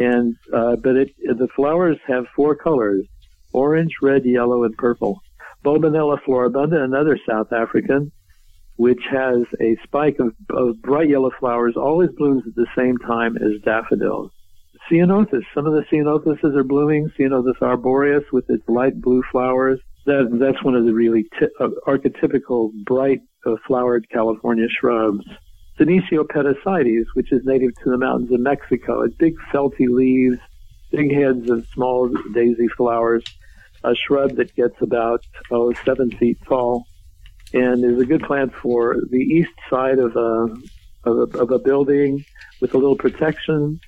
[0.00, 3.06] and uh, but it the flowers have four colors:
[3.52, 5.22] orange, red, yellow, and purple.
[5.64, 8.10] Bulbinella floribunda, another South African,
[8.78, 13.36] which has a spike of, of bright yellow flowers, always blooms at the same time
[13.36, 14.32] as daffodils.
[14.90, 15.44] Ceanothus.
[15.54, 17.10] Some of the ceanothuses are blooming.
[17.18, 19.80] Ceanothus arboreus with its light blue flowers.
[20.06, 25.26] That, that's one of the really t- uh, archetypical bright uh, flowered California shrubs.
[25.78, 29.02] Senecio petasitis, which is native to the mountains of Mexico.
[29.02, 30.38] It's big felty leaves,
[30.90, 33.22] big heads of small daisy flowers.
[33.84, 36.84] A shrub that gets about oh seven feet tall,
[37.52, 40.56] and is a good plant for the east side of a
[41.04, 42.24] of a, of a building
[42.60, 43.78] with a little protection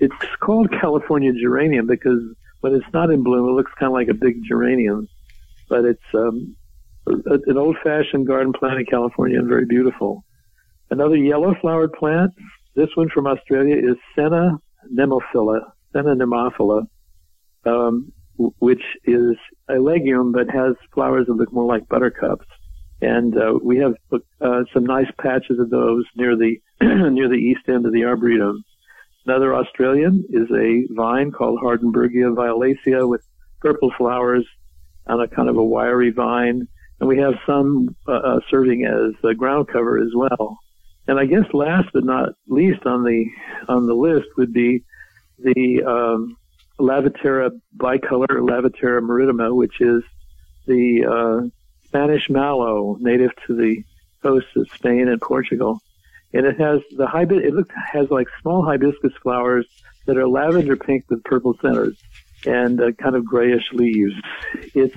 [0.00, 2.20] it's called California geranium because
[2.60, 5.08] when it's not in bloom, it looks kind of like a big geranium.
[5.68, 6.56] But it's um,
[7.06, 10.24] an old-fashioned garden plant in California and very beautiful.
[10.90, 12.32] Another yellow-flowered plant,
[12.74, 14.58] this one from Australia, is Senna
[14.92, 15.60] nemophila,
[15.92, 16.86] Senna nemophila,
[17.64, 18.12] um,
[18.58, 19.36] which is
[19.68, 22.46] a legume but has flowers that look more like buttercups.
[23.02, 27.68] And uh, we have uh, some nice patches of those near the near the east
[27.68, 28.62] end of the arboretum.
[29.30, 33.24] Another Australian is a vine called Hardenbergia violacea with
[33.60, 34.44] purple flowers
[35.06, 36.66] on a kind of a wiry vine.
[36.98, 40.58] And we have some uh, uh, serving as ground cover as well.
[41.06, 43.24] And I guess last but not least on the
[43.68, 44.82] on the list would be
[45.38, 46.36] the um,
[46.80, 50.02] Lavatera bicolor, Lavatera maritima, which is
[50.66, 51.48] the uh,
[51.86, 53.84] Spanish mallow native to the
[54.24, 55.80] coasts of Spain and Portugal
[56.32, 57.44] and it has the hibis.
[57.44, 59.66] It looks has like small hibiscus flowers
[60.06, 61.96] that are lavender pink with purple centers
[62.46, 64.14] and uh, kind of grayish leaves.
[64.74, 64.96] It's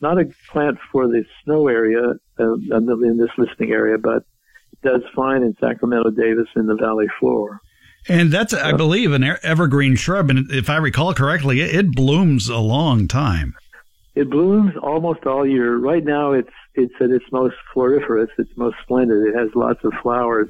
[0.00, 4.24] not a plant for the snow area uh, in this listing area, but
[4.72, 7.60] it does fine in Sacramento Davis in the valley floor.
[8.08, 10.30] And that's, I believe, an evergreen shrub.
[10.30, 13.54] And if I recall correctly, it, it blooms a long time.
[14.14, 15.76] It blooms almost all year.
[15.76, 19.26] Right now, it's it's at its most floriferous, its most splendid.
[19.26, 20.48] It has lots of flowers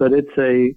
[0.00, 0.74] but it's a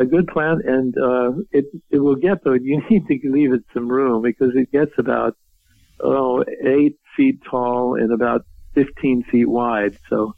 [0.00, 2.52] a good plant, and uh, it it will get though.
[2.52, 5.36] You need to leave it some room because it gets about
[5.98, 8.42] oh eight feet tall and about
[8.74, 10.36] 15 feet wide, so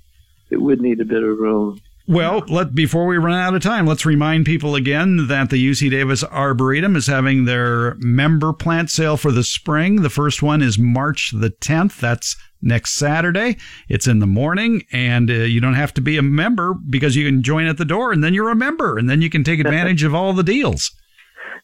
[0.50, 1.78] it would need a bit of room.
[2.08, 5.90] Well, let before we run out of time, let's remind people again that the UC
[5.90, 10.02] Davis Arboretum is having their member plant sale for the spring.
[10.02, 12.00] The first one is March the 10th.
[12.00, 13.56] That's next Saturday.
[13.88, 17.26] It's in the morning, and uh, you don't have to be a member because you
[17.26, 19.60] can join at the door, and then you're a member, and then you can take
[19.60, 20.90] advantage of all the deals.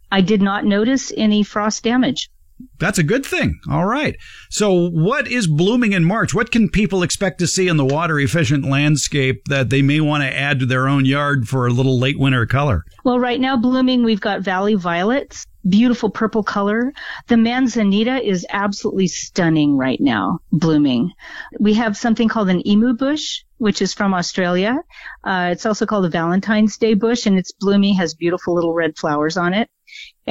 [0.09, 2.30] I did not notice any frost damage.
[2.79, 3.59] That's a good thing.
[3.69, 4.15] All right.
[4.49, 6.33] So, what is blooming in March?
[6.33, 10.23] What can people expect to see in the water efficient landscape that they may want
[10.23, 12.83] to add to their own yard for a little late winter color?
[13.03, 16.93] Well, right now, blooming, we've got valley violets, beautiful purple color.
[17.27, 21.11] The manzanita is absolutely stunning right now, blooming.
[21.59, 24.77] We have something called an emu bush, which is from Australia.
[25.23, 28.97] Uh, it's also called a Valentine's Day bush, and it's blooming, has beautiful little red
[28.97, 29.69] flowers on it.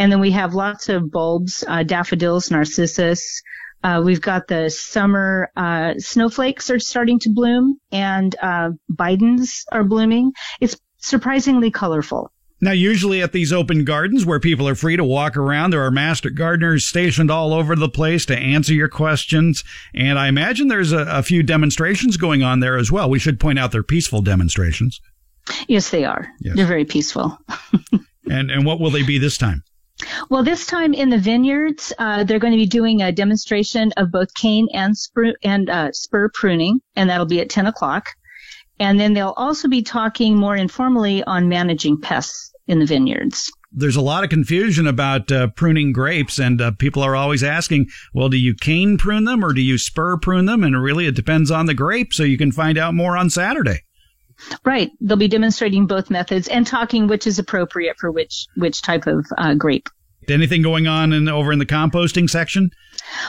[0.01, 3.43] And then we have lots of bulbs, uh, daffodils, narcissus.
[3.85, 9.85] Uh, we've got the summer uh, snowflakes are starting to bloom, and uh, bidens are
[9.85, 10.33] blooming.
[10.59, 12.33] It's surprisingly colorful.
[12.63, 15.91] Now, usually at these open gardens where people are free to walk around, there are
[15.91, 19.65] master gardeners stationed all over the place to answer your questions.
[19.95, 23.11] And I imagine there's a, a few demonstrations going on there as well.
[23.11, 24.99] We should point out they're peaceful demonstrations.
[25.69, 26.27] Yes, they are.
[26.41, 26.57] Yes.
[26.57, 27.37] They're very peaceful.
[28.31, 29.63] and and what will they be this time?
[30.29, 34.11] Well, this time in the vineyards, uh, they're going to be doing a demonstration of
[34.11, 38.09] both cane and spur and uh, spur pruning, and that'll be at 10 o'clock.
[38.79, 43.53] And then they'll also be talking more informally on managing pests in the vineyards.
[43.73, 47.89] There's a lot of confusion about uh, pruning grapes, and uh, people are always asking,
[48.15, 50.65] well, do you cane prune them or do you spur prune them?
[50.65, 53.83] And really, it depends on the grape, so you can find out more on Saturday.
[54.65, 54.91] Right.
[55.01, 59.27] They'll be demonstrating both methods and talking which is appropriate for which which type of
[59.39, 59.89] uh, grape.
[60.29, 62.71] Anything going on in, over in the composting section?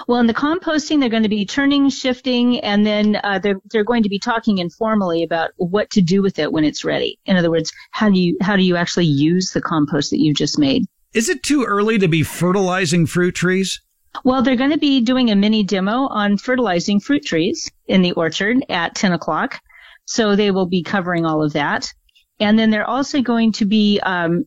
[0.08, 3.84] Well, in the composting, they're going to be turning, shifting, and then uh, they're they're
[3.84, 7.18] going to be talking informally about what to do with it when it's ready.
[7.26, 10.38] In other words, how do you how do you actually use the compost that you've
[10.38, 10.86] just made?
[11.14, 13.82] Is it too early to be fertilizing fruit trees?
[14.24, 18.12] Well, they're going to be doing a mini demo on fertilizing fruit trees in the
[18.12, 19.60] orchard at 10 o'clock.
[20.06, 21.92] So they will be covering all of that.
[22.40, 24.46] And then they're also going to be um,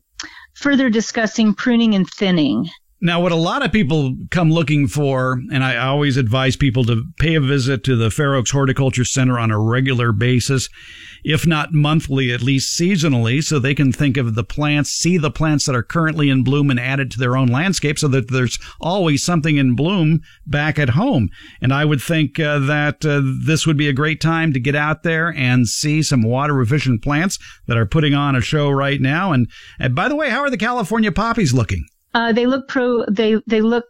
[0.53, 2.69] further discussing pruning and thinning.
[3.01, 7.03] Now, what a lot of people come looking for, and I always advise people to
[7.19, 10.69] pay a visit to the Fair Oaks Horticulture Center on a regular basis,
[11.25, 15.29] if not monthly, at least seasonally, so they can think of the plants, see the
[15.29, 18.31] plants that are currently in bloom and add it to their own landscape so that
[18.31, 21.29] there's always something in bloom back at home.
[21.61, 24.75] And I would think uh, that uh, this would be a great time to get
[24.75, 29.01] out there and see some water efficient plants that are putting on a show right
[29.01, 29.33] now.
[29.33, 29.49] And,
[29.79, 31.85] and by the way, how are the California poppies looking?
[32.15, 33.05] Uh, they look pro.
[33.07, 33.85] They they look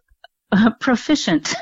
[0.53, 1.55] uh, proficient.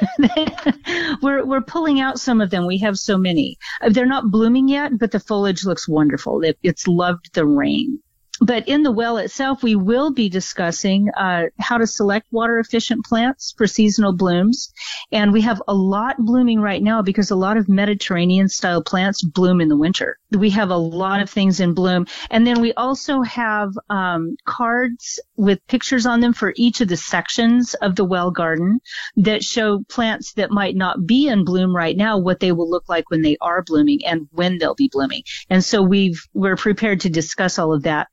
[1.24, 2.68] we're we're pulling out some of them.
[2.68, 3.58] We have so many.
[3.82, 6.44] Uh, they're not blooming yet, but the foliage looks wonderful.
[6.44, 8.03] It, it's loved the rain.
[8.44, 13.06] But in the well itself, we will be discussing uh, how to select water efficient
[13.06, 14.74] plants for seasonal blooms.
[15.12, 19.24] And we have a lot blooming right now because a lot of Mediterranean style plants
[19.24, 20.18] bloom in the winter.
[20.32, 22.08] We have a lot of things in bloom.
[22.32, 26.98] And then we also have um, cards with pictures on them for each of the
[26.98, 28.82] sections of the well garden
[29.18, 32.90] that show plants that might not be in bloom right now, what they will look
[32.90, 35.24] like when they are blooming and when they'll be blooming.
[35.50, 38.10] And so we've, we're prepared to discuss all of that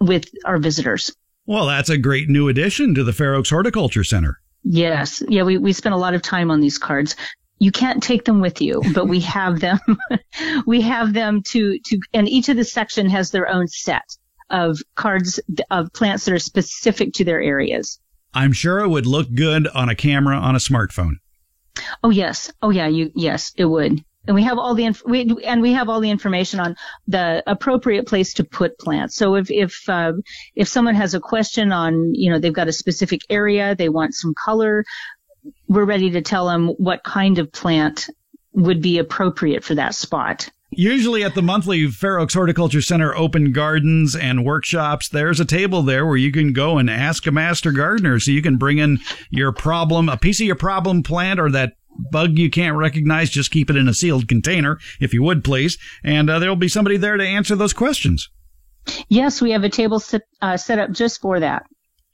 [0.00, 1.14] with our visitors.
[1.46, 4.40] Well, that's a great new addition to the Fair Oaks Horticulture Center.
[4.62, 5.22] Yes.
[5.28, 7.16] Yeah, we, we spent a lot of time on these cards.
[7.58, 9.78] You can't take them with you, but we have them.
[10.66, 14.04] we have them to, to, and each of the section has their own set
[14.50, 15.38] of cards
[15.70, 18.00] of plants that are specific to their areas.
[18.34, 21.14] I'm sure it would look good on a camera on a smartphone.
[22.02, 22.52] Oh yes.
[22.60, 25.72] Oh yeah, you, yes, it would and we have all the inf- we, and we
[25.72, 26.76] have all the information on
[27.08, 29.16] the appropriate place to put plants.
[29.16, 30.12] So if if uh,
[30.54, 34.14] if someone has a question on you know they've got a specific area they want
[34.14, 34.84] some color,
[35.68, 38.08] we're ready to tell them what kind of plant
[38.52, 40.48] would be appropriate for that spot.
[40.72, 45.82] Usually at the monthly Fair Oaks Horticulture Center open gardens and workshops, there's a table
[45.82, 48.20] there where you can go and ask a master gardener.
[48.20, 51.72] So you can bring in your problem, a piece of your problem plant or that
[52.10, 55.78] bug you can't recognize, just keep it in a sealed container, if you would please.
[56.04, 58.30] And uh, there'll be somebody there to answer those questions.
[59.08, 61.64] Yes, we have a table set, uh, set up just for that.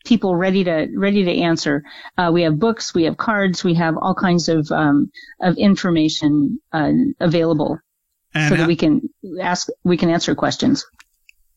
[0.04, 1.82] People ready to ready to answer.
[2.16, 6.60] Uh, we have books, we have cards, we have all kinds of um, of information
[6.72, 7.80] uh, available,
[8.32, 9.00] and so that we can
[9.40, 10.86] ask we can answer questions.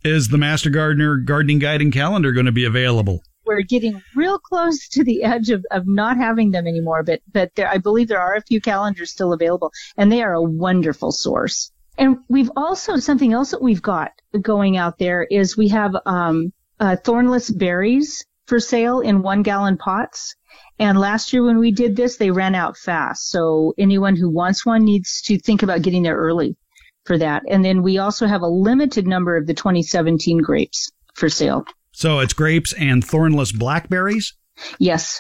[0.03, 3.21] Is the Master Gardener Gardening Guide and Calendar going to be available?
[3.49, 7.49] We're getting real close to the edge of, of not having them anymore, but, but
[7.55, 11.11] there, I believe there are a few calendars still available and they are a wonderful
[11.11, 11.71] source.
[11.97, 16.53] And we've also, something else that we've got going out there is we have, um,
[16.79, 20.35] uh, thornless berries for sale in one gallon pots.
[20.77, 23.29] And last year when we did this, they ran out fast.
[23.29, 26.55] So anyone who wants one needs to think about getting there early
[27.05, 27.41] for that.
[27.49, 31.65] And then we also have a limited number of the 2017 grapes for sale.
[31.99, 34.33] So it's grapes and thornless blackberries?
[34.79, 35.19] Yes.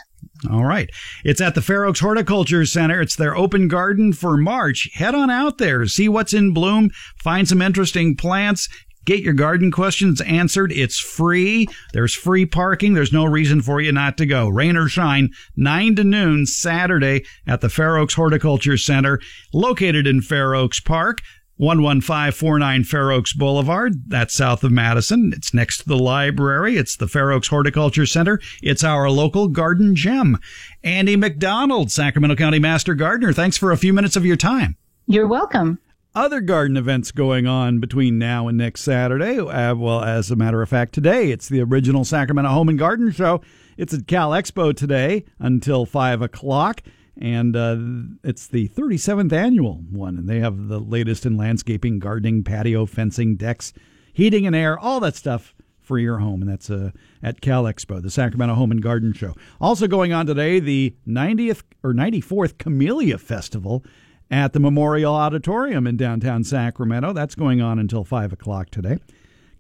[0.49, 0.89] All right.
[1.25, 3.01] It's at the Fair Oaks Horticulture Center.
[3.01, 4.87] It's their open garden for March.
[4.93, 6.91] Head on out there, see what's in bloom,
[7.21, 8.69] find some interesting plants,
[9.05, 10.71] get your garden questions answered.
[10.71, 11.67] It's free.
[11.91, 12.93] There's free parking.
[12.93, 14.47] There's no reason for you not to go.
[14.47, 19.19] Rain or shine, 9 to noon Saturday at the Fair Oaks Horticulture Center,
[19.53, 21.19] located in Fair Oaks Park.
[21.59, 23.93] 11549 Fair Oaks Boulevard.
[24.07, 25.33] That's south of Madison.
[25.35, 26.77] It's next to the library.
[26.77, 28.39] It's the Fair Oaks Horticulture Center.
[28.63, 30.39] It's our local garden gem.
[30.83, 33.33] Andy McDonald, Sacramento County Master Gardener.
[33.33, 34.77] Thanks for a few minutes of your time.
[35.05, 35.79] You're welcome.
[36.15, 39.39] Other garden events going on between now and next Saturday.
[39.39, 43.11] Uh, well, as a matter of fact, today it's the original Sacramento Home and Garden
[43.11, 43.41] Show.
[43.77, 46.81] It's at Cal Expo today until 5 o'clock
[47.19, 47.77] and uh,
[48.23, 50.17] it's the 37th annual one.
[50.17, 53.73] And they have the latest in landscaping, gardening, patio, fencing, decks,
[54.13, 56.41] heating and air, all that stuff for your home.
[56.41, 56.91] And that's uh,
[57.21, 59.35] at Cal Expo, the Sacramento Home and Garden Show.
[59.59, 63.83] Also going on today, the 90th or 94th Camellia Festival
[64.31, 67.11] at the Memorial Auditorium in downtown Sacramento.
[67.11, 68.97] That's going on until 5 o'clock today.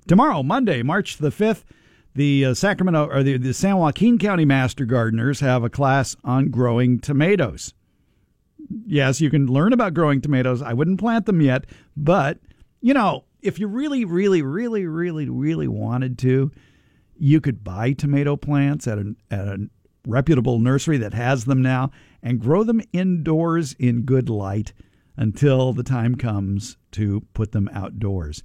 [0.07, 1.63] Tomorrow, Monday, March the 5th,
[2.15, 6.49] the uh, Sacramento or the, the San Joaquin County Master Gardeners have a class on
[6.49, 7.73] growing tomatoes.
[8.85, 10.61] Yes, you can learn about growing tomatoes.
[10.61, 11.65] I wouldn't plant them yet,
[11.95, 12.39] but
[12.81, 16.51] you know, if you really, really, really, really, really wanted to,
[17.17, 19.69] you could buy tomato plants at a, at a
[20.05, 21.91] reputable nursery that has them now
[22.23, 24.73] and grow them indoors in good light
[25.17, 28.41] until the time comes to put them outdoors.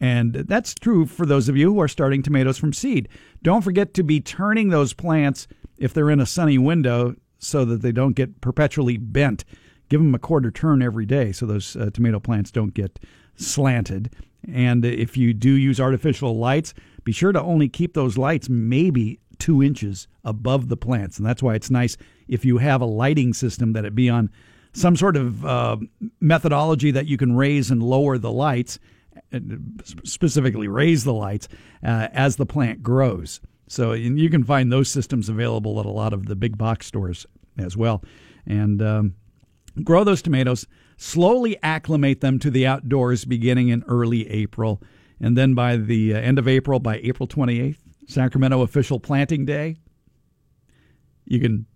[0.00, 3.08] And that's true for those of you who are starting tomatoes from seed.
[3.42, 7.82] Don't forget to be turning those plants if they're in a sunny window so that
[7.82, 9.44] they don't get perpetually bent.
[9.88, 12.98] Give them a quarter turn every day so those uh, tomato plants don't get
[13.36, 14.14] slanted.
[14.52, 19.18] And if you do use artificial lights, be sure to only keep those lights maybe
[19.38, 21.18] two inches above the plants.
[21.18, 21.96] And that's why it's nice
[22.28, 24.30] if you have a lighting system that it be on
[24.72, 25.76] some sort of uh,
[26.20, 28.78] methodology that you can raise and lower the lights
[30.04, 31.48] specifically raise the lights
[31.82, 33.40] uh, as the plant grows.
[33.68, 37.26] So you can find those systems available at a lot of the big box stores
[37.58, 38.02] as well.
[38.46, 39.14] And um,
[39.84, 44.82] grow those tomatoes, slowly acclimate them to the outdoors beginning in early April.
[45.20, 49.76] And then by the uh, end of April, by April 28th, Sacramento official planting day,
[51.26, 51.66] you can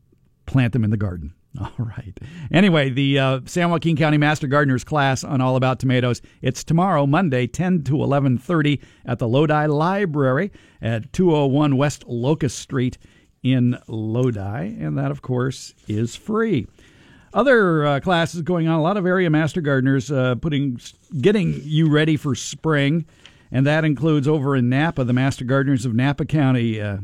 [0.46, 1.34] plant them in the garden.
[1.60, 2.18] All right.
[2.50, 6.22] Anyway, the uh, San Joaquin County Master Gardeners class on All About Tomatoes.
[6.40, 10.50] It's tomorrow, Monday, 10 to 11:30 at the Lodi Library
[10.80, 12.96] at 201 West Locust Street
[13.42, 16.66] in Lodi, and that, of course, is free.
[17.34, 18.78] Other uh, classes going on.
[18.78, 20.80] A lot of area master gardeners uh, putting,
[21.20, 23.04] getting you ready for spring,
[23.50, 25.04] and that includes over in Napa.
[25.04, 26.98] The Master Gardeners of Napa County uh,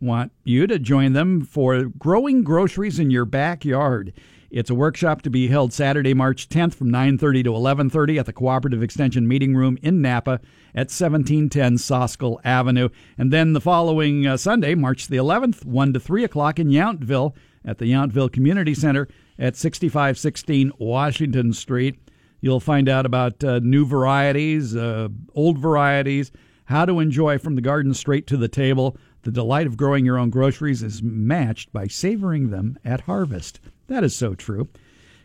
[0.00, 4.12] want you to join them for growing groceries in your backyard.
[4.50, 8.32] It's a workshop to be held Saturday, March 10th from 9:30 to 11:30 at the
[8.32, 10.40] Cooperative Extension Meeting Room in Napa
[10.74, 16.00] at 1710 Soscol Avenue, and then the following uh, Sunday, March the 11th, 1 to
[16.00, 19.06] 3 o'clock in Yountville at the Yountville Community Center
[19.38, 22.00] at 6516 Washington Street.
[22.40, 26.32] You'll find out about uh, new varieties, uh, old varieties,
[26.64, 28.96] how to enjoy from the garden straight to the table.
[29.22, 33.60] The delight of growing your own groceries is matched by savoring them at harvest.
[33.88, 34.68] That is so true.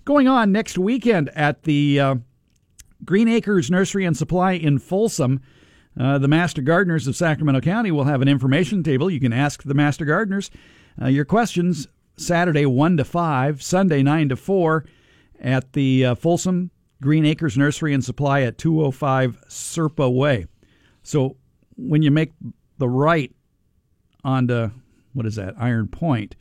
[0.04, 2.16] Going on next weekend at the uh,
[3.04, 5.42] Green Acres Nursery and Supply in Folsom,
[6.00, 9.10] uh, the Master Gardeners of Sacramento County will have an information table.
[9.10, 10.52] You can ask the Master Gardeners
[11.02, 14.86] uh, your questions Saturday 1 to 5, Sunday 9 to 4
[15.40, 20.48] at the uh, Folsom Green Acres Nursery and Supply at 205 Serpa Way.
[21.04, 21.38] So
[21.78, 22.34] when you make
[22.78, 23.35] the right
[24.26, 24.72] onto
[25.14, 26.36] what is that Iron Point,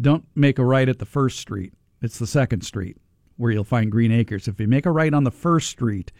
[0.00, 1.74] don't make a right at the first street.
[2.00, 2.96] It's the second street
[3.36, 4.48] where you'll find Green Acres.
[4.48, 6.12] If you make a right on the first street,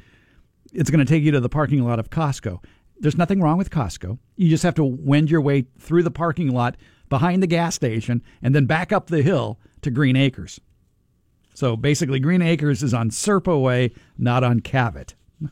[0.73, 2.63] it's going to take you to the parking lot of Costco.
[2.99, 4.19] There's nothing wrong with Costco.
[4.37, 6.77] You just have to wend your way through the parking lot
[7.09, 10.61] behind the gas station and then back up the hill to Green Acres.
[11.55, 15.15] So basically, Green Acres is on Serpa Way, not on Cavett.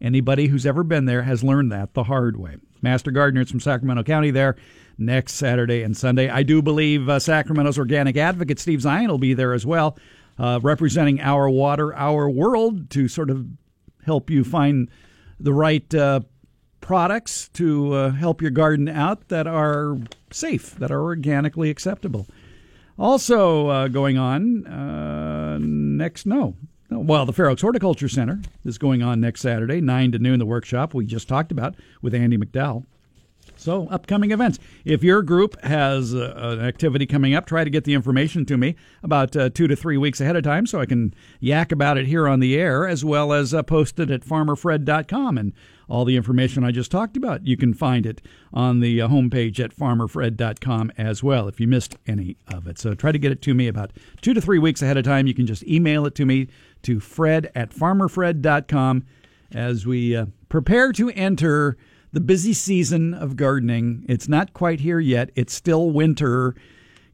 [0.00, 2.56] Anybody who's ever been there has learned that the hard way.
[2.84, 4.54] Master Gardeners from Sacramento County there
[4.96, 6.28] next Saturday and Sunday.
[6.28, 9.98] I do believe uh, Sacramento's organic advocate Steve Zien will be there as well,
[10.38, 13.46] uh, representing our water, our world to sort of
[14.04, 14.88] help you find
[15.40, 16.20] the right uh,
[16.80, 19.96] products to uh, help your garden out that are
[20.30, 22.28] safe, that are organically acceptable.
[22.98, 26.54] Also uh, going on uh, next, no,
[26.96, 30.46] well, the Fair Oaks Horticulture Center is going on next Saturday, 9 to noon, the
[30.46, 32.84] workshop we just talked about with Andy McDowell.
[33.64, 34.58] So, upcoming events.
[34.84, 38.58] If your group has uh, an activity coming up, try to get the information to
[38.58, 41.96] me about uh, two to three weeks ahead of time so I can yak about
[41.96, 45.38] it here on the air, as well as uh, post it at farmerfred.com.
[45.38, 45.54] And
[45.88, 48.20] all the information I just talked about, you can find it
[48.52, 52.78] on the uh, homepage at farmerfred.com as well if you missed any of it.
[52.78, 55.26] So, try to get it to me about two to three weeks ahead of time.
[55.26, 56.48] You can just email it to me
[56.82, 59.06] to fred at farmerfred.com
[59.52, 61.78] as we uh, prepare to enter
[62.14, 64.04] the busy season of gardening.
[64.08, 65.30] It's not quite here yet.
[65.34, 66.54] It's still winter.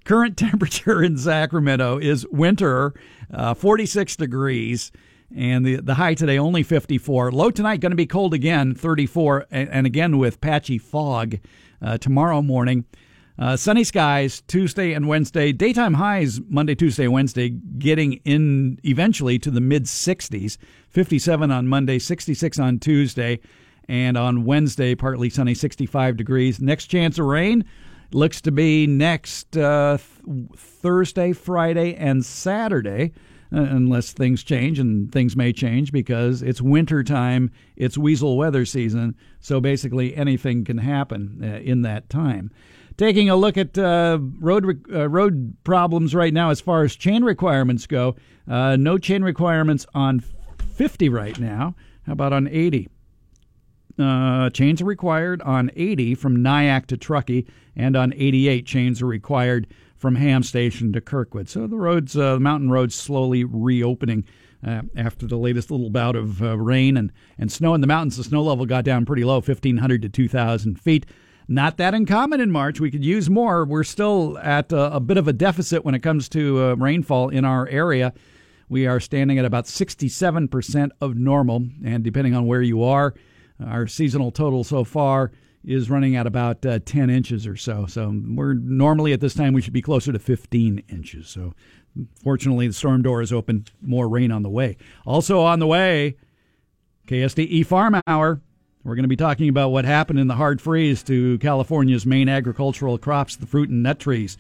[0.05, 2.93] Current temperature in Sacramento is winter,
[3.33, 4.93] uh, 46 degrees,
[5.35, 7.33] and the, the high today only 54.
[7.33, 11.39] Low tonight going to be cold again, 34, and, and again with patchy fog
[11.81, 12.85] uh, tomorrow morning.
[13.39, 15.51] Uh, sunny skies Tuesday and Wednesday.
[15.51, 20.59] Daytime highs Monday, Tuesday, Wednesday, getting in eventually to the mid 60s.
[20.91, 23.41] 57 on Monday, 66 on Tuesday,
[23.91, 26.61] and on Wednesday, partly sunny, 65 degrees.
[26.61, 27.65] Next chance of rain
[28.13, 33.13] looks to be next uh, th- Thursday, Friday, and Saturday.
[33.53, 38.65] Uh, unless things change, and things may change because it's winter time, it's weasel weather
[38.65, 42.53] season, so basically anything can happen uh, in that time.
[42.97, 47.25] Taking a look at uh, road uh, road problems right now as far as chain
[47.25, 48.15] requirements go.
[48.49, 50.21] Uh, no chain requirements on
[50.77, 51.75] 50 right now.
[52.07, 52.89] How about on 80?
[54.01, 57.47] Uh, chains are required on 80 from Nyack to Truckee,
[57.77, 59.67] and on 88 chains are required
[59.97, 61.49] from Ham Station to Kirkwood.
[61.49, 64.25] So the roads, uh, the mountain roads, slowly reopening
[64.67, 68.17] uh, after the latest little bout of uh, rain and, and snow in the mountains.
[68.17, 71.07] The snow level got down pretty low, 1,500 to 2,000 feet.
[71.49, 72.81] Not that uncommon in March.
[72.81, 73.65] We could use more.
[73.65, 77.29] We're still at a, a bit of a deficit when it comes to uh, rainfall
[77.29, 78.13] in our area.
[78.69, 83.15] We are standing at about 67% of normal, and depending on where you are,
[83.65, 85.31] our seasonal total so far
[85.65, 87.87] is running at about uh, 10 inches or so.
[87.87, 91.29] So we're normally at this time we should be closer to 15 inches.
[91.29, 91.55] So
[92.23, 93.67] fortunately, the storm door is open.
[93.83, 94.77] More rain on the way.
[95.05, 96.17] Also on the way,
[97.07, 98.41] KSTE Farm Hour.
[98.83, 102.31] We're going to be talking about what happened in the hard freeze to California's main
[102.31, 104.39] agricultural crops, the fruit and nut trees.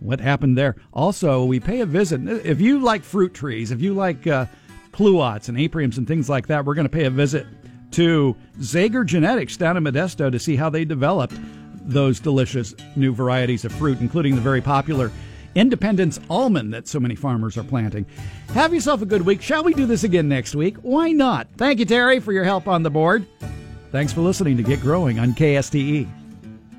[0.00, 0.76] What happened there?
[0.92, 2.20] Also, we pay a visit.
[2.44, 4.44] If you like fruit trees, if you like uh,
[4.92, 7.46] pluots and apriums and things like that, we're going to pay a visit
[7.92, 11.36] to Zaiger Genetics down in Modesto to see how they developed
[11.88, 15.10] those delicious new varieties of fruit, including the very popular
[15.56, 18.04] Independence almond that so many farmers are planting.
[18.48, 19.40] Have yourself a good week.
[19.40, 20.76] Shall we do this again next week?
[20.82, 21.48] Why not?
[21.56, 23.26] Thank you, Terry, for your help on the board.
[23.90, 26.25] Thanks for listening to Get Growing on KSTE.